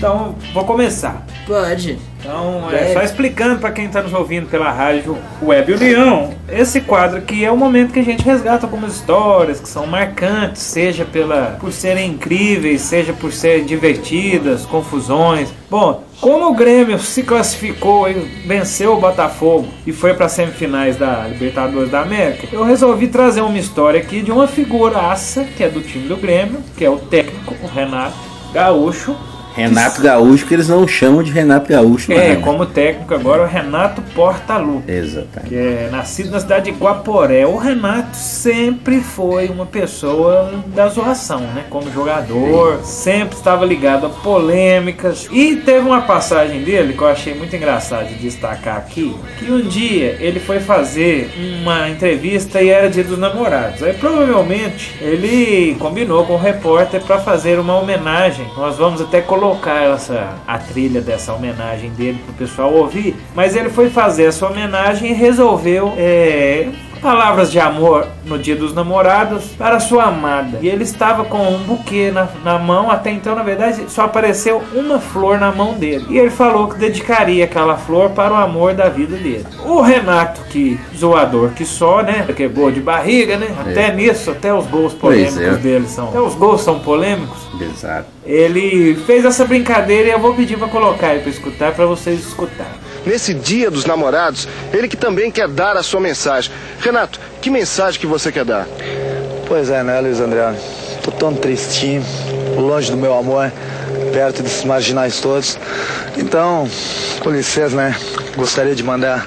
Então, 0.05 0.34
vou 0.52 0.66
começar. 0.66 1.24
Pode. 1.46 1.98
Então, 2.20 2.70
é, 2.70 2.92
só 2.92 3.00
explicando 3.00 3.59
para 3.59 3.72
quem 3.72 3.86
está 3.86 4.02
nos 4.02 4.12
ouvindo 4.12 4.46
pela 4.46 4.70
rádio 4.70 5.16
Web 5.42 5.72
União, 5.72 6.34
esse 6.46 6.82
quadro 6.82 7.16
aqui 7.16 7.42
é 7.42 7.50
o 7.50 7.57
momento 7.57 7.90
que 7.90 8.00
a 8.00 8.05
gente 8.05 8.22
resgata 8.22 8.66
algumas 8.66 8.96
histórias 8.96 9.61
que 9.61 9.68
são 9.68 9.86
marcantes, 9.86 10.61
seja 10.61 11.07
pela 11.07 11.57
por 11.59 11.72
serem 11.72 12.11
incríveis, 12.11 12.82
seja 12.82 13.14
por 13.14 13.32
serem 13.32 13.64
divertidas, 13.64 14.66
confusões. 14.66 15.50
Bom, 15.70 16.05
como 16.20 16.50
o 16.50 16.55
Grêmio 16.55 16.98
se 16.98 17.22
classificou 17.22 18.07
e 18.07 18.12
venceu 18.46 18.92
o 18.92 19.00
Botafogo 19.00 19.68
e 19.86 19.92
foi 19.92 20.12
para 20.12 20.28
semifinais 20.28 20.98
da 20.98 21.26
Libertadores 21.26 21.90
da 21.90 22.02
América, 22.02 22.46
eu 22.52 22.62
resolvi 22.62 23.09
trazer 23.09 23.40
uma 23.40 23.59
história 23.59 24.00
aqui 24.00 24.20
de 24.20 24.30
uma 24.30 24.46
figuraça 24.46 25.44
que 25.44 25.64
é 25.64 25.68
do 25.70 25.80
time 25.80 26.07
do 26.07 26.16
Grêmio, 26.18 26.62
que 26.76 26.84
é 26.84 26.90
o 26.90 26.98
técnico, 26.98 27.55
o 27.62 27.66
Renato 27.66 28.18
Gaúcho, 28.52 29.16
Renato 29.55 30.02
Gaúcho, 30.02 30.46
que 30.46 30.55
eles 30.55 30.68
não 30.68 30.86
chamam 30.86 31.22
de 31.22 31.30
Renato 31.30 31.70
Gaúcho, 31.70 32.12
é, 32.12 32.30
né? 32.30 32.36
como 32.36 32.66
técnico 32.66 33.14
agora 33.14 33.42
o 33.42 33.46
Renato 33.46 34.02
Portaluppi, 34.14 34.90
Exatamente. 34.90 35.48
que 35.48 35.55
é 35.55 35.88
nascido 35.92 36.30
na 36.30 36.40
cidade 36.40 36.72
de 36.72 36.76
Guaporé. 36.76 37.46
O 37.46 37.57
Renato 37.57 38.16
sempre 38.16 39.00
foi 39.00 39.48
uma 39.48 39.64
pessoa 39.64 40.52
da 40.66 40.88
zoação, 40.88 41.40
né? 41.40 41.64
Como 41.70 41.90
jogador, 41.92 42.80
sempre 42.82 43.36
estava 43.36 43.64
ligado 43.64 44.07
a 44.07 44.09
polêmicas. 44.09 45.28
E 45.30 45.57
teve 45.57 45.86
uma 45.86 46.02
passagem 46.02 46.64
dele 46.64 46.92
que 46.92 47.00
eu 47.00 47.09
achei 47.09 47.34
muito 47.34 47.55
engraçado 47.55 48.09
de 48.09 48.14
destacar 48.14 48.76
aqui, 48.78 49.14
que 49.38 49.50
um 49.52 49.62
dia 49.62 50.16
ele 50.18 50.40
foi 50.40 50.59
fazer 50.59 51.32
uma 51.61 51.88
entrevista 51.88 52.61
e 52.61 52.70
era 52.70 52.90
dia 52.90 53.05
dos 53.05 53.18
namorados. 53.18 53.84
Aí 53.84 53.94
provavelmente 53.94 54.96
ele 55.00 55.76
combinou 55.78 56.26
com 56.26 56.32
o 56.34 56.38
repórter 56.38 57.00
para 57.02 57.18
fazer 57.20 57.61
uma 57.61 57.78
homenagem. 57.78 58.46
Nós 58.57 58.76
vamos 58.76 59.00
até 59.00 59.20
colocar 59.20 59.43
essa 59.95 60.36
a 60.47 60.59
trilha 60.59 61.01
dessa 61.01 61.32
homenagem 61.32 61.90
dele 61.90 62.18
pro 62.24 62.34
pessoal 62.34 62.72
ouvir, 62.72 63.16
mas 63.34 63.55
ele 63.55 63.68
foi 63.68 63.90
fazer 63.90 64.24
essa 64.24 64.47
homenagem 64.47 65.11
e 65.11 65.14
resolveu 65.14 65.95
é, 65.97 66.68
palavras 67.05 67.52
de 67.52 67.61
amor 67.61 68.07
no 68.24 68.38
dia 68.38 68.57
dos 68.57 68.72
namorados 68.72 69.48
para 69.59 69.78
sua 69.78 70.05
amada. 70.05 70.59
E 70.62 70.68
ele 70.70 70.84
estava 70.84 71.22
com 71.22 71.46
um 71.46 71.59
buquê 71.59 72.11
na, 72.11 72.26
na 72.42 72.59
mão, 72.59 72.90
até 72.90 73.11
então, 73.11 73.34
na 73.36 73.42
verdade, 73.42 73.84
só 73.88 74.05
apareceu 74.05 74.62
uma 74.72 74.98
flor 74.98 75.38
na 75.38 75.52
mão 75.52 75.74
dele. 75.74 76.07
E 76.09 76.16
ele 76.16 76.30
falou 76.30 76.66
que 76.66 76.78
dedicaria 76.78 77.44
aquela 77.44 77.76
flor 77.76 78.09
para 78.12 78.32
o 78.32 78.36
amor 78.36 78.72
da 78.72 78.88
vida 78.88 79.16
dele. 79.16 79.44
O 79.66 79.82
Renato, 79.82 80.40
que 80.44 80.80
zoador 80.96 81.50
que 81.50 81.66
só, 81.66 82.02
né? 82.02 82.24
Que 82.34 82.44
é 82.44 82.48
gol 82.48 82.72
de 82.72 82.80
barriga, 82.80 83.36
né? 83.36 83.55
Até 83.61 83.92
nisso, 83.92 84.30
até 84.30 84.55
os 84.55 84.66
gols 84.66 84.94
polêmicos 84.94 85.38
é. 85.38 85.57
dele 85.57 85.86
são. 85.86 86.09
Até 86.09 86.20
os 86.22 86.34
gols 86.34 86.62
são 86.62 86.80
polêmicos. 86.80 87.44
Exato. 87.61 88.07
Ele 88.24 88.94
fez 89.07 89.26
essa 89.26 89.44
brincadeira 89.44 90.09
e 90.09 90.12
eu 90.12 90.18
vou 90.18 90.32
pedir 90.32 90.57
para 90.57 90.68
colocar 90.68 91.09
aí 91.09 91.20
para 91.20 91.30
escutar, 91.30 91.72
para 91.72 91.84
vocês 91.84 92.18
escutarem. 92.20 92.84
Nesse 93.07 93.34
dia 93.34 93.70
dos 93.70 93.84
namorados, 93.84 94.48
ele 94.72 94.88
que 94.88 94.96
também 94.96 95.30
quer 95.30 95.48
dar 95.48 95.76
a 95.76 95.82
sua 95.82 96.00
mensagem. 96.00 96.50
Renato, 96.80 97.20
que 97.40 97.50
mensagem 97.50 98.00
que 98.00 98.07
você 98.07 98.32
quer 98.32 98.44
dar? 98.44 98.66
Pois 99.46 99.68
é, 99.68 99.82
né, 99.82 100.00
Luiz 100.00 100.20
André? 100.20 100.55
Tô 101.02 101.11
tão 101.11 101.34
tristinho, 101.34 102.02
longe 102.57 102.90
do 102.90 102.96
meu 102.96 103.16
amor, 103.16 103.52
perto 104.12 104.42
desses 104.42 104.64
marginais 104.64 105.20
todos. 105.20 105.59
Então, 106.16 106.68
com 107.20 107.30
licença, 107.30 107.76
né? 107.76 107.94
Gostaria 108.36 108.74
de 108.74 108.82
mandar 108.82 109.26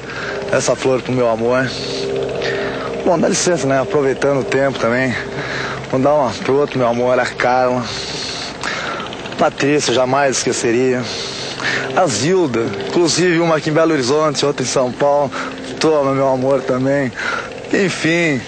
essa 0.52 0.76
flor 0.76 1.02
pro 1.02 1.12
meu 1.12 1.30
amor. 1.30 1.70
Bom, 3.06 3.20
dá 3.20 3.30
licença, 3.30 3.68
né? 3.68 3.80
Aproveitando 3.80 4.40
o 4.40 4.44
tempo 4.44 4.80
também. 4.80 5.16
Mandar 5.92 6.14
uma 6.16 6.32
pro 6.32 6.56
outro, 6.56 6.80
meu 6.80 6.88
amor, 6.88 7.20
a 7.20 7.26
Carla. 7.26 7.86
Patrícia, 9.38 9.94
jamais 9.94 10.38
esqueceria. 10.38 11.04
A 11.98 12.06
Zilda, 12.06 12.60
inclusive 12.88 13.40
uma 13.40 13.56
aqui 13.56 13.72
em 13.72 13.74
Belo 13.74 13.92
Horizonte, 13.92 14.46
outra 14.46 14.62
em 14.62 14.68
São 14.68 14.92
Paulo. 14.92 15.32
Toma, 15.80 16.14
meu 16.14 16.28
amor, 16.28 16.62
também. 16.62 17.12
Enfim, 17.74 18.40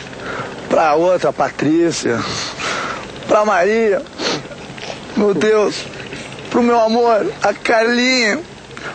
pra 0.70 0.94
outra, 0.94 1.32
a 1.32 1.34
Patrícia. 1.34 2.20
Pra 3.28 3.44
Maria. 3.44 4.04
Meu 5.18 5.34
Deus. 5.34 5.84
Pro 6.52 6.62
meu 6.62 6.80
amor, 6.80 7.26
a 7.42 7.52
Carlinha. 7.52 8.40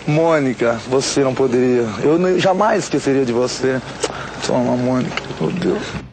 Mônica, 0.07 0.78
você 0.86 1.24
não 1.24 1.34
poderia. 1.34 1.88
Eu 2.05 2.38
jamais 2.38 2.84
esqueceria 2.84 3.24
de 3.24 3.32
você. 3.32 3.80
Toma, 4.46 4.76
Mônica. 4.76 5.20
Meu 5.40 5.50
Deus. 5.50 6.03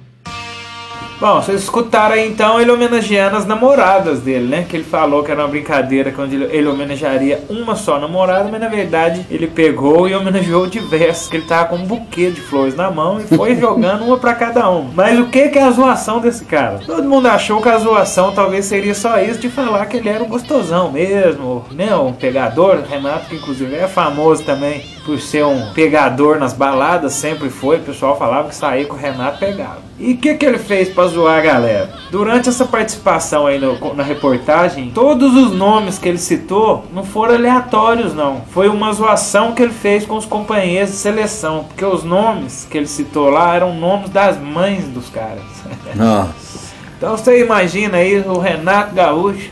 Bom, 1.22 1.40
vocês 1.40 1.62
escutaram 1.62 2.16
aí 2.16 2.28
então 2.28 2.60
ele 2.60 2.72
homenageando 2.72 3.38
as 3.38 3.46
namoradas 3.46 4.22
dele, 4.22 4.48
né? 4.48 4.66
Que 4.68 4.76
ele 4.76 4.84
falou 4.84 5.24
que 5.24 5.30
era 5.30 5.44
uma 5.44 5.48
brincadeira 5.48 6.12
quando 6.12 6.34
ele, 6.34 6.46
ele 6.46 6.68
homenagearia 6.68 7.44
uma 7.48 7.76
só 7.76 8.00
namorada, 8.00 8.50
mas 8.50 8.60
na 8.60 8.68
verdade 8.68 9.24
ele 9.30 9.46
pegou 9.46 10.10
e 10.10 10.16
homenageou 10.16 10.66
diversas, 10.66 11.28
que 11.28 11.38
ele 11.38 11.46
tava 11.46 11.70
com 11.70 11.76
um 11.76 11.86
buquê 11.86 12.32
de 12.32 12.42
flores 12.42 12.74
na 12.74 12.90
mão 12.90 13.20
e 13.20 13.38
foi 13.38 13.54
jogando 13.62 14.04
uma 14.04 14.18
pra 14.18 14.34
cada 14.34 14.68
um. 14.72 14.90
Mas 14.96 15.20
o 15.20 15.28
que 15.28 15.50
que 15.50 15.60
é 15.60 15.64
a 15.64 15.70
zoação 15.70 16.20
desse 16.20 16.44
cara? 16.44 16.80
Todo 16.84 17.08
mundo 17.08 17.28
achou 17.28 17.62
que 17.62 17.70
a 17.70 17.78
zoação 17.78 18.32
talvez 18.32 18.66
seria 18.66 18.96
só 18.96 19.22
isso 19.22 19.38
de 19.38 19.48
falar 19.48 19.86
que 19.86 19.98
ele 19.98 20.10
era 20.10 20.24
um 20.24 20.28
gostosão 20.28 20.92
mesmo, 20.92 21.66
né? 21.72 21.96
Um 21.96 22.14
pegador, 22.14 22.82
Renato 22.90 23.28
que 23.28 23.36
inclusive 23.36 23.76
é 23.76 23.88
famoso 23.88 24.42
também 24.44 24.84
por 25.06 25.20
ser 25.20 25.44
um 25.46 25.72
pegador 25.74 26.38
nas 26.40 26.54
baladas, 26.54 27.14
sempre 27.14 27.50
foi, 27.50 27.78
o 27.78 27.82
pessoal 27.82 28.18
falava 28.18 28.50
que 28.50 28.56
saía 28.56 28.86
com 28.86 28.94
o 28.96 29.00
Renato 29.00 29.40
pegava. 29.40 29.80
E 30.00 30.14
o 30.14 30.18
que, 30.18 30.36
que 30.36 30.46
ele 30.46 30.58
fez 30.60 30.90
pra 30.90 31.08
zoar 31.08 31.40
a 31.40 31.42
galera? 31.42 31.90
Durante 32.12 32.50
essa 32.50 32.66
participação 32.66 33.48
aí 33.48 33.60
no- 33.60 33.94
na 33.96 34.04
reportagem, 34.04 34.92
todos 34.92 35.36
os 35.36 35.52
nomes 35.54 35.98
que 35.98 36.08
ele 36.08 36.18
citou 36.18 36.86
não 36.94 37.04
foram 37.04 37.36
aleatórios, 37.36 38.14
não. 38.14 38.42
Foi 38.52 38.68
uma 38.68 38.92
zoação 38.94 39.54
que 39.54 39.62
ele 39.64 39.74
fez 39.74 40.06
com 40.06 40.16
os 40.18 40.26
companheiros 40.26 40.92
de 40.92 40.98
seleção, 40.98 41.66
porque 41.66 41.84
os 41.86 42.04
nomes 42.04 42.68
que 42.70 42.78
ele 42.78 42.88
citou 42.88 43.30
lá 43.30 43.56
eram 43.56 43.74
nomes 43.74 44.10
das 44.10 44.40
mães 44.40 44.86
dos 44.88 45.10
caras. 45.10 45.42
Nossa. 45.96 46.60
Então 46.98 47.18
você 47.18 47.44
imagina 47.44 47.98
aí 47.98 48.20
o 48.20 48.38
Renato 48.40 48.94
Gaúcho 48.94 49.50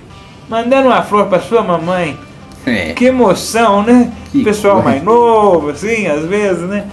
mandando 0.48 0.88
uma 0.90 1.02
flor 1.02 1.26
pra 1.28 1.40
sua 1.40 1.64
mamãe. 1.64 2.18
É. 2.70 2.94
Que 2.94 3.06
emoção, 3.06 3.84
né? 3.84 4.12
Pessoal 4.44 4.82
mais 4.82 5.04
novo, 5.04 5.70
assim, 5.72 6.08
às 6.08 6.26
vezes, 6.26 6.64
né? 6.64 6.86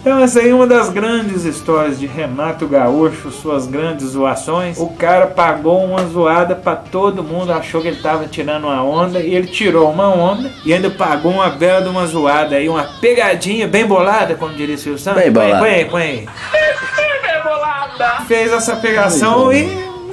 Então 0.00 0.20
essa 0.20 0.38
aí 0.38 0.50
é 0.50 0.54
uma 0.54 0.68
das 0.68 0.88
grandes 0.88 1.44
histórias 1.44 1.98
de 1.98 2.06
Renato 2.06 2.68
Gaúcho, 2.68 3.28
suas 3.32 3.66
grandes 3.66 4.06
zoações. 4.10 4.78
O 4.78 4.90
cara 4.90 5.26
pagou 5.26 5.84
uma 5.84 6.06
zoada 6.06 6.54
pra 6.54 6.76
todo 6.76 7.24
mundo, 7.24 7.52
achou 7.52 7.82
que 7.82 7.88
ele 7.88 8.00
tava 8.00 8.24
tirando 8.26 8.68
uma 8.68 8.84
onda 8.84 9.18
e 9.18 9.34
ele 9.34 9.48
tirou 9.48 9.90
uma 9.90 10.06
onda 10.08 10.48
e 10.64 10.72
ainda 10.72 10.90
pagou 10.90 11.32
uma 11.32 11.48
bela 11.48 11.82
de 11.82 11.88
uma 11.88 12.06
zoada 12.06 12.54
aí, 12.54 12.68
uma 12.68 12.84
pegadinha 13.00 13.66
bem 13.66 13.84
bolada, 13.84 14.36
como 14.36 14.54
diria 14.54 14.76
o 14.76 14.78
Silvio 14.78 14.98
Santos. 15.00 15.20
Bem 15.24 15.32
Põe 15.32 15.42
aí, 15.42 15.48
bolada. 15.54 15.66
põe 15.66 15.74
aí, 15.74 15.84
põe 15.86 16.02
aí. 16.02 16.28
Fez 18.28 18.52
essa 18.52 18.76
pegação 18.76 19.52
e 19.52 19.66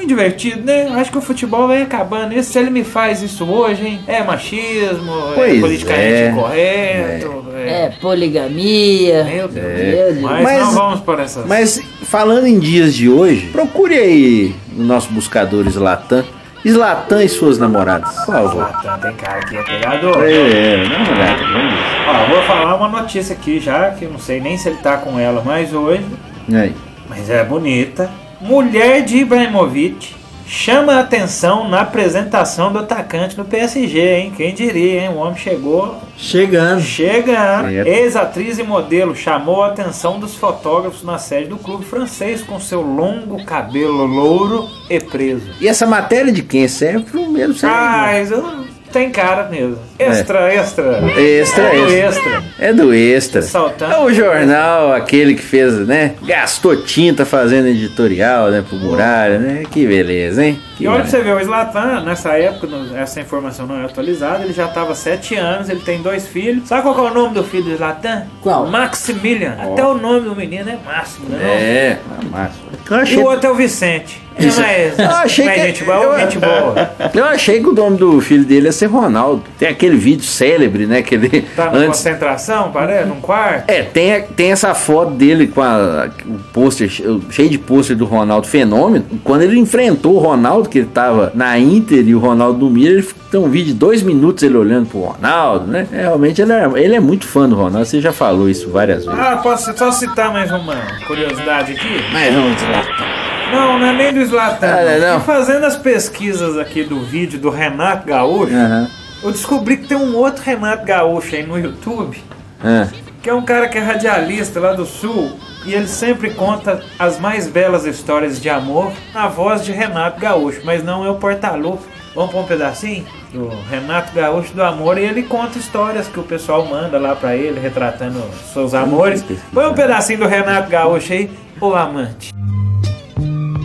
muito 0.03 0.07
divertido, 0.07 0.63
né? 0.63 0.87
Acho 0.95 1.11
que 1.11 1.17
o 1.17 1.21
futebol 1.21 1.67
vai 1.67 1.81
acabando. 1.81 2.33
E 2.33 2.43
se 2.43 2.57
ele 2.59 2.69
me 2.69 2.83
faz 2.83 3.21
isso 3.21 3.45
hoje, 3.45 3.85
hein? 3.85 3.99
É 4.07 4.21
machismo, 4.23 5.11
é 5.31 5.35
Pois 5.35 5.59
politicamente 5.59 6.13
é. 6.13 6.29
incorreto. 6.29 7.43
É 7.65 7.89
poligamia. 8.01 9.23
Meu 9.23 9.47
Deus. 9.47 9.65
É. 9.65 10.17
Mas, 10.21 10.43
Mas- 10.43 10.61
não 10.61 10.71
vamos 10.73 10.99
por 10.99 11.19
essas. 11.19 11.45
Mas 11.47 11.79
falando 12.03 12.45
em 12.45 12.59
dias 12.59 12.93
de 12.93 13.09
hoje, 13.09 13.47
procure 13.47 13.95
aí 13.97 14.55
no 14.73 14.83
nosso 14.85 15.11
buscador 15.11 15.65
Slatan. 15.67 16.23
Slatan 16.65 17.23
e 17.23 17.27
suas 17.29 17.57
namoradas. 17.57 18.13
Por 18.25 18.33
favor. 18.33 18.51
Zlatan 18.51 18.99
tem 18.99 19.13
cara 19.15 19.39
que 19.45 19.57
é 19.57 19.63
pegador. 19.63 20.23
É, 20.23 20.83
uma 20.85 21.11
olhada, 21.15 21.43
vamos 21.45 21.73
Ó, 22.07 22.33
vou 22.33 22.43
falar 22.43 22.75
uma 22.75 23.01
notícia 23.01 23.33
aqui 23.35 23.59
já, 23.59 23.91
que 23.91 24.05
eu 24.05 24.11
não 24.11 24.19
sei 24.19 24.39
nem 24.39 24.57
se 24.57 24.69
ele 24.69 24.77
tá 24.77 24.97
com 24.97 25.19
ela 25.19 25.41
mais 25.43 25.73
hoje, 25.73 26.05
ver. 26.47 26.57
Aí. 26.57 26.73
mas 27.09 27.29
é 27.29 27.43
bonita. 27.43 28.09
Mulher 28.43 29.03
de 29.03 29.19
Ibrahimovic 29.19 30.15
chama 30.45 30.95
a 30.95 30.99
atenção 30.99 31.69
na 31.69 31.79
apresentação 31.79 32.73
do 32.73 32.79
atacante 32.79 33.37
no 33.37 33.45
PSG, 33.45 33.99
hein? 33.99 34.33
Quem 34.35 34.53
diria, 34.53 35.03
hein? 35.03 35.09
O 35.09 35.15
homem 35.15 35.37
chegou 35.37 35.97
Chegando. 36.17 36.81
Chega! 36.81 37.63
É. 37.71 38.01
Ex-atriz 38.01 38.59
e 38.59 38.63
modelo 38.63 39.15
chamou 39.15 39.63
a 39.63 39.67
atenção 39.67 40.19
dos 40.19 40.35
fotógrafos 40.35 41.03
na 41.03 41.17
sede 41.17 41.49
do 41.49 41.57
clube 41.57 41.85
francês 41.85 42.43
com 42.43 42.59
seu 42.59 42.81
longo 42.81 43.43
cabelo 43.45 44.05
louro 44.05 44.67
e 44.89 44.99
preso. 44.99 45.49
E 45.61 45.67
essa 45.67 45.87
matéria 45.87 46.31
de 46.31 46.43
quem 46.43 46.67
serve 46.67 47.05
pro 47.05 47.29
mesmo 47.29 47.55
serve. 47.55 47.75
Ah, 47.75 48.21
isso 48.21 48.72
tem 48.93 49.09
cara 49.09 49.49
mesmo. 49.49 49.77
Extra, 49.99 50.53
extra. 50.53 50.99
Extra, 51.19 51.63
É 51.63 51.77
extra. 51.77 51.97
extra. 52.29 52.43
É 52.59 52.71
do 52.73 52.93
extra. 52.93 53.41
Saltando. 53.41 53.93
É 53.93 53.99
o 53.99 54.13
jornal, 54.13 54.93
aquele 54.93 55.33
que 55.33 55.41
fez, 55.41 55.73
né? 55.87 56.13
Gastou 56.25 56.77
tinta 56.83 57.25
fazendo 57.25 57.67
editorial, 57.67 58.49
né? 58.51 58.63
Pro 58.67 58.77
Muralha, 58.77 59.39
né? 59.39 59.63
Que 59.69 59.85
beleza, 59.87 60.45
hein? 60.45 60.59
E 60.83 60.87
olha 60.87 61.01
pra 61.01 61.05
beleza. 61.05 61.17
você 61.17 61.23
ver, 61.23 61.35
o 61.41 61.45
Zlatan, 61.45 62.01
nessa 62.03 62.29
época, 62.37 62.67
essa 62.95 63.21
informação 63.21 63.65
não 63.67 63.81
é 63.81 63.85
atualizada, 63.85 64.43
ele 64.43 64.53
já 64.53 64.67
tava 64.67 64.93
7 64.95 65.35
anos, 65.35 65.69
ele 65.69 65.79
tem 65.81 66.01
dois 66.01 66.27
filhos. 66.27 66.67
Sabe 66.67 66.81
qual 66.83 66.93
que 66.95 67.01
é 67.01 67.03
o 67.03 67.13
nome 67.13 67.33
do 67.33 67.43
filho 67.43 67.63
do 67.63 67.75
Zlatan? 67.77 68.23
Qual? 68.41 68.67
Maximilian. 68.67 69.55
Até 69.59 69.85
o 69.85 69.93
nome 69.95 70.21
do 70.21 70.35
menino 70.35 70.69
é 70.69 70.77
Máximo, 70.85 71.29
né? 71.29 71.37
É, 71.43 71.97
a 72.19 72.25
massa. 72.25 72.53
Eu 72.85 72.91
não? 72.91 72.97
E 72.99 73.01
achei, 73.01 73.17
o 73.17 73.23
outro 73.25 73.47
é 73.47 73.51
o 73.51 73.55
Vicente. 73.55 74.21
É 74.35 74.45
mais, 74.47 74.97
Eu 74.99 75.09
achei 75.11 75.45
mais 75.45 75.61
que- 75.61 75.67
gente 75.67 75.83
boa, 75.83 75.95
eu- 76.03 76.19
gente 76.19 76.39
boa. 76.39 76.91
eu 77.13 77.25
achei 77.25 77.59
que 77.61 77.69
o 77.69 77.73
nome 77.73 77.97
do 77.97 78.19
filho 78.19 78.43
dele 78.43 78.65
ia 78.65 78.71
ser 78.71 78.87
Ronaldo. 78.87 79.43
Tem 79.59 79.69
aquele 79.69 79.95
vídeo 79.95 80.23
célebre, 80.25 80.87
né? 80.87 81.03
Que 81.03 81.13
ele. 81.13 81.41
Tá 81.55 81.65
na 81.65 81.73
antes, 81.77 81.99
concentração, 81.99 82.71
parece, 82.71 83.07
num 83.07 83.21
quarto. 83.21 83.69
É, 83.69 83.83
tem, 83.83 84.23
tem 84.35 84.51
essa 84.51 84.73
foto 84.73 85.11
dele 85.11 85.45
com 85.47 85.61
a- 85.61 86.09
o 86.25 86.39
pôster, 86.51 86.89
che- 86.89 87.03
cheio 87.29 87.47
de 87.49 87.59
pôster 87.59 87.95
do 87.95 88.05
Ronaldo 88.05 88.47
Fenômeno. 88.47 89.05
Quando 89.23 89.43
ele 89.43 89.57
enfrentou 89.59 90.15
o 90.15 90.19
Ronaldo, 90.19 90.67
que 90.73 90.79
ele 90.79 90.87
tava 90.91 91.31
na 91.35 91.57
Inter 91.59 92.03
e 92.07 92.15
o 92.15 92.19
Ronaldo 92.19 92.67
no 92.67 92.77
ele 92.79 93.07
tem 93.29 93.39
um 93.39 93.47
vídeo 93.47 93.67
de 93.67 93.73
dois 93.75 94.01
minutos 94.01 94.41
ele 94.41 94.57
olhando 94.57 94.87
pro 94.89 95.01
Ronaldo, 95.01 95.67
né? 95.67 95.87
É, 95.91 96.01
realmente 96.01 96.41
ele 96.41 96.51
é, 96.51 96.67
ele 96.75 96.95
é 96.95 96.99
muito 96.99 97.27
fã 97.27 97.47
do 97.47 97.55
Ronaldo, 97.55 97.85
você 97.85 98.01
já 98.01 98.11
falou 98.11 98.49
isso 98.49 98.71
várias 98.71 99.05
vezes. 99.05 99.19
Ah, 99.19 99.37
posso 99.37 99.71
só 99.77 99.91
citar 99.91 100.33
mais 100.33 100.49
uma 100.51 100.75
curiosidade 101.05 101.73
aqui? 101.73 101.87
Não, 102.11 102.57
Zlatan. 102.57 103.05
Não, 103.51 103.77
não 103.79 103.85
é 103.85 103.93
nem 103.93 104.13
do 104.15 104.25
Zlatan. 104.25 104.65
Ah, 104.67 104.83
não, 104.99 104.99
não. 105.11 105.17
E 105.19 105.21
fazendo 105.21 105.63
as 105.65 105.75
pesquisas 105.77 106.57
aqui 106.57 106.83
do 106.83 107.01
vídeo 107.01 107.37
do 107.39 107.51
Renato 107.51 108.07
Gaúcho, 108.07 108.51
Aham. 108.55 108.89
eu 109.23 109.31
descobri 109.31 109.77
que 109.77 109.87
tem 109.87 109.97
um 109.97 110.15
outro 110.15 110.41
Renato 110.43 110.85
Gaúcho 110.87 111.35
aí 111.35 111.45
no 111.45 111.59
YouTube, 111.59 112.17
Ah, 112.63 112.87
que 113.21 113.29
é 113.29 113.33
um 113.33 113.43
cara 113.43 113.69
que 113.69 113.77
é 113.77 113.81
radialista 113.81 114.59
lá 114.59 114.73
do 114.73 114.85
Sul, 114.87 115.33
e 115.65 115.73
ele 115.73 115.87
sempre 115.87 116.31
conta 116.31 116.83
as 116.97 117.19
mais 117.19 117.47
belas 117.47 117.85
histórias 117.85 118.41
de 118.41 118.49
amor 118.49 118.91
na 119.13 119.27
voz 119.27 119.63
de 119.63 119.71
Renato 119.71 120.19
Gaúcho, 120.19 120.61
mas 120.63 120.83
não 120.83 121.05
é 121.05 121.09
o 121.09 121.15
Portalu. 121.15 121.79
Vamos 122.15 122.31
pôr 122.31 122.41
um 122.41 122.47
pedacinho? 122.47 123.05
Do 123.31 123.49
Renato 123.69 124.13
Gaúcho 124.13 124.53
do 124.53 124.61
Amor, 124.61 124.99
e 124.99 125.03
ele 125.03 125.23
conta 125.23 125.57
histórias 125.57 126.07
que 126.07 126.19
o 126.19 126.23
pessoal 126.23 126.65
manda 126.67 126.99
lá 126.99 127.15
pra 127.15 127.35
ele, 127.35 127.59
retratando 127.59 128.21
seus 128.53 128.75
amores. 128.75 129.25
Põe 129.51 129.65
um 129.65 129.73
pedacinho 129.73 130.19
do 130.19 130.27
Renato 130.27 130.69
Gaúcho 130.69 131.11
aí, 131.11 131.31
o 131.59 131.73
amante. 131.73 132.31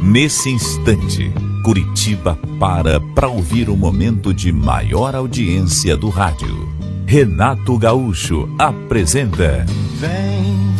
Nesse 0.03 0.49
instante, 0.49 1.30
Curitiba 1.62 2.38
para 2.59 2.99
para 3.14 3.28
ouvir 3.28 3.68
o 3.68 3.76
momento 3.76 4.32
de 4.32 4.51
maior 4.51 5.14
audiência 5.14 5.94
do 5.99 6.09
rádio. 6.09 6.66
Renato 7.07 7.76
Gaúcho 7.76 8.49
apresenta 8.59 9.66
Vem 9.96 10.74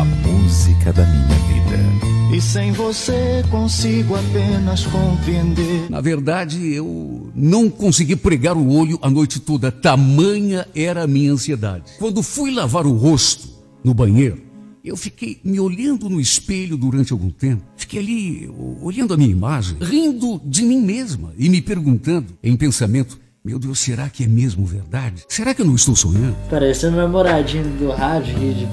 a 0.00 0.04
música 0.04 0.94
da 0.94 1.04
minha 1.04 1.26
vida. 1.26 2.34
e 2.34 2.40
sem 2.40 2.72
você 2.72 3.44
consigo 3.50 4.14
apenas 4.14 4.86
compreender. 4.86 5.90
Na 5.90 6.00
verdade, 6.00 6.72
eu 6.72 7.30
não 7.34 7.68
consegui 7.68 8.16
pregar 8.16 8.56
o 8.56 8.72
olho 8.72 8.98
a 9.02 9.10
noite 9.10 9.38
toda, 9.38 9.70
tamanha 9.70 10.66
era 10.74 11.02
a 11.02 11.06
minha 11.06 11.30
ansiedade. 11.30 11.84
Quando 11.98 12.22
fui 12.22 12.50
lavar 12.50 12.86
o 12.86 12.96
rosto 12.96 13.46
no 13.84 13.92
banheiro, 13.92 14.40
eu 14.82 14.96
fiquei 14.96 15.38
me 15.44 15.60
olhando 15.60 16.08
no 16.08 16.18
espelho 16.18 16.78
durante 16.78 17.12
algum 17.12 17.28
tempo. 17.28 17.62
Fiquei 17.76 18.00
ali 18.00 18.50
olhando 18.80 19.12
a 19.12 19.18
minha 19.18 19.30
imagem, 19.30 19.76
rindo 19.82 20.40
de 20.46 20.62
mim 20.62 20.80
mesma 20.80 21.34
e 21.36 21.50
me 21.50 21.60
perguntando 21.60 22.38
em 22.42 22.56
pensamento: 22.56 23.20
meu 23.44 23.58
Deus, 23.58 23.78
será 23.78 24.08
que 24.08 24.24
é 24.24 24.26
mesmo 24.26 24.64
verdade? 24.64 25.24
Será 25.28 25.52
que 25.52 25.60
eu 25.60 25.66
não 25.66 25.74
estou 25.74 25.94
sonhando? 25.94 26.36
Parecendo 26.48 26.96
namoradinho 26.96 27.68
do 27.78 27.90
rádio 27.90 28.34
de 28.34 28.66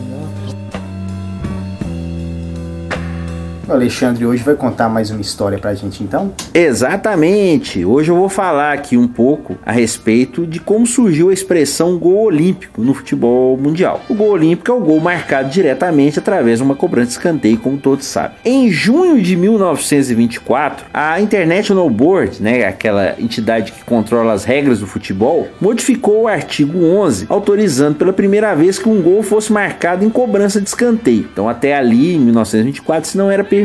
O 3.68 3.74
Alexandre 3.74 4.26
hoje 4.26 4.44
vai 4.44 4.56
contar 4.56 4.88
mais 4.88 5.12
uma 5.12 5.20
história 5.20 5.58
pra 5.58 5.76
gente 5.76 6.02
então? 6.02 6.32
Exatamente! 6.54 7.84
Hoje 7.84 8.10
eu 8.10 8.16
vou 8.16 8.30
falar 8.30 8.72
aqui 8.72 8.96
um 8.96 9.10
pouco 9.10 9.58
a 9.66 9.74
respeito 9.74 10.48
de 10.48 10.58
como 10.58 10.88
surgiu 10.88 11.30
a 11.30 11.34
expressão 11.34 11.98
gol 11.98 12.24
olímpico 12.24 12.82
no 12.82 12.94
futebol 12.94 13.58
mundial. 13.58 14.00
O 14.08 14.14
gol 14.14 14.30
olímpico 14.30 14.72
é 14.72 14.74
o 14.74 14.80
gol 14.80 15.02
marcado 15.02 15.50
diretamente 15.50 16.18
através 16.18 16.60
de 16.60 16.64
uma 16.64 16.76
cobrança 16.76 17.08
de 17.08 17.12
escanteio, 17.14 17.58
como 17.58 17.78
todos 17.78 18.06
sabem. 18.06 18.38
Em 18.46 18.72
junho 18.72 19.22
de 19.22 19.36
1924, 19.36 20.86
a 20.94 21.20
International 21.20 21.90
Board, 21.90 22.42
né, 22.42 22.66
aquela 22.66 23.16
entidade 23.20 23.74
que 23.74 23.84
controla 23.84 24.32
as 24.32 24.46
regras 24.46 24.80
do 24.80 24.88
futebol, 24.88 25.46
modificou 25.60 26.22
o 26.22 26.28
artigo 26.30 26.86
11, 26.86 27.26
autorizando 27.28 27.96
pela 27.96 28.14
primeira 28.14 28.56
vez 28.56 28.80
que 28.80 28.88
um 28.88 29.02
gol 29.02 29.22
fosse 29.22 29.52
marcado 29.52 30.06
em 30.06 30.10
cobrança 30.10 30.62
de 30.62 30.70
escanteio. 30.70 31.28
Então, 31.34 31.50
até 31.50 31.76
ali, 31.76 32.16
em 32.16 32.20
1924, 32.20 33.10
isso 33.10 33.18
não 33.18 33.30
era 33.30 33.44
permitido. 33.44 33.57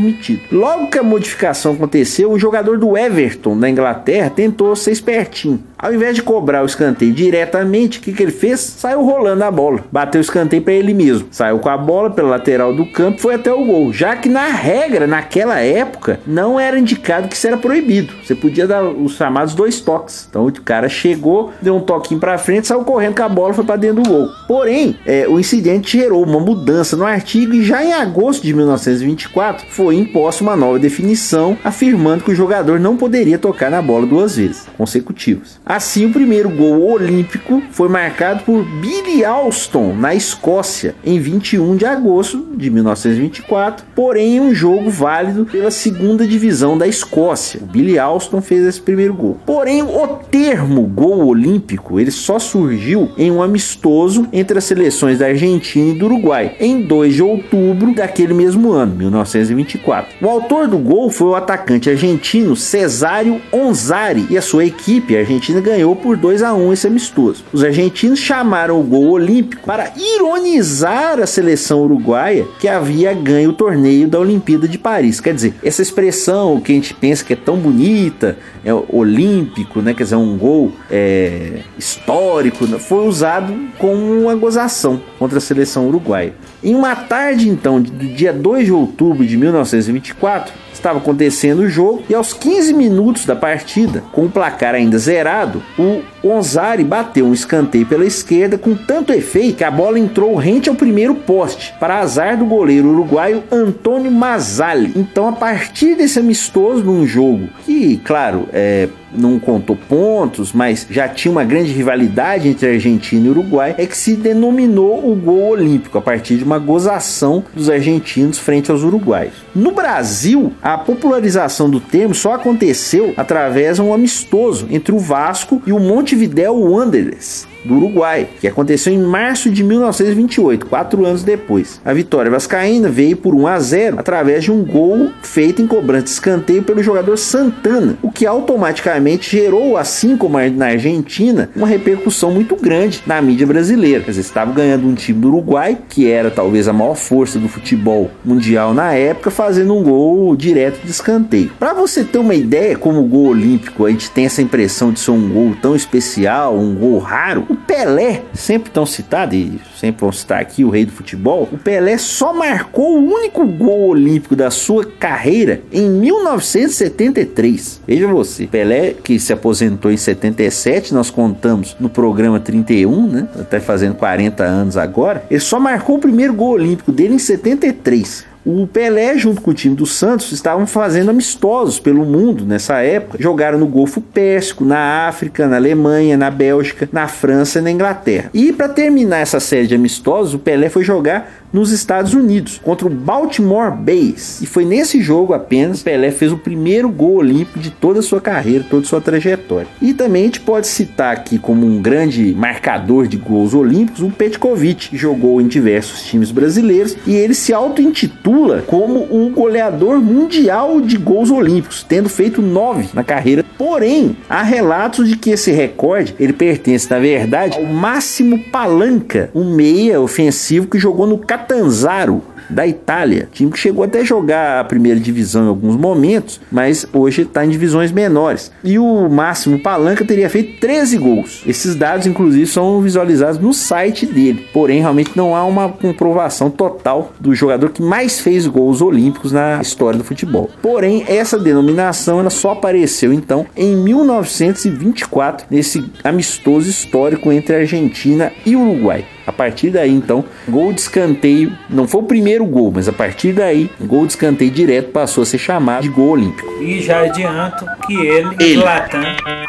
Logo 0.50 0.88
que 0.88 0.98
a 0.98 1.02
modificação 1.02 1.72
aconteceu, 1.72 2.30
o 2.30 2.38
jogador 2.38 2.78
do 2.78 2.96
Everton, 2.96 3.58
da 3.58 3.68
Inglaterra, 3.68 4.30
tentou 4.30 4.74
ser 4.76 4.92
espertinho. 4.92 5.62
Ao 5.82 5.92
invés 5.92 6.14
de 6.14 6.22
cobrar 6.22 6.62
o 6.62 6.66
escanteio 6.66 7.12
diretamente, 7.12 7.98
o 7.98 8.02
que, 8.02 8.12
que 8.12 8.22
ele 8.22 8.30
fez? 8.30 8.60
Saiu 8.60 9.02
rolando 9.02 9.42
a 9.42 9.50
bola. 9.50 9.80
Bateu 9.90 10.20
o 10.20 10.22
escanteio 10.22 10.62
para 10.62 10.74
ele 10.74 10.94
mesmo. 10.94 11.26
Saiu 11.32 11.58
com 11.58 11.68
a 11.68 11.76
bola 11.76 12.08
pela 12.08 12.28
lateral 12.28 12.72
do 12.72 12.86
campo 12.86 13.18
e 13.18 13.20
foi 13.20 13.34
até 13.34 13.52
o 13.52 13.64
gol. 13.64 13.92
Já 13.92 14.14
que 14.14 14.28
na 14.28 14.46
regra, 14.46 15.08
naquela 15.08 15.58
época, 15.58 16.20
não 16.24 16.60
era 16.60 16.78
indicado 16.78 17.26
que 17.26 17.34
isso 17.34 17.48
era 17.48 17.56
proibido. 17.56 18.14
Você 18.22 18.32
podia 18.32 18.64
dar 18.64 18.84
os 18.84 19.16
chamados 19.16 19.54
dois 19.54 19.80
toques. 19.80 20.28
Então 20.30 20.46
o 20.46 20.52
cara 20.52 20.88
chegou, 20.88 21.52
deu 21.60 21.74
um 21.74 21.80
toquinho 21.80 22.20
para 22.20 22.38
frente, 22.38 22.68
saiu 22.68 22.84
correndo 22.84 23.16
com 23.16 23.24
a 23.24 23.28
bola 23.28 23.52
foi 23.52 23.64
para 23.64 23.74
dentro 23.74 24.04
do 24.04 24.08
gol. 24.08 24.28
Porém, 24.46 24.96
é, 25.04 25.26
o 25.26 25.40
incidente 25.40 25.98
gerou 25.98 26.22
uma 26.22 26.38
mudança 26.38 26.96
no 26.96 27.04
artigo 27.04 27.54
e 27.54 27.64
já 27.64 27.84
em 27.84 27.92
agosto 27.92 28.44
de 28.44 28.54
1924 28.54 29.66
foi 29.68 29.81
imposta 29.90 30.44
uma 30.44 30.54
nova 30.54 30.78
definição 30.78 31.56
afirmando 31.64 32.24
que 32.24 32.30
o 32.30 32.34
jogador 32.34 32.78
não 32.78 32.94
poderia 32.96 33.38
tocar 33.38 33.70
na 33.70 33.80
bola 33.80 34.06
duas 34.06 34.36
vezes 34.36 34.66
consecutivas. 34.76 35.58
Assim, 35.64 36.04
o 36.04 36.12
primeiro 36.12 36.50
gol 36.50 36.92
olímpico 36.92 37.62
foi 37.70 37.88
marcado 37.88 38.44
por 38.44 38.62
Billy 38.62 39.24
Alston 39.24 39.94
na 39.94 40.14
Escócia 40.14 40.94
em 41.02 41.18
21 41.18 41.76
de 41.76 41.86
agosto 41.86 42.46
de 42.54 42.68
1924, 42.68 43.86
porém 43.94 44.40
um 44.40 44.54
jogo 44.54 44.90
válido 44.90 45.46
pela 45.46 45.70
segunda 45.70 46.26
divisão 46.26 46.76
da 46.76 46.86
Escócia. 46.86 47.60
O 47.62 47.66
Billy 47.66 47.98
Alston 47.98 48.42
fez 48.42 48.64
esse 48.64 48.80
primeiro 48.80 49.14
gol. 49.14 49.38
Porém, 49.46 49.82
o 49.82 50.06
termo 50.30 50.82
gol 50.82 51.26
olímpico 51.26 51.98
ele 51.98 52.10
só 52.10 52.38
surgiu 52.38 53.10
em 53.16 53.30
um 53.30 53.42
amistoso 53.42 54.26
entre 54.32 54.58
as 54.58 54.64
seleções 54.64 55.18
da 55.18 55.26
Argentina 55.26 55.92
e 55.92 55.98
do 55.98 56.06
Uruguai 56.06 56.56
em 56.60 56.82
2 56.82 57.14
de 57.14 57.22
outubro 57.22 57.94
daquele 57.94 58.34
mesmo 58.34 58.72
ano, 58.72 58.94
1924. 58.96 59.71
O 60.20 60.28
autor 60.28 60.68
do 60.68 60.78
gol 60.78 61.10
foi 61.10 61.28
o 61.28 61.34
atacante 61.34 61.90
argentino 61.90 62.54
Cesário 62.56 63.40
Onzari 63.52 64.26
e 64.30 64.36
a 64.36 64.42
sua 64.42 64.64
equipe, 64.64 65.16
a 65.16 65.20
Argentina, 65.20 65.60
ganhou 65.60 65.94
por 65.96 66.16
2 66.16 66.42
a 66.42 66.54
1 66.54 66.72
esse 66.72 66.86
amistoso. 66.86 67.44
Os 67.52 67.64
argentinos 67.64 68.18
chamaram 68.18 68.80
o 68.80 68.84
gol 68.84 69.10
olímpico 69.10 69.66
para 69.66 69.92
ironizar 69.96 71.20
a 71.20 71.26
seleção 71.26 71.82
uruguaia 71.82 72.46
que 72.58 72.68
havia 72.68 73.12
ganho 73.12 73.50
o 73.50 73.54
torneio 73.54 74.08
da 74.08 74.18
Olimpíada 74.18 74.68
de 74.68 74.78
Paris. 74.78 75.20
Quer 75.20 75.34
dizer, 75.34 75.54
essa 75.62 75.82
expressão 75.82 76.60
que 76.60 76.72
a 76.72 76.74
gente 76.74 76.94
pensa 76.94 77.24
que 77.24 77.32
é 77.32 77.36
tão 77.36 77.56
bonita, 77.56 78.36
é 78.64 78.72
olímpico, 78.72 79.80
né? 79.80 79.94
Quer 79.94 80.04
dizer, 80.04 80.16
um 80.16 80.36
gol 80.36 80.72
é, 80.90 81.60
histórico, 81.78 82.66
né, 82.66 82.78
foi 82.78 83.06
usado 83.06 83.52
como 83.78 84.22
uma 84.22 84.34
gozação 84.34 85.00
contra 85.18 85.38
a 85.38 85.40
seleção 85.40 85.88
uruguaia. 85.88 86.34
Em 86.62 86.74
uma 86.74 86.94
tarde, 86.94 87.48
então, 87.48 87.80
do 87.80 88.06
dia 88.06 88.32
2 88.32 88.66
de 88.66 88.72
outubro 88.72 89.26
de 89.26 89.36
1924, 89.36 90.52
Estava 90.82 90.98
acontecendo 90.98 91.60
o 91.60 91.68
jogo 91.68 92.02
e 92.08 92.14
aos 92.14 92.32
15 92.32 92.74
minutos 92.74 93.24
da 93.24 93.36
partida, 93.36 94.02
com 94.10 94.24
o 94.24 94.28
placar 94.28 94.74
ainda 94.74 94.98
zerado, 94.98 95.62
o 95.78 96.02
Onzari 96.24 96.82
bateu 96.82 97.24
um 97.24 97.32
escanteio 97.32 97.86
pela 97.86 98.04
esquerda 98.04 98.58
com 98.58 98.74
tanto 98.74 99.12
efeito 99.12 99.58
que 99.58 99.62
a 99.62 99.70
bola 99.70 99.96
entrou 99.96 100.34
rente 100.34 100.68
ao 100.68 100.74
primeiro 100.74 101.14
poste, 101.14 101.72
para 101.78 102.00
azar 102.00 102.36
do 102.36 102.46
goleiro 102.46 102.88
uruguaio 102.88 103.44
Antônio 103.52 104.10
Mazzali. 104.10 104.92
Então, 104.96 105.28
a 105.28 105.32
partir 105.32 105.94
desse 105.94 106.18
amistoso 106.18 106.82
num 106.82 107.06
jogo 107.06 107.48
que, 107.64 107.98
claro, 107.98 108.48
é, 108.52 108.88
não 109.14 109.38
contou 109.38 109.76
pontos, 109.76 110.52
mas 110.52 110.86
já 110.90 111.08
tinha 111.08 111.32
uma 111.32 111.44
grande 111.44 111.72
rivalidade 111.72 112.48
entre 112.48 112.68
Argentina 112.68 113.26
e 113.26 113.30
Uruguai, 113.30 113.74
é 113.78 113.86
que 113.86 113.96
se 113.96 114.14
denominou 114.14 115.10
o 115.10 115.14
gol 115.14 115.50
olímpico, 115.50 115.98
a 115.98 116.02
partir 116.02 116.36
de 116.36 116.44
uma 116.44 116.58
gozação 116.58 117.44
dos 117.54 117.68
argentinos 117.68 118.38
frente 118.38 118.70
aos 118.70 118.82
uruguaios. 118.82 119.34
No 119.54 119.72
Brasil, 119.72 120.52
a 120.62 120.78
popularização 120.78 121.68
do 121.68 121.80
termo 121.80 122.14
só 122.14 122.34
aconteceu 122.34 123.12
através 123.16 123.76
de 123.76 123.82
um 123.82 123.92
amistoso 123.92 124.66
entre 124.70 124.94
o 124.94 124.98
Vasco 124.98 125.62
e 125.66 125.72
o 125.72 125.78
Montevideo 125.78 126.54
Wanderers 126.54 127.51
do 127.64 127.76
Uruguai, 127.76 128.28
que 128.40 128.48
aconteceu 128.48 128.92
em 128.92 128.98
março 128.98 129.50
de 129.50 129.62
1928, 129.62 130.66
quatro 130.66 131.04
anos 131.04 131.22
depois. 131.22 131.80
A 131.84 131.92
vitória 131.92 132.30
vascaína 132.30 132.88
veio 132.88 133.16
por 133.16 133.34
1 133.34 133.46
a 133.46 133.58
0 133.58 133.98
através 133.98 134.44
de 134.44 134.52
um 134.52 134.64
gol 134.64 135.10
feito 135.22 135.62
em 135.62 135.66
cobrança 135.66 136.04
de 136.04 136.10
escanteio 136.10 136.62
pelo 136.62 136.82
jogador 136.82 137.16
Santana, 137.16 137.96
o 138.02 138.10
que 138.10 138.26
automaticamente 138.26 139.30
gerou, 139.30 139.76
assim 139.76 140.16
como 140.16 140.38
na 140.50 140.66
Argentina, 140.66 141.50
uma 141.54 141.66
repercussão 141.66 142.30
muito 142.30 142.56
grande 142.56 143.02
na 143.06 143.20
mídia 143.20 143.46
brasileira. 143.46 144.02
Quer 144.02 144.10
dizer, 144.10 144.22
estava 144.22 144.52
ganhando 144.52 144.86
um 144.86 144.94
time 144.94 145.20
do 145.20 145.28
Uruguai, 145.28 145.78
que 145.88 146.10
era 146.10 146.30
talvez 146.30 146.68
a 146.68 146.72
maior 146.72 146.94
força 146.94 147.38
do 147.38 147.48
futebol 147.48 148.10
mundial 148.24 148.74
na 148.74 148.92
época, 148.94 149.30
fazendo 149.30 149.74
um 149.74 149.82
gol 149.82 150.34
direto 150.36 150.82
de 150.84 150.90
escanteio. 150.90 151.52
Para 151.58 151.74
você 151.74 152.04
ter 152.04 152.18
uma 152.18 152.34
ideia 152.34 152.76
como 152.76 153.00
o 153.00 153.06
gol 153.06 153.26
olímpico, 153.26 153.86
a 153.86 153.90
gente 153.90 154.10
tem 154.10 154.24
essa 154.24 154.42
impressão 154.42 154.92
de 154.92 155.00
ser 155.00 155.10
um 155.10 155.28
gol 155.28 155.54
tão 155.60 155.76
especial, 155.76 156.56
um 156.56 156.74
gol 156.74 156.98
raro. 156.98 157.46
O 157.52 157.54
Pelé, 157.54 158.22
sempre 158.32 158.70
tão 158.70 158.86
citado, 158.86 159.34
e 159.34 159.60
sempre 159.82 160.00
vão 160.02 160.12
citar 160.12 160.40
aqui 160.40 160.64
o 160.64 160.70
rei 160.70 160.84
do 160.84 160.92
futebol, 160.92 161.48
o 161.50 161.58
Pelé 161.58 161.98
só 161.98 162.32
marcou 162.32 163.00
o 163.00 163.12
único 163.12 163.44
gol 163.44 163.88
olímpico 163.88 164.36
da 164.36 164.48
sua 164.48 164.84
carreira 164.84 165.60
em 165.72 165.90
1973. 165.90 167.80
Veja 167.84 168.06
você, 168.06 168.46
Pelé 168.46 168.94
que 169.02 169.18
se 169.18 169.32
aposentou 169.32 169.90
em 169.90 169.96
77, 169.96 170.94
nós 170.94 171.10
contamos 171.10 171.76
no 171.80 171.88
programa 171.88 172.38
31, 172.38 173.08
né? 173.08 173.26
Tá 173.50 173.60
fazendo 173.60 173.96
40 173.96 174.44
anos 174.44 174.76
agora. 174.76 175.24
Ele 175.28 175.40
só 175.40 175.58
marcou 175.58 175.96
o 175.96 176.00
primeiro 176.00 176.32
gol 176.32 176.52
olímpico 176.52 176.92
dele 176.92 177.14
em 177.14 177.18
73. 177.18 178.30
O 178.44 178.66
Pelé, 178.66 179.16
junto 179.16 179.40
com 179.40 179.52
o 179.52 179.54
time 179.54 179.76
do 179.76 179.86
Santos, 179.86 180.32
estavam 180.32 180.66
fazendo 180.66 181.10
amistosos 181.10 181.78
pelo 181.78 182.04
mundo 182.04 182.44
nessa 182.44 182.80
época. 182.80 183.16
Jogaram 183.20 183.56
no 183.56 183.68
Golfo 183.68 184.00
Pérsico, 184.00 184.64
na 184.64 185.06
África, 185.06 185.46
na 185.46 185.56
Alemanha, 185.56 186.16
na 186.16 186.28
Bélgica, 186.28 186.88
na 186.92 187.06
França 187.06 187.60
e 187.60 187.62
na 187.62 187.70
Inglaterra. 187.70 188.30
E 188.34 188.52
para 188.52 188.68
terminar 188.68 189.18
essa 189.18 189.38
série 189.38 189.68
de 189.68 189.71
amistosos, 189.74 190.34
o 190.34 190.38
Pelé 190.38 190.68
foi 190.68 190.84
jogar 190.84 191.41
nos 191.52 191.70
Estados 191.70 192.14
Unidos 192.14 192.60
contra 192.62 192.86
o 192.86 192.90
Baltimore 192.90 193.70
Bays. 193.70 194.40
E 194.40 194.46
foi 194.46 194.64
nesse 194.64 195.00
jogo 195.00 195.34
apenas 195.34 195.82
Pelé 195.82 196.10
fez 196.10 196.32
o 196.32 196.38
primeiro 196.38 196.88
gol 196.88 197.16
olímpico 197.16 197.58
de 197.58 197.70
toda 197.70 198.00
a 198.00 198.02
sua 198.02 198.20
carreira, 198.20 198.64
toda 198.68 198.84
a 198.84 198.88
sua 198.88 199.00
trajetória. 199.00 199.68
E 199.80 199.92
também 199.92 200.22
a 200.22 200.26
gente 200.26 200.40
pode 200.40 200.66
citar 200.66 201.12
aqui 201.12 201.38
como 201.38 201.66
um 201.66 201.80
grande 201.80 202.34
marcador 202.34 203.06
de 203.06 203.16
gols 203.16 203.54
olímpicos 203.54 204.02
o 204.02 204.10
Petkovic, 204.10 204.90
que 204.90 204.96
jogou 204.96 205.40
em 205.40 205.46
diversos 205.46 206.04
times 206.04 206.30
brasileiros 206.30 206.96
e 207.06 207.14
ele 207.14 207.34
se 207.34 207.52
auto-intitula 207.52 208.62
como 208.66 209.00
o 209.00 209.30
goleador 209.30 210.00
mundial 210.00 210.80
de 210.80 210.96
gols 210.96 211.30
olímpicos, 211.30 211.84
tendo 211.86 212.08
feito 212.08 212.40
nove 212.40 212.88
na 212.94 213.04
carreira. 213.04 213.44
Porém, 213.58 214.16
há 214.28 214.42
relatos 214.42 215.08
de 215.08 215.16
que 215.16 215.30
esse 215.30 215.50
recorde 215.52 216.14
ele 216.18 216.32
pertence, 216.32 216.90
na 216.90 216.98
verdade, 216.98 217.58
ao 217.58 217.64
Máximo 217.64 218.38
Palanca, 218.50 219.30
um 219.34 219.54
meia 219.54 220.00
ofensivo 220.00 220.66
que 220.66 220.78
jogou 220.78 221.06
no 221.06 221.18
Catanzaro 221.42 222.22
da 222.48 222.66
Itália. 222.66 223.28
Time 223.32 223.50
que 223.50 223.58
chegou 223.58 223.82
até 223.82 224.04
jogar 224.04 224.60
a 224.60 224.64
primeira 224.64 225.00
divisão 225.00 225.44
em 225.44 225.48
alguns 225.48 225.76
momentos, 225.76 226.40
mas 226.50 226.86
hoje 226.92 227.22
está 227.22 227.44
em 227.44 227.48
divisões 227.48 227.90
menores. 227.90 228.52
E 228.62 228.78
o 228.78 229.08
Máximo 229.08 229.58
Palanca 229.58 230.04
teria 230.04 230.28
feito 230.28 230.60
13 230.60 230.98
gols. 230.98 231.42
Esses 231.46 231.74
dados, 231.74 232.06
inclusive, 232.06 232.46
são 232.46 232.80
visualizados 232.80 233.38
no 233.38 233.52
site 233.52 234.06
dele. 234.06 234.46
Porém, 234.52 234.80
realmente 234.80 235.12
não 235.16 235.34
há 235.34 235.44
uma 235.44 235.68
comprovação 235.68 236.50
total 236.50 237.12
do 237.18 237.34
jogador 237.34 237.70
que 237.70 237.82
mais 237.82 238.20
fez 238.20 238.46
gols 238.46 238.80
olímpicos 238.80 239.32
na 239.32 239.60
história 239.60 239.98
do 239.98 240.04
futebol. 240.04 240.50
Porém, 240.60 241.04
essa 241.08 241.38
denominação 241.38 242.20
ela 242.20 242.30
só 242.30 242.52
apareceu 242.52 243.12
então 243.12 243.46
em 243.56 243.74
1924 243.76 245.46
nesse 245.50 245.84
amistoso 246.04 246.68
histórico 246.68 247.32
entre 247.32 247.56
Argentina 247.56 248.30
e 248.44 248.54
Uruguai. 248.54 249.04
A 249.26 249.32
partir 249.32 249.70
daí, 249.70 249.90
então, 249.90 250.24
gol 250.48 250.72
de 250.72 250.80
escanteio 250.80 251.52
não 251.70 251.86
foi 251.86 252.00
o 252.00 252.04
primeiro 252.04 252.44
gol, 252.44 252.72
mas 252.74 252.88
a 252.88 252.92
partir 252.92 253.32
daí, 253.32 253.70
gol 253.80 254.04
de 254.06 254.12
escanteio 254.12 254.50
direto 254.50 254.90
passou 254.90 255.22
a 255.22 255.26
ser 255.26 255.38
chamado 255.38 255.82
de 255.82 255.88
gol 255.88 256.10
olímpico. 256.10 256.48
E 256.60 256.80
já 256.82 257.02
adianto 257.02 257.64
que 257.86 257.94
ele, 257.94 258.34
Ele. 258.40 258.54
Zlatan, 258.60 259.02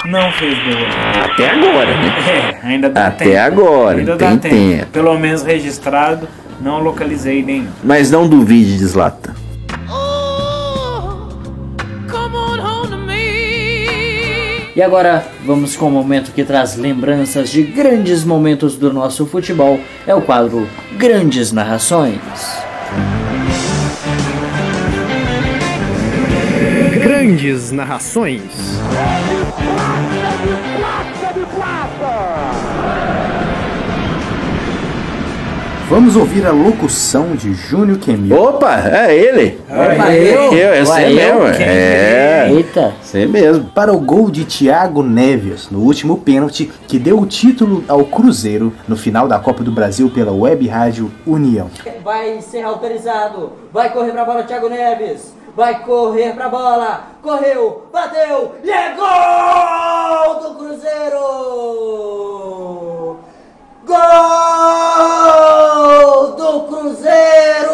não 0.05 0.31
fez 0.33 0.53
gol. 0.59 1.23
Até 1.25 1.49
agora, 1.49 1.85
né? 1.97 2.13
É, 2.63 2.67
ainda 2.67 2.89
dá 2.89 3.07
Até 3.07 3.25
tempo. 3.25 3.37
agora, 3.39 3.97
ainda 3.99 4.15
tem 4.15 4.29
dá 4.29 4.37
tempo. 4.37 4.55
tempo. 4.55 4.85
Pelo 4.91 5.17
menos 5.19 5.41
registrado, 5.43 6.27
não 6.61 6.81
localizei 6.81 7.41
nenhum. 7.43 7.67
Mas 7.83 8.11
não 8.11 8.27
duvide 8.27 8.77
de 8.77 8.85
Zlatan. 8.85 9.33
E 14.75 14.81
agora 14.81 15.23
vamos 15.45 15.75
com 15.75 15.87
o 15.87 15.91
momento 15.91 16.31
que 16.31 16.43
traz 16.43 16.75
lembranças 16.75 17.51
de 17.51 17.61
grandes 17.61 18.23
momentos 18.23 18.75
do 18.75 18.91
nosso 18.91 19.25
futebol. 19.27 19.79
É 20.07 20.15
o 20.15 20.21
quadro 20.21 20.67
Grandes 20.97 21.51
Narrações. 21.51 22.19
Grandes 27.03 27.71
narrações. 27.71 28.82
Vamos 35.93 36.15
ouvir 36.15 36.43
a 36.43 36.51
locução 36.51 37.35
de 37.35 37.53
Júnior 37.53 37.99
Quemil. 37.99 38.35
Opa, 38.35 38.79
é 38.79 39.15
ele. 39.15 39.61
Opa, 39.69 40.11
é 40.11 40.23
eu? 40.23 40.51
eu, 40.51 40.73
é 40.73 40.81
eu? 40.81 41.13
mesmo. 41.13 41.55
Quem? 41.55 41.67
É. 41.67 42.47
Eita. 42.49 42.95
Você 42.99 43.27
mesmo. 43.27 43.65
Para 43.65 43.93
o 43.93 43.99
gol 43.99 44.31
de 44.31 44.43
Thiago 44.43 45.03
Neves 45.03 45.69
no 45.69 45.81
último 45.81 46.17
pênalti 46.17 46.65
que 46.87 46.97
deu 46.97 47.19
o 47.19 47.27
título 47.27 47.83
ao 47.87 48.05
Cruzeiro 48.05 48.73
no 48.87 48.97
final 48.97 49.27
da 49.27 49.37
Copa 49.37 49.63
do 49.63 49.71
Brasil 49.71 50.09
pela 50.09 50.31
Web 50.31 50.67
Rádio 50.67 51.11
União. 51.27 51.69
Vai 52.03 52.41
ser 52.41 52.63
autorizado. 52.63 53.51
Vai 53.71 53.93
correr 53.93 54.13
pra 54.13 54.25
bola, 54.25 54.41
Thiago 54.41 54.69
Neves. 54.69 55.35
Vai 55.55 55.83
correr 55.83 56.33
pra 56.33 56.49
bola. 56.49 57.03
Correu, 57.21 57.83
bateu 57.93 58.55
e 58.63 58.71
é 58.71 58.95
gol 58.95 60.41
do 60.41 60.55
Cruzeiro! 60.57 61.93
Gol 63.85 63.97
do 66.37 66.61
Cruzeiro! 66.67 67.73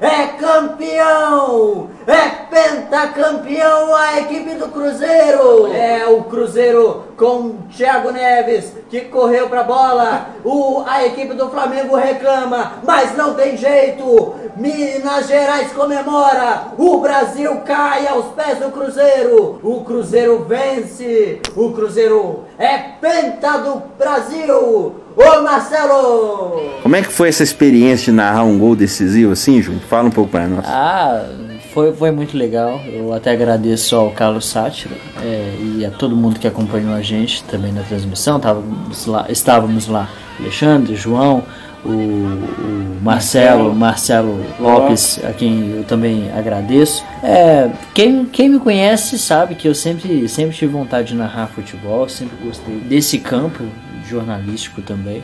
É 0.00 0.28
campeão! 0.38 1.90
É 2.06 2.28
pentacampeão 2.48 3.94
a 3.94 4.18
equipe 4.20 4.54
do 4.54 4.68
Cruzeiro! 4.68 5.72
É 5.72 6.06
o 6.06 6.24
Cruzeiro 6.24 7.04
com 7.16 7.56
Thiago 7.76 8.12
Neves 8.12 8.72
que 8.88 9.02
correu 9.02 9.48
pra 9.48 9.64
bola. 9.64 10.28
O, 10.44 10.84
a 10.86 11.04
equipe 11.04 11.34
do 11.34 11.50
Flamengo 11.50 11.96
reclama, 11.96 12.74
mas 12.84 13.16
não 13.16 13.34
tem 13.34 13.56
jeito. 13.56 14.34
Minas 14.56 15.26
Gerais 15.26 15.72
comemora. 15.72 16.68
O 16.78 16.98
Brasil 16.98 17.60
cai 17.64 18.06
aos 18.06 18.26
pés 18.26 18.58
do 18.58 18.70
Cruzeiro. 18.70 19.58
O 19.62 19.84
Cruzeiro 19.84 20.44
vence. 20.44 21.40
O 21.56 21.72
Cruzeiro 21.72 22.44
é 22.58 22.78
penta 23.00 23.58
do 23.58 23.82
Brasil. 23.98 25.07
Ô 25.18 25.42
Marcelo! 25.42 26.78
Como 26.80 26.94
é 26.94 27.02
que 27.02 27.12
foi 27.12 27.28
essa 27.28 27.42
experiência 27.42 28.04
de 28.04 28.12
narrar 28.12 28.44
um 28.44 28.56
gol 28.56 28.76
decisivo 28.76 29.32
assim, 29.32 29.60
Júnior? 29.60 29.82
Fala 29.88 30.06
um 30.06 30.12
pouco 30.12 30.30
para 30.30 30.46
nós. 30.46 30.64
Ah, 30.64 31.26
foi, 31.74 31.92
foi 31.92 32.12
muito 32.12 32.36
legal. 32.36 32.80
Eu 32.86 33.12
até 33.12 33.32
agradeço 33.32 33.96
ao 33.96 34.12
Carlos 34.12 34.46
Sátiro 34.46 34.94
é, 35.20 35.54
e 35.60 35.84
a 35.84 35.90
todo 35.90 36.14
mundo 36.14 36.38
que 36.38 36.46
acompanhou 36.46 36.94
a 36.94 37.02
gente 37.02 37.42
também 37.44 37.72
na 37.72 37.82
transmissão. 37.82 38.36
Estávamos 38.36 39.06
lá, 39.06 39.26
estávamos 39.28 39.88
lá 39.88 40.08
Alexandre, 40.38 40.94
João, 40.94 41.42
o, 41.84 41.88
o 41.88 42.98
Marcelo, 43.02 43.74
Marcelo 43.74 44.40
Lopes, 44.60 45.18
a 45.24 45.32
quem 45.32 45.78
eu 45.78 45.84
também 45.84 46.30
agradeço. 46.30 47.04
É, 47.24 47.68
quem, 47.92 48.24
quem 48.24 48.48
me 48.48 48.60
conhece 48.60 49.18
sabe 49.18 49.56
que 49.56 49.66
eu 49.66 49.74
sempre, 49.74 50.28
sempre 50.28 50.54
tive 50.56 50.72
vontade 50.72 51.08
de 51.08 51.14
narrar 51.16 51.48
futebol, 51.48 52.08
sempre 52.08 52.36
gostei 52.44 52.76
desse 52.76 53.18
campo 53.18 53.64
jornalístico 54.08 54.82
também. 54.82 55.22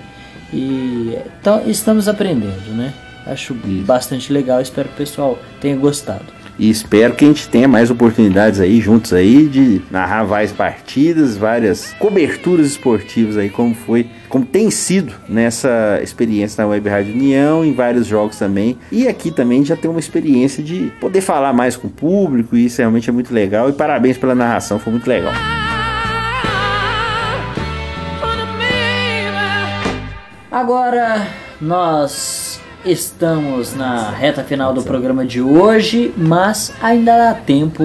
E 0.53 1.17
então, 1.41 1.63
estamos 1.67 2.09
aprendendo, 2.09 2.75
né? 2.77 2.93
Acho 3.27 3.55
bastante 3.87 4.33
legal, 4.33 4.61
espero 4.61 4.89
que 4.89 4.95
o 4.95 4.99
pessoal 4.99 5.39
tenha 5.61 5.77
gostado. 5.77 6.25
E 6.59 6.71
espero 6.71 7.15
que 7.15 7.25
a 7.25 7.29
gente 7.29 7.49
tenha 7.49 7.67
mais 7.67 7.91
oportunidades 7.91 8.61
aí 8.61 8.81
juntos 8.81 9.13
aí 9.13 9.49
de 9.49 9.83
narrar 9.91 10.23
várias 10.23 10.53
partidas, 10.53 11.37
várias 11.37 11.93
coberturas 11.99 12.69
esportivas 12.69 13.37
aí, 13.37 13.51
como 13.51 13.75
foi, 13.75 14.07
como 14.29 14.45
tem 14.45 14.71
sido 14.71 15.13
nessa 15.29 15.99
experiência 16.01 16.63
na 16.63 16.71
Web 16.71 16.89
Rádio 16.89 17.15
União, 17.15 17.65
em 17.65 17.73
vários 17.73 18.07
jogos 18.07 18.39
também. 18.39 18.79
E 18.93 19.09
aqui 19.09 19.33
também 19.33 19.65
já 19.65 19.75
tem 19.75 19.91
uma 19.91 20.01
experiência 20.01 20.63
de 20.63 20.93
poder 21.01 21.23
falar 21.23 21.53
mais 21.53 21.77
com 21.77 21.89
o 21.89 21.91
público, 21.91 22.57
e 22.57 22.67
isso 22.67 22.79
realmente 22.79 23.11
é 23.11 23.13
muito 23.13 23.35
legal. 23.35 23.69
E 23.69 23.73
parabéns 23.73 24.17
pela 24.17 24.35
narração, 24.35 24.79
foi 24.79 24.93
muito 24.93 25.09
legal. 25.09 25.33
Agora 30.55 31.27
nós 31.61 32.61
estamos 32.85 33.75
na 33.75 34.11
reta 34.11 34.45
final 34.45 34.73
do 34.73 34.85
programa 34.85 35.27
de 35.27 35.43
hoje, 35.43 36.15
mas 36.17 36.73
ainda 36.81 37.19
dá 37.19 37.35
tempo 37.35 37.83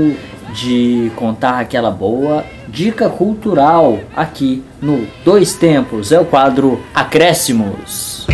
de 0.54 1.12
contar 1.16 1.62
aquela 1.62 1.90
boa 1.90 2.46
dica 2.68 3.10
cultural 3.10 3.98
aqui 4.16 4.64
no 4.80 5.08
Dois 5.26 5.56
Tempos. 5.56 6.12
É 6.12 6.20
o 6.20 6.26
quadro 6.26 6.80
Acréscimos. 6.94 8.28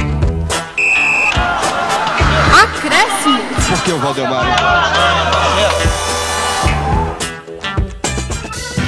Acréscimo. 2.61 3.39
Por 3.69 3.83
que 3.85 3.91
o 3.93 3.99
Valdemar? 3.99 4.45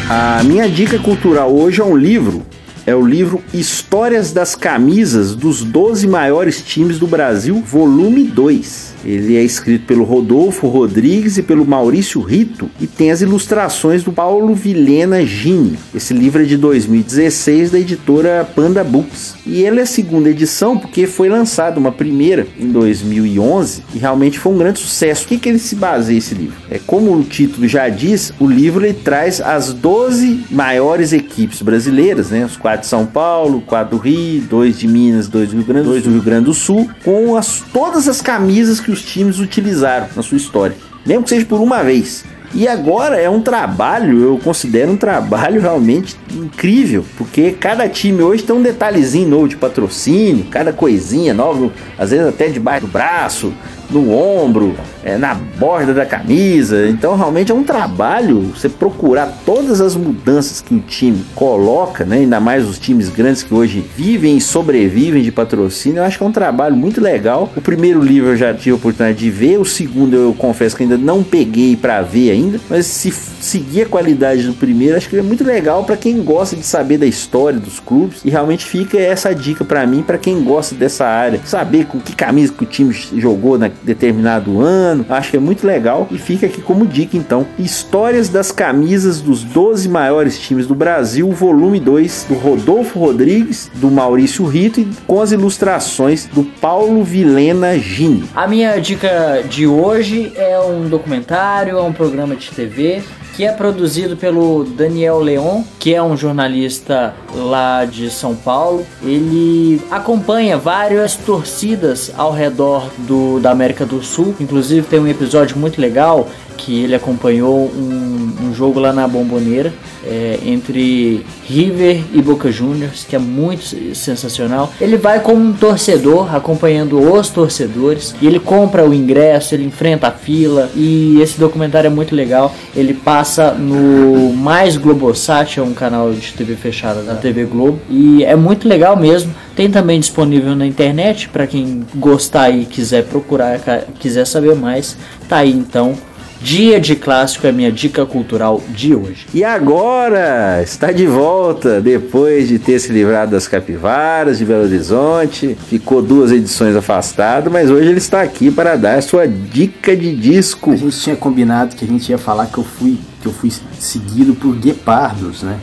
A 0.10 0.44
minha 0.44 0.68
dica 0.68 1.00
cultural 1.00 1.50
hoje 1.56 1.80
é 1.80 1.86
um 1.86 1.96
livro. 1.96 2.46
É 2.86 2.94
o 2.94 3.06
livro 3.06 3.42
Histórias 3.88 4.34
das 4.34 4.54
Camisas 4.54 5.34
dos 5.34 5.64
12 5.64 6.10
Maiores 6.10 6.62
Times 6.62 7.00
do 7.00 7.08
Brasil, 7.08 7.64
volume 7.66 8.26
2. 8.26 8.98
Ele 9.06 9.38
é 9.38 9.42
escrito 9.42 9.86
pelo 9.86 10.04
Rodolfo 10.04 10.68
Rodrigues 10.68 11.38
e 11.38 11.42
pelo 11.42 11.66
Maurício 11.66 12.20
Rito 12.20 12.70
e 12.82 12.86
tem 12.86 13.10
as 13.10 13.22
ilustrações 13.22 14.04
do 14.04 14.12
Paulo 14.12 14.54
Vilhena 14.54 15.26
Gini. 15.26 15.80
Esse 15.96 16.14
livro 16.14 16.42
é 16.42 16.46
de 16.46 16.58
2016 16.58 17.72
da 17.72 17.80
editora 17.80 18.46
Panda 18.54 18.84
Books. 18.84 19.36
E 19.46 19.64
ele 19.64 19.80
é 19.80 19.84
a 19.84 19.86
segunda 19.86 20.30
edição 20.30 20.78
porque 20.78 21.08
foi 21.08 21.30
lançado 21.30 21.78
uma 21.78 21.92
primeira 21.92 22.46
em 22.60 22.68
2011 22.68 23.84
e 23.96 23.98
realmente 23.98 24.38
foi 24.38 24.52
um 24.52 24.58
grande 24.58 24.80
sucesso. 24.80 25.24
O 25.24 25.28
que, 25.30 25.38
que 25.38 25.48
ele 25.48 25.60
se 25.60 25.76
baseia 25.76 26.18
esse 26.18 26.36
livro? 26.36 26.58
É 26.70 26.78
como 26.78 27.16
o 27.16 27.24
título 27.24 27.66
já 27.66 27.88
diz, 27.88 28.34
o 28.38 28.46
livro 28.46 28.86
ele 28.86 28.94
traz 28.94 29.40
as 29.40 29.72
12 29.72 30.48
maiores 30.52 31.14
equipes 31.14 31.62
brasileiras, 31.62 32.32
né? 32.32 32.44
Os 32.44 32.58
quatro 32.58 32.82
de 32.82 32.88
São 32.88 33.06
Paulo, 33.06 33.62
quatro 33.62 33.87
do 33.90 33.98
Rio, 33.98 34.42
dois 34.42 34.78
de 34.78 34.88
Minas, 34.88 35.28
dois 35.28 35.50
do 35.50 35.56
Rio 35.58 35.66
Grande, 35.66 35.88
dois 35.88 36.04
do 36.04 36.10
Rio 36.10 36.22
Grande 36.22 36.46
do 36.46 36.54
Sul, 36.54 36.90
com 37.04 37.36
as, 37.36 37.64
todas 37.74 38.08
as 38.08 38.22
camisas 38.22 38.80
que 38.80 38.92
os 38.92 39.02
times 39.02 39.40
utilizaram 39.40 40.08
na 40.16 40.22
sua 40.22 40.38
história, 40.38 40.76
mesmo 41.06 41.24
que 41.24 41.30
seja 41.30 41.46
por 41.46 41.60
uma 41.60 41.84
vez. 41.84 42.24
E 42.54 42.68
agora 42.68 43.18
é 43.18 43.30
um 43.30 43.42
trabalho, 43.42 44.22
eu 44.22 44.38
considero 44.38 44.92
um 44.92 44.98
trabalho 44.98 45.60
realmente 45.60 46.16
incrível, 46.34 47.06
porque 47.18 47.52
cada 47.52 47.90
time 47.90 48.24
hoje 48.24 48.44
tem 48.44 48.56
um 48.56 48.62
detalhezinho 48.62 49.28
novo 49.28 49.50
de 49.50 49.58
patrocínio, 49.58 50.46
cada 50.46 50.72
coisinha 50.72 51.34
nova, 51.34 51.72
às 51.98 52.12
vezes 52.12 52.26
até 52.26 52.48
debaixo 52.48 52.86
do 52.86 52.92
braço, 52.92 53.54
no 53.90 54.12
ombro, 54.12 54.76
é, 55.04 55.18
na 55.18 55.34
borda 55.34 55.94
da 55.94 56.06
camisa. 56.06 56.88
Então 56.88 57.16
realmente 57.16 57.52
é 57.52 57.56
um 57.56 57.64
trabalho 57.64 58.54
você 58.56 58.70
procurar 58.70 59.42
todas 59.46 59.82
as 59.82 59.96
mudanças 59.96 60.62
que 60.62 60.74
o 60.74 60.80
time 60.80 61.24
coloca, 61.36 62.06
né? 62.06 62.18
ainda 62.18 62.40
mais 62.40 62.68
os 62.68 62.78
times 62.78 63.10
grandes 63.10 63.44
que 63.44 63.54
hoje 63.54 63.84
vivem 63.96 64.38
e 64.38 64.42
sobrevivem 64.42 65.24
de 65.24 65.32
patrocínio. 65.32 66.00
Eu 66.00 66.04
acho 66.04 66.18
que 66.18 66.24
é 66.24 66.28
um 66.28 66.32
trabalho 66.32 66.76
muito 66.76 67.02
legal. 67.02 67.52
O 67.56 67.62
primeiro 67.62 68.02
livro 68.02 68.30
eu 68.32 68.38
já 68.38 68.54
tive 68.54 68.72
a 68.72 68.76
oportunidade 68.76 69.18
de 69.18 69.30
ver, 69.30 69.60
o 69.60 69.66
segundo 69.66 70.16
eu 70.16 70.36
confesso 70.38 70.76
que 70.76 70.84
ainda 70.84 70.98
não 70.98 71.24
peguei 71.24 71.76
para 71.76 72.02
ver 72.02 72.32
ainda, 72.32 72.60
mas 72.70 72.86
se 72.86 73.12
seguir 73.12 73.84
a 73.84 73.86
qualidade 73.86 74.46
do 74.46 74.54
primeiro, 74.54 74.98
acho 74.98 75.10
que 75.10 75.18
é 75.18 75.22
muito 75.22 75.44
legal 75.44 75.84
para 75.84 75.96
quem 75.96 76.22
gosta 76.24 76.56
de 76.56 76.64
saber 76.64 76.98
da 76.98 77.06
história 77.06 77.60
dos 77.60 77.80
clubes 77.80 78.22
e 78.26 78.30
realmente 78.30 78.66
fica 78.66 78.98
essa 78.98 79.34
dica 79.34 79.64
para 79.64 79.86
mim, 79.86 80.02
para 80.02 80.18
quem 80.18 80.44
gosta 80.44 80.76
dessa 80.76 81.06
área, 81.06 81.40
saber 81.46 81.86
com 81.86 82.00
que 82.00 82.16
camisa 82.16 82.54
que 82.54 82.64
o 82.64 82.68
time 82.68 82.94
jogou 82.94 83.58
na 83.58 83.70
determinado 83.84 84.62
ano. 84.62 85.06
Acho 85.10 85.32
que 85.32 85.38
é 85.38 85.40
muito 85.40 85.66
legal 85.66 86.08
e 86.12 86.18
fica 86.18 86.46
aqui 86.46 86.62
como 86.62 86.86
dica 86.86 87.18
então. 87.18 87.46
Histórias 87.58 88.30
das 88.30 88.52
camisas 88.52 89.22
dos 89.22 89.44
12 89.44 89.88
maiores 89.90 90.40
times 90.40 90.68
do 90.68 90.76
Brasil, 90.76 91.30
volume 91.32 91.80
2, 91.80 92.28
do 92.30 92.36
Rodolfo 92.36 93.00
Rodrigues, 93.00 93.70
do 93.76 93.90
Maurício 93.90 94.46
Rito 94.46 94.80
e 94.80 94.88
com 95.06 95.22
as 95.22 95.32
ilustrações 95.32 96.26
do 96.26 96.44
Paulo 96.44 97.04
Vilena 97.04 97.78
Gini. 97.78 98.30
A 98.36 98.48
minha 98.48 98.80
dica 98.80 99.44
de 99.50 99.68
hoje 99.68 100.32
é 100.36 100.60
um 100.60 100.88
documentário, 100.88 101.78
é 101.78 101.82
um 101.82 101.94
programa 101.94 102.36
de 102.36 102.50
TV 102.52 103.02
que 103.38 103.46
é 103.46 103.52
produzido 103.52 104.18
pelo 104.18 104.64
Daniel 104.64 105.20
Leon, 105.20 105.62
que 105.78 105.94
é 105.94 106.02
um 106.02 106.18
jornalista 106.18 107.14
lá 107.36 107.86
de 107.86 108.10
São 108.10 108.36
Paulo. 108.36 108.84
Ele 109.04 109.80
acompanha 109.92 110.58
várias 110.58 111.16
torcidas 111.16 112.12
ao 112.18 112.32
redor 112.32 112.90
do, 112.98 113.40
da 113.40 113.52
América 113.52 113.86
do 113.86 114.02
Sul. 114.02 114.34
Inclusive 114.40 114.88
tem 114.88 115.00
um 115.00 115.08
episódio 115.08 115.56
muito 115.56 115.80
legal 115.80 116.28
que 116.58 116.84
ele 116.84 116.96
acompanhou 116.96 117.72
um, 117.74 118.48
um 118.48 118.54
jogo 118.54 118.80
lá 118.80 118.92
na 118.92 119.08
Bomboneira 119.08 119.74
é, 120.06 120.40
entre 120.46 121.26
River 121.46 122.02
e 122.14 122.22
Boca 122.22 122.52
Juniors, 122.52 123.06
que 123.08 123.16
é 123.16 123.20
muito 123.20 123.64
sensacional. 123.96 124.72
Ele 124.80 124.98
vai 124.98 125.20
como 125.20 125.44
um 125.44 125.54
torcedor, 125.54 126.34
acompanhando 126.34 127.00
os 127.00 127.30
torcedores, 127.30 128.16
e 128.22 128.28
ele 128.28 128.40
compra 128.40 128.88
o 128.88 128.94
ingresso, 128.94 129.54
ele 129.54 129.66
enfrenta 129.66 130.08
a 130.08 130.12
fila, 130.12 130.70
e 130.76 131.20
esse 131.22 131.40
documentário 131.40 131.88
é 131.88 131.92
muito 131.92 132.16
legal. 132.16 132.54
Ele 132.76 132.94
passa 132.94 133.52
no 133.52 134.34
Mais 134.34 134.78
Globosat, 134.78 135.60
é 135.60 135.64
um 135.64 135.74
canal 135.74 136.12
de 136.12 136.34
TV 136.34 136.56
fechada 136.56 137.02
da 137.02 137.16
TV 137.16 137.46
Globo, 137.46 137.80
e 137.90 138.24
é 138.24 138.36
muito 138.36 138.68
legal 138.68 138.98
mesmo. 138.98 139.34
Tem 139.56 139.70
também 139.70 140.00
disponível 140.00 140.56
na 140.56 140.66
internet 140.66 141.28
para 141.30 141.48
quem 141.48 141.84
gostar 141.96 142.50
e 142.52 142.66
quiser 142.66 143.06
procurar, 143.06 143.60
quiser 144.00 144.26
saber 144.26 144.56
mais. 144.56 144.96
Tá 145.28 145.38
aí 145.38 145.52
então 145.52 145.96
Dia 146.42 146.80
de 146.80 146.96
clássico 146.96 147.48
é 147.48 147.52
minha 147.52 147.72
dica 147.72 148.06
cultural 148.06 148.62
de 148.70 148.94
hoje. 148.94 149.26
E 149.34 149.44
agora 149.44 150.62
está 150.62 150.92
de 150.92 151.06
volta 151.06 151.82
depois 151.82 152.48
de 152.48 152.60
ter 152.60 152.80
se 152.80 152.92
livrado 152.92 153.32
das 153.32 153.48
capivaras 153.48 154.38
de 154.38 154.46
Belo 154.46 154.64
Horizonte. 154.64 155.58
Ficou 155.68 156.02
duas 156.02 156.32
edições 156.32 156.76
afastado, 156.76 157.50
mas 157.50 157.70
hoje 157.70 157.90
ele 157.90 157.98
está 157.98 158.22
aqui 158.22 158.52
para 158.52 158.76
dar 158.76 158.98
a 158.98 159.02
sua 159.02 159.28
dica 159.28 159.96
de 159.96 160.16
disco. 160.16 160.72
A 160.72 160.76
gente 160.76 161.00
tinha 161.00 161.16
combinado 161.16 161.76
que 161.76 161.84
a 161.84 161.88
gente 161.88 162.10
ia 162.10 162.18
falar 162.18 162.46
que 162.46 162.58
eu 162.58 162.64
fui 162.64 162.98
que 163.22 163.26
eu 163.28 163.32
fui 163.34 163.52
seguido 163.80 164.36
por 164.36 164.56
guepardos, 164.56 165.42
né? 165.44 165.58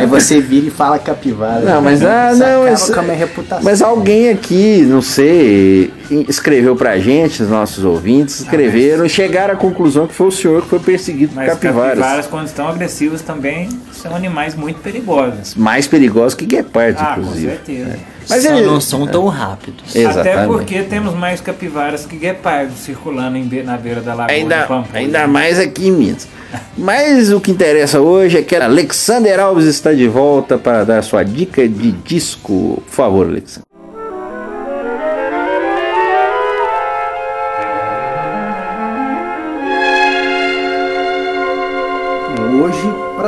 Aí 0.00 0.06
você 0.06 0.40
vira 0.40 0.66
e 0.66 0.70
fala 0.70 0.98
capivara. 0.98 1.60
Não, 1.60 1.82
mas 1.82 2.02
ah, 2.02 2.32
não, 2.34 2.66
esse- 2.66 2.92
com 2.92 3.00
a 3.00 3.02
minha 3.02 3.16
reputação. 3.16 3.62
Mas 3.64 3.82
alguém 3.82 4.30
aqui, 4.30 4.82
não 4.88 5.02
sei, 5.02 5.92
escreveu 6.28 6.74
pra 6.74 6.98
gente, 6.98 7.42
os 7.42 7.50
nossos 7.50 7.84
ouvintes, 7.84 8.40
escreveram 8.40 9.04
e 9.04 9.08
chegaram 9.08 9.52
à 9.54 9.56
conclusão 9.56 10.06
que 10.06 10.14
foi 10.14 10.28
o 10.28 10.32
senhor 10.32 10.62
que 10.62 10.68
foi 10.68 10.78
perseguido 10.78 11.34
por 11.34 11.36
Mas 11.36 11.48
capivaras. 11.50 11.98
capivaras, 11.98 12.26
quando 12.26 12.46
estão 12.46 12.66
agressivas, 12.68 13.20
também 13.20 13.68
são 13.98 14.14
animais 14.14 14.54
muito 14.54 14.80
perigosos. 14.80 15.54
Mais 15.54 15.86
perigosos 15.86 16.34
que 16.34 16.46
guepardos, 16.46 17.00
Ah, 17.02 17.14
com 17.14 17.20
inclusive. 17.22 17.46
certeza. 17.52 17.98
Mas 18.28 18.42
Só 18.42 18.52
ele- 18.52 18.66
não 18.66 18.80
são 18.80 19.06
tão 19.06 19.26
rápidos. 19.26 19.84
Até 19.90 20.00
Exatamente. 20.00 20.46
porque 20.48 20.82
temos 20.82 21.14
mais 21.14 21.40
capivaras 21.40 22.04
que 22.04 22.16
guepardos 22.16 22.76
circulando 22.78 23.36
em 23.38 23.44
be- 23.44 23.62
na 23.62 23.76
beira 23.78 24.00
da 24.02 24.12
lagoa 24.14 24.34
Ainda, 24.34 24.62
de 24.62 24.68
Pampulha. 24.68 24.98
ainda 24.98 25.26
mais 25.26 25.58
aqui 25.58 25.88
em 25.88 25.92
Minas. 25.92 26.28
Mas 26.76 27.30
o 27.32 27.40
que 27.40 27.50
interessa 27.50 28.00
hoje 28.00 28.38
é 28.38 28.42
que 28.42 28.54
Alexander 28.56 29.38
Alves 29.40 29.66
está 29.66 29.92
de 29.92 30.08
volta 30.08 30.56
para 30.58 30.84
dar 30.84 31.02
sua 31.02 31.22
dica 31.22 31.66
de 31.68 31.92
disco. 31.92 32.82
Por 32.86 32.92
favor, 32.94 33.26
Alexander. 33.26 33.67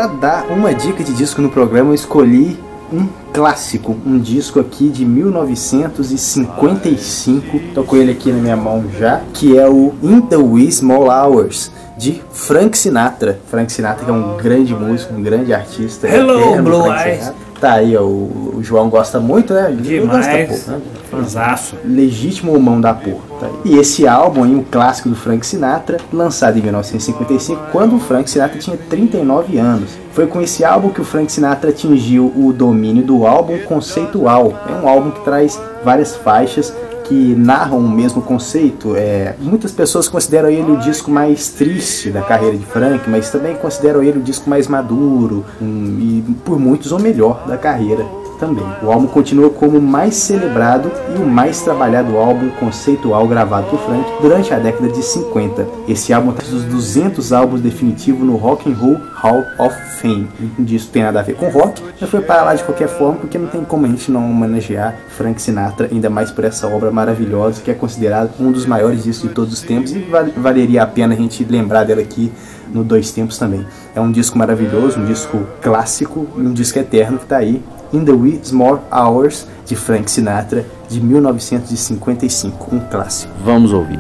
Para 0.01 0.07
dar 0.07 0.47
uma 0.47 0.73
dica 0.73 1.05
de 1.05 1.13
disco 1.13 1.43
no 1.43 1.51
programa, 1.51 1.91
eu 1.91 1.95
escolhi 1.95 2.59
um 2.91 3.07
clássico, 3.35 3.95
um 4.07 4.19
disco 4.19 4.59
aqui 4.59 4.89
de 4.89 5.05
1955. 5.05 7.61
Tô 7.75 7.85
com 7.85 7.97
ele 7.97 8.13
aqui 8.13 8.33
na 8.33 8.39
minha 8.39 8.57
mão 8.57 8.83
já, 8.99 9.21
que 9.35 9.59
é 9.59 9.69
o 9.69 9.93
In 10.03 10.23
the 10.23 10.39
Wee 10.39 10.73
Small 10.73 11.11
Hours 11.11 11.71
de 11.99 12.23
Frank 12.33 12.79
Sinatra. 12.79 13.39
Frank 13.51 13.71
Sinatra 13.71 14.07
que 14.07 14.11
é 14.11 14.15
um 14.15 14.39
grande 14.39 14.75
músico, 14.75 15.13
um 15.13 15.23
grande 15.23 15.53
artista. 15.53 16.09
Hello, 16.09 16.63
Blue 16.63 16.91
Eyes. 16.91 17.31
Tá 17.61 17.75
aí, 17.75 17.95
ó, 17.95 18.03
o, 18.03 18.55
o 18.57 18.63
João 18.63 18.89
gosta 18.89 19.21
muito, 19.21 19.53
né? 19.53 19.67
Ele 19.71 20.01
gosta 20.07 20.31
Demais. 20.31 20.49
pouco, 20.65 20.71
né? 20.71 20.81
Fanzaço. 21.11 21.77
Legítimo 21.85 22.59
mão 22.59 22.81
da 22.81 22.95
porra. 22.95 23.21
tá. 23.39 23.49
E 23.65 23.77
esse 23.77 24.09
álbum 24.09 24.45
aí, 24.45 24.55
um 24.55 24.63
clássico 24.63 25.11
do 25.11 25.15
Frank 25.15 25.45
Sinatra, 25.47 25.99
lançado 26.11 26.59
em 26.59 26.63
1955, 26.63 27.61
quando 27.71 27.97
o 27.97 28.01
Frank 28.01 28.31
Sinatra 28.31 28.59
tinha 28.59 28.79
39 28.79 29.59
anos. 29.59 29.91
Foi 30.13 30.27
com 30.27 30.41
esse 30.41 30.65
álbum 30.65 30.89
que 30.89 31.01
o 31.01 31.05
Frank 31.05 31.31
Sinatra 31.31 31.71
atingiu 31.71 32.33
o 32.35 32.53
domínio 32.53 33.03
do 33.05 33.27
álbum 33.27 33.59
conceitual. 33.59 34.55
É 34.69 34.73
um 34.73 34.89
álbum 34.89 35.11
que 35.11 35.21
traz 35.21 35.61
várias 35.85 36.17
faixas 36.17 36.75
que 37.11 37.35
narram 37.35 37.79
o 37.79 37.91
mesmo 37.91 38.23
conceito. 38.23 38.95
É, 38.95 39.35
muitas 39.41 39.73
pessoas 39.73 40.09
consideram 40.09 40.49
ele 40.49 40.71
o 40.71 40.77
disco 40.77 41.11
mais 41.11 41.49
triste 41.49 42.09
da 42.09 42.23
carreira 42.23 42.57
de 42.57 42.65
Frank, 42.65 43.11
mas 43.11 43.31
também 43.31 43.57
consideram 43.57 44.01
ele 44.01 44.21
o 44.21 44.23
disco 44.23 44.49
mais 44.49 44.69
maduro 44.69 45.45
um, 45.61 45.99
e 45.99 46.25
por 46.45 46.57
muitos 46.57 46.93
o 46.93 47.01
melhor 47.01 47.45
da 47.49 47.59
carreira 47.59 48.07
também. 48.41 48.65
O 48.83 48.91
álbum 48.91 49.07
continua 49.07 49.51
como 49.51 49.79
o 49.79 49.83
mais 49.83 50.15
celebrado 50.15 50.91
e 51.15 51.19
o 51.19 51.27
mais 51.27 51.61
trabalhado 51.61 52.17
álbum 52.17 52.49
conceitual 52.59 53.29
gravado 53.29 53.69
por 53.69 53.79
Frank 53.81 54.05
durante 54.21 54.53
a 54.53 54.59
década 54.59 54.89
de 54.89 55.03
50. 55.03 55.69
Esse 55.87 56.13
álbum 56.13 56.31
está 56.31 56.43
dos 56.51 56.65
200 56.65 57.33
álbuns 57.33 57.61
definitivos 57.61 58.27
no 58.27 58.37
Rock 58.37 58.71
and 58.71 58.75
Roll 58.75 58.97
Hall 59.15 59.45
of 59.59 59.77
Fame. 60.01 60.29
Disso 60.59 60.89
tem 60.91 61.03
nada 61.03 61.21
a 61.21 61.23
ver 61.23 61.35
com 61.35 61.49
rock, 61.51 61.83
mas 62.01 62.09
foi 62.09 62.23
para 62.23 62.43
lá 62.43 62.55
de 62.55 62.65
qualquer 62.65 62.89
forma 62.89 63.17
porque 63.17 63.37
não 63.37 63.49
tem 63.49 63.63
como 63.63 63.85
a 63.85 63.89
gente 63.89 64.11
não 64.11 64.31
homenagear 64.31 64.97
Frank 65.11 65.41
Sinatra, 65.41 65.89
ainda 65.93 66.09
mais 66.09 66.31
por 66.31 66.45
essa 66.45 66.67
obra 66.67 66.91
maravilhosa 66.91 67.61
que 67.61 67.71
é 67.71 67.75
considerado 67.75 68.31
um 68.41 68.51
dos 68.51 68.65
maiores 68.65 69.05
discos 69.05 69.29
de 69.29 69.35
todos 69.35 69.53
os 69.53 69.61
tempos 69.61 69.93
e 69.93 70.07
valeria 70.37 70.83
a 70.83 70.87
pena 70.87 71.13
a 71.13 71.17
gente 71.17 71.45
lembrar 71.45 71.85
dela 71.85 72.01
aqui 72.01 72.33
no 72.73 72.85
Dois 72.85 73.11
Tempos 73.11 73.39
também. 73.39 73.67
É 73.95 74.01
um 74.01 74.11
disco 74.11 74.39
maravilhoso, 74.39 75.01
um 75.01 75.05
disco 75.05 75.47
clássico, 75.61 76.27
um 76.37 76.53
disco 76.53 76.79
eterno 76.79 77.19
que 77.19 77.25
está 77.25 77.39
aí 77.39 77.63
In 77.93 78.05
the 78.05 78.13
Wee 78.13 78.41
Small 78.45 78.85
Hours, 78.93 79.49
de 79.67 79.75
Frank 79.75 80.11
Sinatra, 80.11 80.65
de 80.89 81.01
1955, 81.01 82.75
um 82.75 82.81
clássico. 82.81 83.33
Vamos 83.45 83.73
ouvir. 83.73 83.99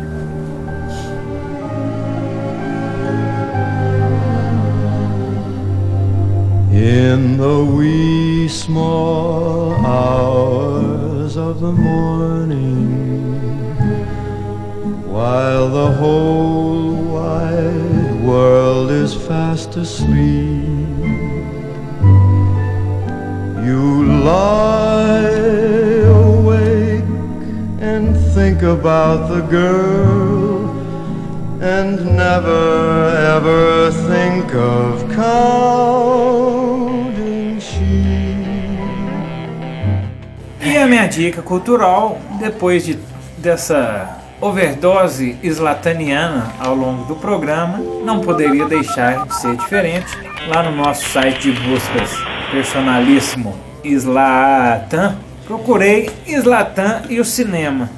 In 6.72 7.36
the 7.36 7.64
wee 7.76 8.48
small 8.48 9.74
hours 9.84 11.36
of 11.36 11.60
the 11.60 11.72
morning, 11.72 12.86
while 15.06 15.68
the 15.68 15.90
whole 15.92 16.94
wide 17.12 17.89
world 18.30 18.90
is 18.92 19.12
fast 19.12 19.76
asleep. 19.76 20.08
You 23.66 23.82
lie 24.22 25.34
awake 26.06 27.10
and 27.80 28.16
think 28.34 28.62
about 28.62 29.20
the 29.34 29.42
girl 29.58 30.70
and 31.60 31.96
never 32.24 32.66
ever 33.36 33.90
think 34.08 34.54
of 34.54 34.90
counting 35.22 36.40
sheep. 37.58 38.38
E 40.62 40.76
a 40.76 40.86
minha 40.86 41.08
dica 41.08 41.42
cultural, 41.42 42.20
depois 42.38 42.84
de, 42.86 42.96
dessa 43.38 44.19
overdose 44.40 45.36
islataniana 45.42 46.52
ao 46.58 46.74
longo 46.74 47.04
do 47.04 47.16
programa, 47.16 47.78
não 48.04 48.20
poderia 48.20 48.66
deixar 48.66 49.26
de 49.26 49.34
ser 49.34 49.56
diferente. 49.56 50.06
Lá 50.48 50.62
no 50.62 50.72
nosso 50.72 51.08
site 51.10 51.52
de 51.52 51.60
buscas 51.60 52.10
personalíssimo 52.50 53.54
Slatan, 53.84 55.16
procurei 55.46 56.10
Slatan 56.26 57.02
e 57.08 57.20
o 57.20 57.24
cinema. 57.24 57.90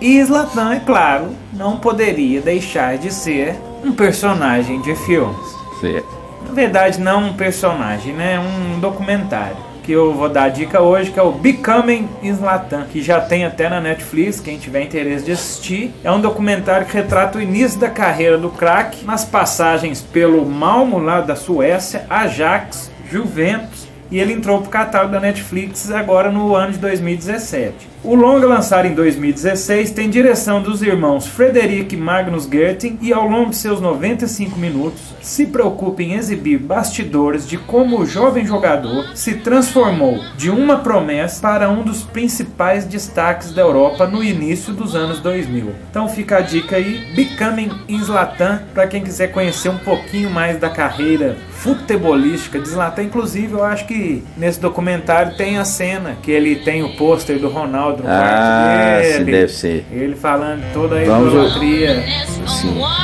E 0.00 0.18
Slatan, 0.18 0.74
é 0.74 0.80
claro, 0.80 1.28
não 1.52 1.76
poderia 1.76 2.40
deixar 2.40 2.98
de 2.98 3.12
ser 3.12 3.56
um 3.84 3.92
personagem 3.92 4.80
de 4.80 4.94
filmes. 4.94 5.54
Certo. 5.80 6.08
Na 6.46 6.52
verdade, 6.52 7.00
não 7.00 7.28
um 7.28 7.32
personagem, 7.34 8.12
né? 8.12 8.38
Um 8.38 8.80
documentário. 8.80 9.56
Que 9.84 9.92
eu 9.92 10.14
vou 10.14 10.28
dar 10.28 10.44
a 10.44 10.48
dica 10.48 10.80
hoje, 10.80 11.10
que 11.10 11.20
é 11.20 11.22
o 11.22 11.30
Becoming 11.30 12.08
Slatan, 12.22 12.86
que 12.90 13.02
já 13.02 13.20
tem 13.20 13.44
até 13.44 13.68
na 13.68 13.80
Netflix, 13.80 14.40
quem 14.40 14.58
tiver 14.58 14.82
interesse 14.82 15.24
de 15.24 15.32
assistir. 15.32 15.94
É 16.02 16.10
um 16.10 16.20
documentário 16.20 16.86
que 16.86 16.94
retrata 16.94 17.38
o 17.38 17.42
início 17.42 17.78
da 17.78 17.90
carreira 17.90 18.38
do 18.38 18.48
crack, 18.48 19.04
nas 19.04 19.24
passagens 19.24 20.00
pelo 20.00 20.44
Malmo, 20.46 20.98
lá 20.98 21.20
da 21.20 21.36
Suécia, 21.36 22.06
Ajax, 22.08 22.90
Juventus 23.10 23.84
e 24.10 24.18
ele 24.18 24.32
entrou 24.32 24.58
para 24.58 24.68
o 24.68 24.70
catálogo 24.70 25.12
da 25.12 25.20
Netflix 25.20 25.90
agora 25.90 26.30
no 26.30 26.54
ano 26.54 26.72
de 26.72 26.78
2017. 26.78 27.93
O 28.04 28.14
longa 28.14 28.46
lançado 28.46 28.86
em 28.86 28.92
2016 28.92 29.92
tem 29.92 30.10
direção 30.10 30.60
dos 30.60 30.82
irmãos 30.82 31.26
Frederic 31.26 31.96
Magnus 31.96 32.44
Gerting 32.44 32.98
e 33.00 33.14
ao 33.14 33.26
longo 33.26 33.48
de 33.48 33.56
seus 33.56 33.80
95 33.80 34.58
minutos 34.58 35.00
se 35.22 35.46
preocupa 35.46 36.02
em 36.02 36.12
exibir 36.12 36.58
bastidores 36.58 37.48
de 37.48 37.56
como 37.56 37.98
o 37.98 38.04
jovem 38.04 38.44
jogador 38.44 39.06
se 39.14 39.36
transformou 39.36 40.20
de 40.36 40.50
uma 40.50 40.80
promessa 40.80 41.40
para 41.40 41.70
um 41.70 41.82
dos 41.82 42.02
principais 42.02 42.84
destaques 42.84 43.54
da 43.54 43.62
Europa 43.62 44.06
no 44.06 44.22
início 44.22 44.74
dos 44.74 44.94
anos 44.94 45.18
2000. 45.20 45.72
Então 45.90 46.06
fica 46.06 46.36
a 46.36 46.40
dica 46.42 46.76
aí, 46.76 47.06
Becoming 47.14 47.70
Zlatan, 48.04 48.64
para 48.74 48.86
quem 48.86 49.02
quiser 49.02 49.28
conhecer 49.28 49.70
um 49.70 49.78
pouquinho 49.78 50.28
mais 50.28 50.58
da 50.58 50.68
carreira 50.68 51.38
futebolística 51.52 52.58
de 52.58 52.68
Zlatan. 52.68 53.04
Inclusive, 53.04 53.54
eu 53.54 53.64
acho 53.64 53.86
que 53.86 54.22
nesse 54.36 54.60
documentário 54.60 55.34
tem 55.38 55.56
a 55.56 55.64
cena 55.64 56.18
que 56.22 56.30
ele 56.30 56.56
tem 56.56 56.82
o 56.82 56.94
pôster 56.96 57.38
do 57.38 57.48
Ronaldo 57.48 57.93
no 58.02 58.08
Ah, 58.08 58.98
quarto 59.00 59.18
dele. 59.18 59.32
deve 59.32 59.52
ser. 59.52 59.84
Ele 59.92 60.16
falando 60.16 60.62
toda 60.72 61.00
a 61.00 61.04
Vamos- 61.04 61.32
idolatria 61.32 62.04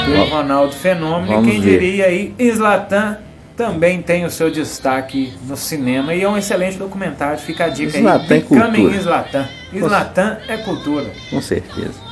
do 0.06 0.24
Ronaldo 0.30 0.72
Fenômeno. 0.72 1.26
Vamos 1.32 1.48
e 1.48 1.50
quem 1.52 1.60
ver. 1.60 1.70
diria 1.78 2.06
aí, 2.06 2.34
Zlatan 2.52 3.18
também 3.56 4.00
tem 4.00 4.24
o 4.24 4.30
seu 4.30 4.50
destaque 4.50 5.32
no 5.46 5.56
cinema 5.56 6.14
e 6.14 6.22
é 6.22 6.28
um 6.28 6.36
excelente 6.36 6.78
documentário. 6.78 7.38
Fica 7.38 7.66
a 7.66 7.68
dica 7.68 7.98
Zlatan 7.98 8.34
é 8.34 8.36
aí. 8.36 8.40
Becoming 8.40 8.82
cultura. 8.82 9.00
Zlatan. 9.02 9.48
Zlatan 9.78 10.38
é 10.48 10.56
cultura. 10.58 11.06
Com 11.30 11.40
certeza. 11.40 12.09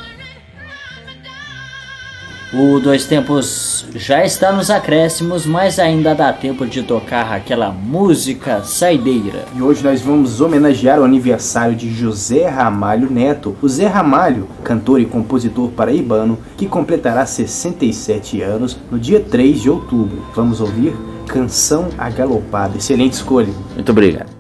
O 2.51 2.81
Dois 2.81 3.05
Tempos 3.05 3.85
já 3.95 4.25
está 4.25 4.51
nos 4.51 4.71
acréscimos, 4.71 5.45
mas 5.45 5.79
ainda 5.79 6.15
dá 6.15 6.33
tempo 6.33 6.65
de 6.67 6.83
tocar 6.83 7.31
aquela 7.31 7.71
música 7.71 8.63
saideira. 8.63 9.45
E 9.55 9.61
hoje 9.61 9.85
nós 9.85 10.01
vamos 10.01 10.41
homenagear 10.41 10.99
o 10.99 11.05
aniversário 11.05 11.77
de 11.77 11.93
José 11.93 12.49
Ramalho 12.49 13.11
Neto. 13.11 13.55
O 13.61 13.69
Zé 13.69 13.87
Ramalho, 13.87 14.49
cantor 14.65 14.99
e 14.99 15.05
compositor 15.05 15.69
paraibano, 15.73 16.39
que 16.57 16.67
completará 16.67 17.27
67 17.27 18.41
anos 18.41 18.79
no 18.91 18.99
dia 18.99 19.21
3 19.21 19.61
de 19.61 19.69
outubro. 19.69 20.25
Vamos 20.35 20.63
ouvir 20.63 20.97
Canção 21.27 21.91
Agalopada. 21.99 22.79
Excelente 22.79 23.13
escolha. 23.13 23.53
Muito 23.75 23.93
obrigado. 23.93 24.38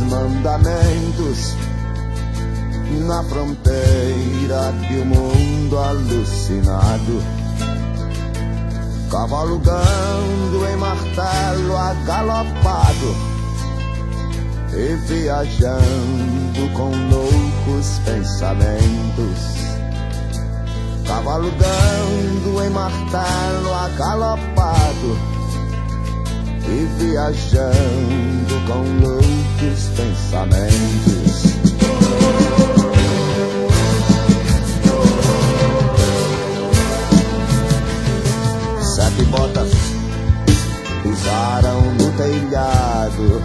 Mandamentos 0.00 1.56
na 3.06 3.22
fronteira 3.24 4.72
de 4.88 4.98
um 4.98 5.04
mundo 5.04 5.78
alucinado, 5.78 7.22
cavalgando 9.10 10.66
em 10.72 10.76
martelo 10.76 11.76
agalopado. 11.76 13.28
e 14.72 14.94
viajando 15.06 16.72
com 16.74 16.90
loucos 17.10 17.98
pensamentos. 18.04 19.58
Cavalgando 21.06 22.64
em 22.64 22.70
martelo 22.70 23.74
agalopado 23.74 25.37
viajando 26.98 28.54
com 28.66 28.82
loucos 29.04 29.90
pensamentos. 29.96 31.58
Sete 38.94 39.24
botas 39.24 39.70
pisaram 41.02 41.80
no 41.94 42.12
telhado, 42.12 43.42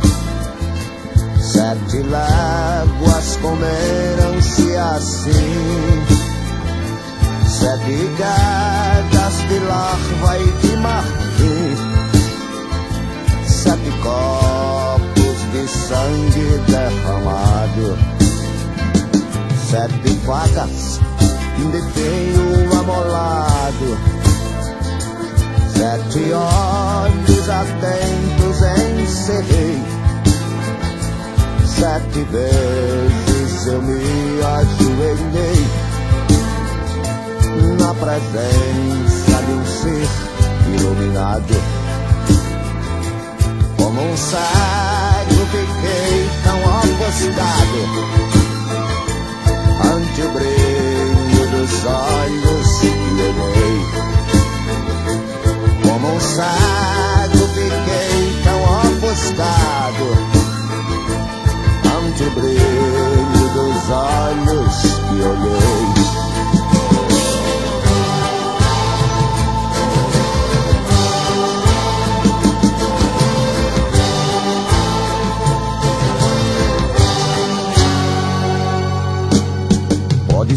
sete 1.39 1.97
léguas 1.97 3.37
comeram-se 3.41 4.75
assim. 4.75 6.03
Sete 7.47 8.09
gatas 8.17 9.35
de 9.47 9.59
larva 9.59 10.39
e 10.39 10.67
de 10.67 10.75
marfim 10.77 11.92
derramado 16.93 17.97
Sete 19.69 20.09
facas 20.25 20.99
de 21.71 21.81
fio 21.93 22.79
amolado. 22.79 23.97
Sete 25.73 26.31
olhos 26.33 27.49
atentos 27.49 28.61
encerrei 29.01 29.81
Sete 31.65 32.23
vezes 32.31 33.67
eu 33.67 33.81
me 33.81 34.41
ajoelhei. 34.43 35.67
Na 37.79 37.93
presença 37.93 39.43
de 39.45 39.51
um 39.51 39.65
ser 39.65 40.07
iluminado. 40.75 41.55
Como 43.77 44.01
um 44.01 44.17
fiquei 45.47 46.29
tão 46.43 46.59
ofuscado 46.79 47.81
ante 49.93 50.21
o 50.21 50.31
brilho 50.31 51.47
dos 51.51 51.85
olhos 51.85 52.79
que 52.79 52.87
olhei. 53.21 53.79
Como 55.83 56.15
um 56.15 56.19
cego 56.19 57.47
fiquei 57.53 58.43
tão 58.43 58.59
ofuscado 58.79 60.07
ante 61.97 62.23
o 62.23 62.31
brilho 62.31 63.45
dos 63.53 63.89
olhos 63.89 64.75
que 64.81 65.21
olhei. 65.21 65.92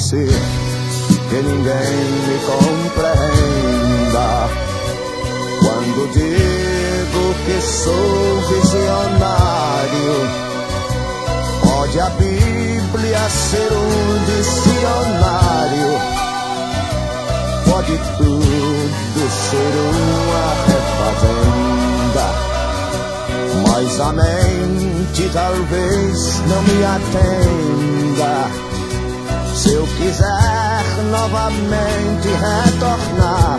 Que 0.09 1.43
ninguém 1.43 1.97
me 2.29 2.39
compreenda 2.47 4.29
quando 5.59 6.13
digo 6.13 7.35
que 7.45 7.61
sou 7.61 8.41
visionário. 8.49 10.15
Pode 11.61 11.99
a 11.99 12.11
Bíblia 12.11 13.19
ser 13.29 13.73
um 13.73 14.25
dicionário, 14.27 15.91
pode 17.69 17.99
tudo 18.17 19.29
ser 19.29 19.75
uma 19.91 20.47
refazenda, 21.03 22.27
mas 23.67 24.01
a 24.01 24.13
mente 24.13 25.29
talvez 25.33 26.43
não 26.47 26.63
me 26.63 26.85
atenda. 26.85 28.56
Se 29.57 29.73
eu 29.73 29.87
quiser 29.87 30.85
novamente 31.11 32.29
retornar 32.29 33.59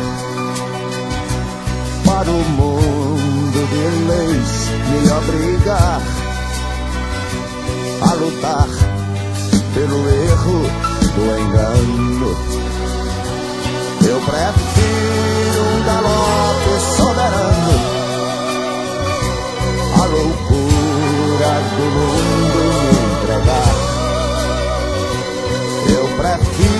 para 2.05 2.29
o 2.29 2.43
mundo 2.51 3.67
de 3.67 3.85
leis, 4.05 4.69
me 4.91 5.09
obrigar 5.11 5.99
a 8.01 8.13
lutar 8.13 8.67
pelo 9.73 10.07
erro 10.07 10.61
do 11.15 11.23
engano. 11.41 12.29
Eu 14.07 14.19
prefiro 14.21 15.61
um 15.73 15.83
galope 15.83 16.73
soberano, 16.95 17.75
a 19.95 20.05
loucura 20.05 21.51
do 21.75 21.85
mundo 21.89 22.26
Eu 26.27 26.37
prefiro 26.39 26.76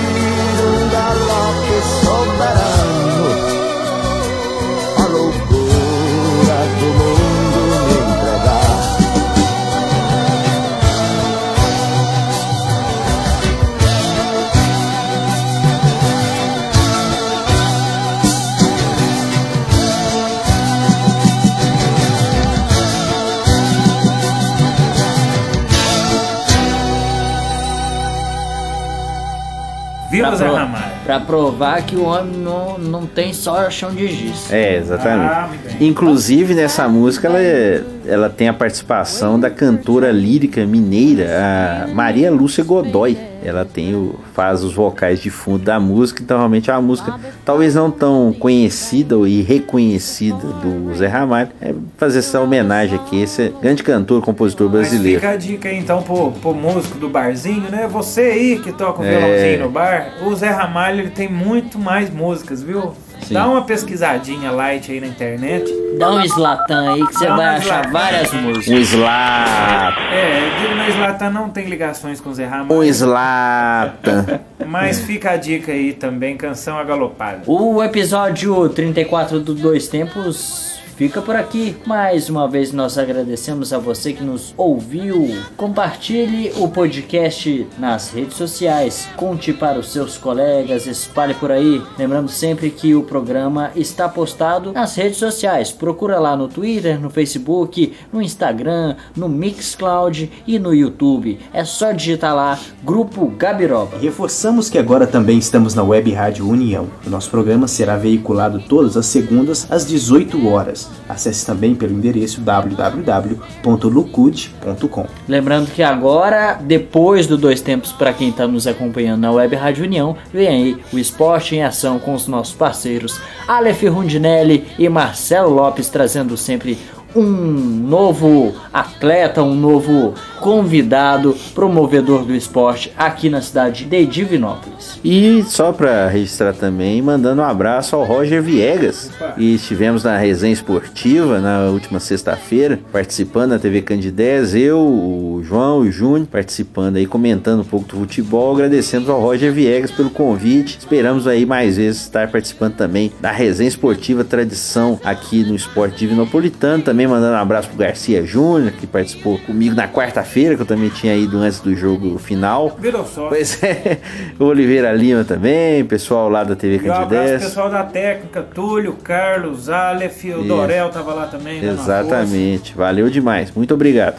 Zé 30.38 30.48
Ramalho. 30.48 30.84
Pra 31.06 31.20
provar 31.20 31.82
que 31.84 31.96
o 31.96 32.04
homem 32.06 32.38
não, 32.38 32.78
não 32.78 33.06
tem 33.06 33.34
só 33.34 33.70
chão 33.70 33.92
de 33.92 34.08
giz. 34.08 34.52
É, 34.52 34.78
exatamente. 34.78 35.32
Ah. 35.32 35.50
Inclusive 35.80 36.54
nessa 36.54 36.88
música 36.88 37.28
ela, 37.28 37.40
é- 37.40 37.82
ela 38.06 38.30
tem 38.30 38.48
a 38.50 38.54
participação 38.54 39.40
da 39.40 39.50
cantora 39.50 40.12
lírica 40.12 40.66
mineira, 40.66 41.86
a 41.86 41.88
Maria 41.88 42.32
Lúcia 42.32 42.64
Godoy. 42.64 43.18
Ela 43.48 43.64
tem 43.66 43.96
o, 43.96 44.16
faz 44.34 44.64
os 44.64 44.74
vocais 44.74 45.20
de 45.22 45.30
fundo 45.30 45.64
da 45.64 45.80
música, 45.80 46.22
então 46.22 46.38
realmente 46.38 46.70
é 46.70 46.74
uma 46.74 46.82
música 46.82 47.18
talvez 47.46 47.76
não 47.76 47.90
tão 47.90 48.34
conhecida 48.38 49.16
e 49.28 49.42
reconhecida 49.42 50.38
do 50.38 50.94
Zé 50.96 51.08
Ramalho. 51.08 51.50
É 51.62 51.74
fazer 51.98 52.20
essa 52.20 52.42
homenagem 52.42 52.96
aqui, 53.00 53.22
esse 53.22 53.54
grande 53.62 53.84
cantor, 53.84 54.22
compositor 54.22 54.70
Mas 54.70 54.90
brasileiro. 54.90 55.20
fica 55.22 55.32
a 55.34 55.38
dica 55.38 55.70
aí 55.70 55.78
então 55.78 56.02
pro, 56.04 56.32
pro 56.32 56.54
músico 56.54 56.98
do 56.98 57.10
barzinho, 57.10 57.70
né? 57.72 57.88
Você 57.88 58.22
aí 58.22 58.60
que 58.60 58.72
toca 58.72 59.02
o 59.02 59.06
É. 59.06 59.10
violãozinho 59.18 59.60
no 59.66 59.70
bar, 59.72 60.14
o 60.26 60.36
Zé 60.36 60.50
Ramalho 60.50 61.02
ele 61.02 61.10
tem 61.12 61.30
muito 61.32 61.80
mais 61.80 62.10
músicas, 62.10 62.62
viu? 62.62 62.94
Sim. 63.24 63.34
Dá 63.34 63.48
uma 63.48 63.62
pesquisadinha 63.64 64.52
light 64.52 64.92
aí 64.92 65.00
na 65.02 65.08
internet. 65.08 65.66
Dá 66.00 66.12
um 66.12 66.22
slatan 66.22 66.94
aí 66.94 67.06
que 67.08 67.14
você 67.14 67.28
vai 67.28 67.46
achar 67.58 67.62
Zlatan. 67.84 67.90
várias 67.92 68.34
músicas. 68.34 68.68
Um 68.70 68.78
Slatan, 68.82 70.02
É, 70.14 70.76
na 70.76 70.90
Slatan 70.90 71.30
não 71.32 71.50
tem 71.50 71.66
ligações 71.68 72.22
com 72.22 72.30
o 72.30 72.34
Zé 72.34 72.46
Ramalho. 72.46 72.80
um 72.80 72.84
Slatan. 72.84 74.40
Mas 74.66 75.00
fica 75.02 75.32
a 75.32 75.38
dica 75.38 75.72
aí 75.72 75.94
também, 75.94 76.36
canção 76.38 76.78
agalopada. 76.78 77.42
O 77.48 77.82
episódio 77.84 78.68
34 78.70 79.40
do 79.40 79.54
Dois 79.54 79.88
Tempos 79.88 80.80
fica 80.98 81.22
por 81.22 81.36
aqui. 81.36 81.78
Mais 81.86 82.28
uma 82.28 82.48
vez 82.48 82.74
nós 82.74 82.98
agradecemos 82.98 83.72
a 83.72 83.78
você 83.78 84.12
que 84.12 84.24
nos 84.24 84.54
ouviu. 84.58 85.30
Compartilhe 85.56 86.52
o 86.58 86.68
podcast 86.68 87.68
nas 87.78 88.10
redes 88.10 88.36
sociais. 88.36 89.08
Conte 89.16 89.54
para 89.54 89.80
os 89.80 89.92
seus 89.92 90.18
colegas, 90.18 90.88
espalhe 90.88 91.36
por 91.36 91.52
aí. 91.52 91.82
Lembrando 91.98 92.30
sempre 92.30 92.72
que 92.72 92.96
o 92.96 93.04
programa 93.04 93.72
está 93.76 94.10
postado 94.10 94.74
nas 94.74 94.96
redes 94.96 95.18
sociais. 95.20 95.72
Procura 95.72 96.20
lá 96.20 96.36
no 96.36 96.48
Twitter, 96.48 97.00
no 97.00 97.12
Facebook, 97.12 97.94
no 98.12 98.20
Instagram, 98.20 98.96
no 99.16 99.30
Mixcloud 99.30 100.32
e 100.48 100.58
no 100.58 100.74
YouTube. 100.74 101.40
É 101.54 101.64
só 101.64 101.92
digitar 101.92 102.36
lá 102.36 102.60
Grupo 102.84 103.28
Gabiroba. 103.38 104.00
Reforçamos 104.00 104.68
que 104.68 104.80
agora 104.80 105.06
também 105.06 105.38
estamos 105.38 105.76
na 105.76 105.84
Web 105.84 106.12
Rádio 106.12 106.50
União. 106.50 106.88
O 107.06 107.10
nosso 107.10 107.30
programa 107.30 107.68
será 107.68 107.96
veiculado 107.98 108.60
todas 108.68 108.98
as 108.98 109.06
segundas 109.06 109.68
às 109.70 109.86
18 109.86 110.48
horas. 110.48 110.87
Acesse 111.08 111.46
também 111.46 111.74
pelo 111.74 111.94
endereço 111.94 112.42
www.lucude.com. 112.42 115.06
Lembrando 115.28 115.72
que 115.72 115.82
agora, 115.82 116.60
depois 116.62 117.28
do 117.28 117.38
Dois 117.38 117.62
Tempos, 117.62 117.92
para 117.92 118.14
quem 118.14 118.30
está 118.30 118.48
nos 118.48 118.68
acompanhando 118.68 119.22
na 119.22 119.32
Web 119.32 119.56
Rádio 119.56 119.86
União, 119.86 120.16
vem 120.34 120.48
aí 120.48 120.78
o 120.92 121.00
Esporte 121.00 121.56
em 121.56 121.64
Ação 121.64 122.00
com 122.00 122.14
os 122.14 122.28
nossos 122.28 122.54
parceiros 122.54 123.20
Aleph 123.48 123.84
Rundinelli 123.84 124.66
e 124.78 124.90
Marcelo 124.90 125.54
Lopes, 125.54 125.90
trazendo 125.90 126.36
sempre 126.36 126.78
um 127.16 127.24
novo 127.24 128.54
atleta, 128.74 129.42
um 129.42 129.56
novo 129.56 130.14
convidado, 130.40 131.36
promovedor 131.54 132.24
do 132.24 132.34
esporte 132.36 132.92
aqui 132.98 133.30
na 133.30 133.42
cidade 133.42 133.86
de 133.86 134.06
Divinópolis. 134.06 135.00
E 135.04 135.44
só 135.44 135.72
para 135.72 136.08
registrar 136.08 136.54
também, 136.54 137.02
mandando 137.02 137.42
um 137.42 137.46
abraço 137.46 137.96
ao 137.96 138.04
Roger 138.04 138.42
Viegas. 138.42 139.12
E 139.38 139.56
estivemos 139.56 140.04
na 140.04 140.18
resenha 140.18 140.54
esportiva 140.54 141.40
na 141.40 141.66
última 141.70 142.00
sexta-feira, 142.00 142.80
participando 142.92 143.52
da 143.52 143.60
TV 143.60 143.82
Candidez, 143.82 144.56
eu, 144.56 144.80
o 144.80 145.42
João 145.44 145.86
e 145.86 145.90
o 145.90 145.92
Júnior, 145.92 146.28
participando 146.28 146.98
aí, 146.98 147.06
comentando 147.06 147.62
um 147.62 147.66
pouco 147.66 147.88
do 147.88 147.98
futebol. 147.98 148.56
Agradecemos 148.56 149.10
ao 149.10 149.20
Roger 149.20 149.52
Viegas 149.52 149.92
pelo 149.92 150.10
convite. 150.10 150.78
Esperamos 150.80 151.28
aí 151.28 151.46
mais 151.46 151.78
vezes 151.78 152.02
estar 152.02 152.30
participando 152.32 152.76
também 152.76 153.12
da 153.20 153.32
resenha 153.32 153.68
esportiva 153.68 154.24
tradição 154.24 155.00
aqui 155.04 155.44
no 155.44 155.56
Esporte 155.56 155.98
Divinopolitano. 155.98 156.84
Também 156.84 156.97
mandando 157.06 157.34
um 157.34 157.40
abraço 157.40 157.68
pro 157.68 157.78
Garcia 157.78 158.26
Júnior, 158.26 158.72
que 158.72 158.88
participou 158.88 159.38
comigo 159.40 159.76
na 159.76 159.88
quarta-feira, 159.88 160.56
que 160.56 160.62
eu 160.62 160.66
também 160.66 160.90
tinha 160.90 161.14
ido 161.16 161.38
antes 161.38 161.60
do 161.60 161.76
jogo 161.76 162.18
final. 162.18 162.76
Virou 162.80 163.06
só. 163.06 163.28
Pois 163.28 163.62
é, 163.62 163.98
o 164.40 164.46
Oliveira 164.46 164.92
Lima 164.94 165.24
também, 165.26 165.84
pessoal 165.86 166.30
lá 166.30 166.44
da 166.44 166.56
TV 166.56 166.78
E 166.84 166.90
um 166.90 166.94
abraço 166.94 167.10
Candidez. 167.10 167.44
pessoal 167.44 167.70
da 167.70 167.84
técnica, 167.84 168.42
Túlio, 168.42 168.94
Carlos, 169.04 169.70
Aleph, 169.70 170.24
o 170.24 170.28
Isso. 170.28 170.44
Dorel 170.46 170.90
tava 170.90 171.14
lá 171.14 171.28
também. 171.28 171.60
força. 171.62 171.74
Exatamente, 171.82 172.74
valeu 172.76 173.10
demais, 173.10 173.52
muito 173.54 173.74
obrigado. 173.74 174.16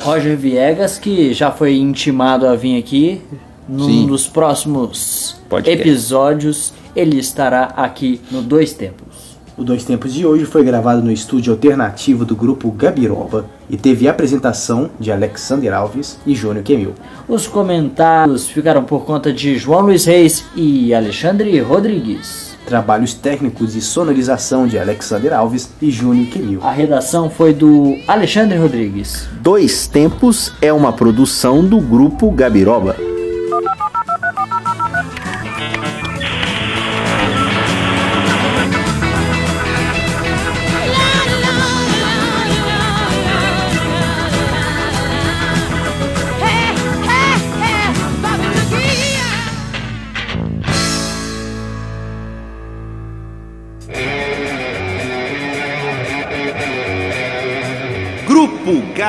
Roger 0.00 0.36
Viegas, 0.36 0.98
que 0.98 1.32
já 1.32 1.50
foi 1.50 1.76
intimado 1.76 2.46
a 2.46 2.54
vir 2.54 2.78
aqui, 2.78 3.22
num 3.68 3.84
Sim. 3.86 4.06
dos 4.06 4.26
próximos 4.26 5.40
Podcast. 5.48 5.80
episódios, 5.80 6.74
ele 6.94 7.18
estará 7.18 7.72
aqui 7.76 8.20
no 8.30 8.42
Dois 8.42 8.72
Tempos. 8.74 9.11
O 9.56 9.62
Dois 9.62 9.84
Tempos 9.84 10.14
de 10.14 10.24
hoje 10.24 10.46
foi 10.46 10.64
gravado 10.64 11.02
no 11.02 11.12
estúdio 11.12 11.52
alternativo 11.52 12.24
do 12.24 12.34
grupo 12.34 12.70
Gabiroba 12.70 13.44
e 13.68 13.76
teve 13.76 14.08
apresentação 14.08 14.90
de 14.98 15.12
Alexander 15.12 15.74
Alves 15.74 16.18
e 16.26 16.34
Júnior 16.34 16.64
Quemil. 16.64 16.94
Os 17.28 17.46
comentários 17.46 18.48
ficaram 18.48 18.82
por 18.82 19.04
conta 19.04 19.30
de 19.30 19.58
João 19.58 19.82
Luiz 19.82 20.06
Reis 20.06 20.46
e 20.56 20.94
Alexandre 20.94 21.60
Rodrigues. 21.60 22.56
Trabalhos 22.64 23.12
técnicos 23.12 23.76
e 23.76 23.82
sonorização 23.82 24.66
de 24.66 24.78
Alexander 24.78 25.34
Alves 25.34 25.68
e 25.82 25.90
Júnior 25.90 26.28
Quemil. 26.28 26.60
A 26.62 26.70
redação 26.70 27.28
foi 27.28 27.52
do 27.52 27.94
Alexandre 28.08 28.56
Rodrigues. 28.56 29.28
Dois 29.42 29.86
Tempos 29.86 30.50
é 30.62 30.72
uma 30.72 30.94
produção 30.94 31.62
do 31.62 31.78
grupo 31.78 32.30
Gabiroba. 32.30 33.11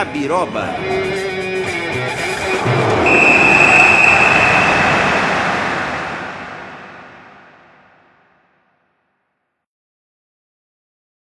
Gabiroba. 0.03 0.65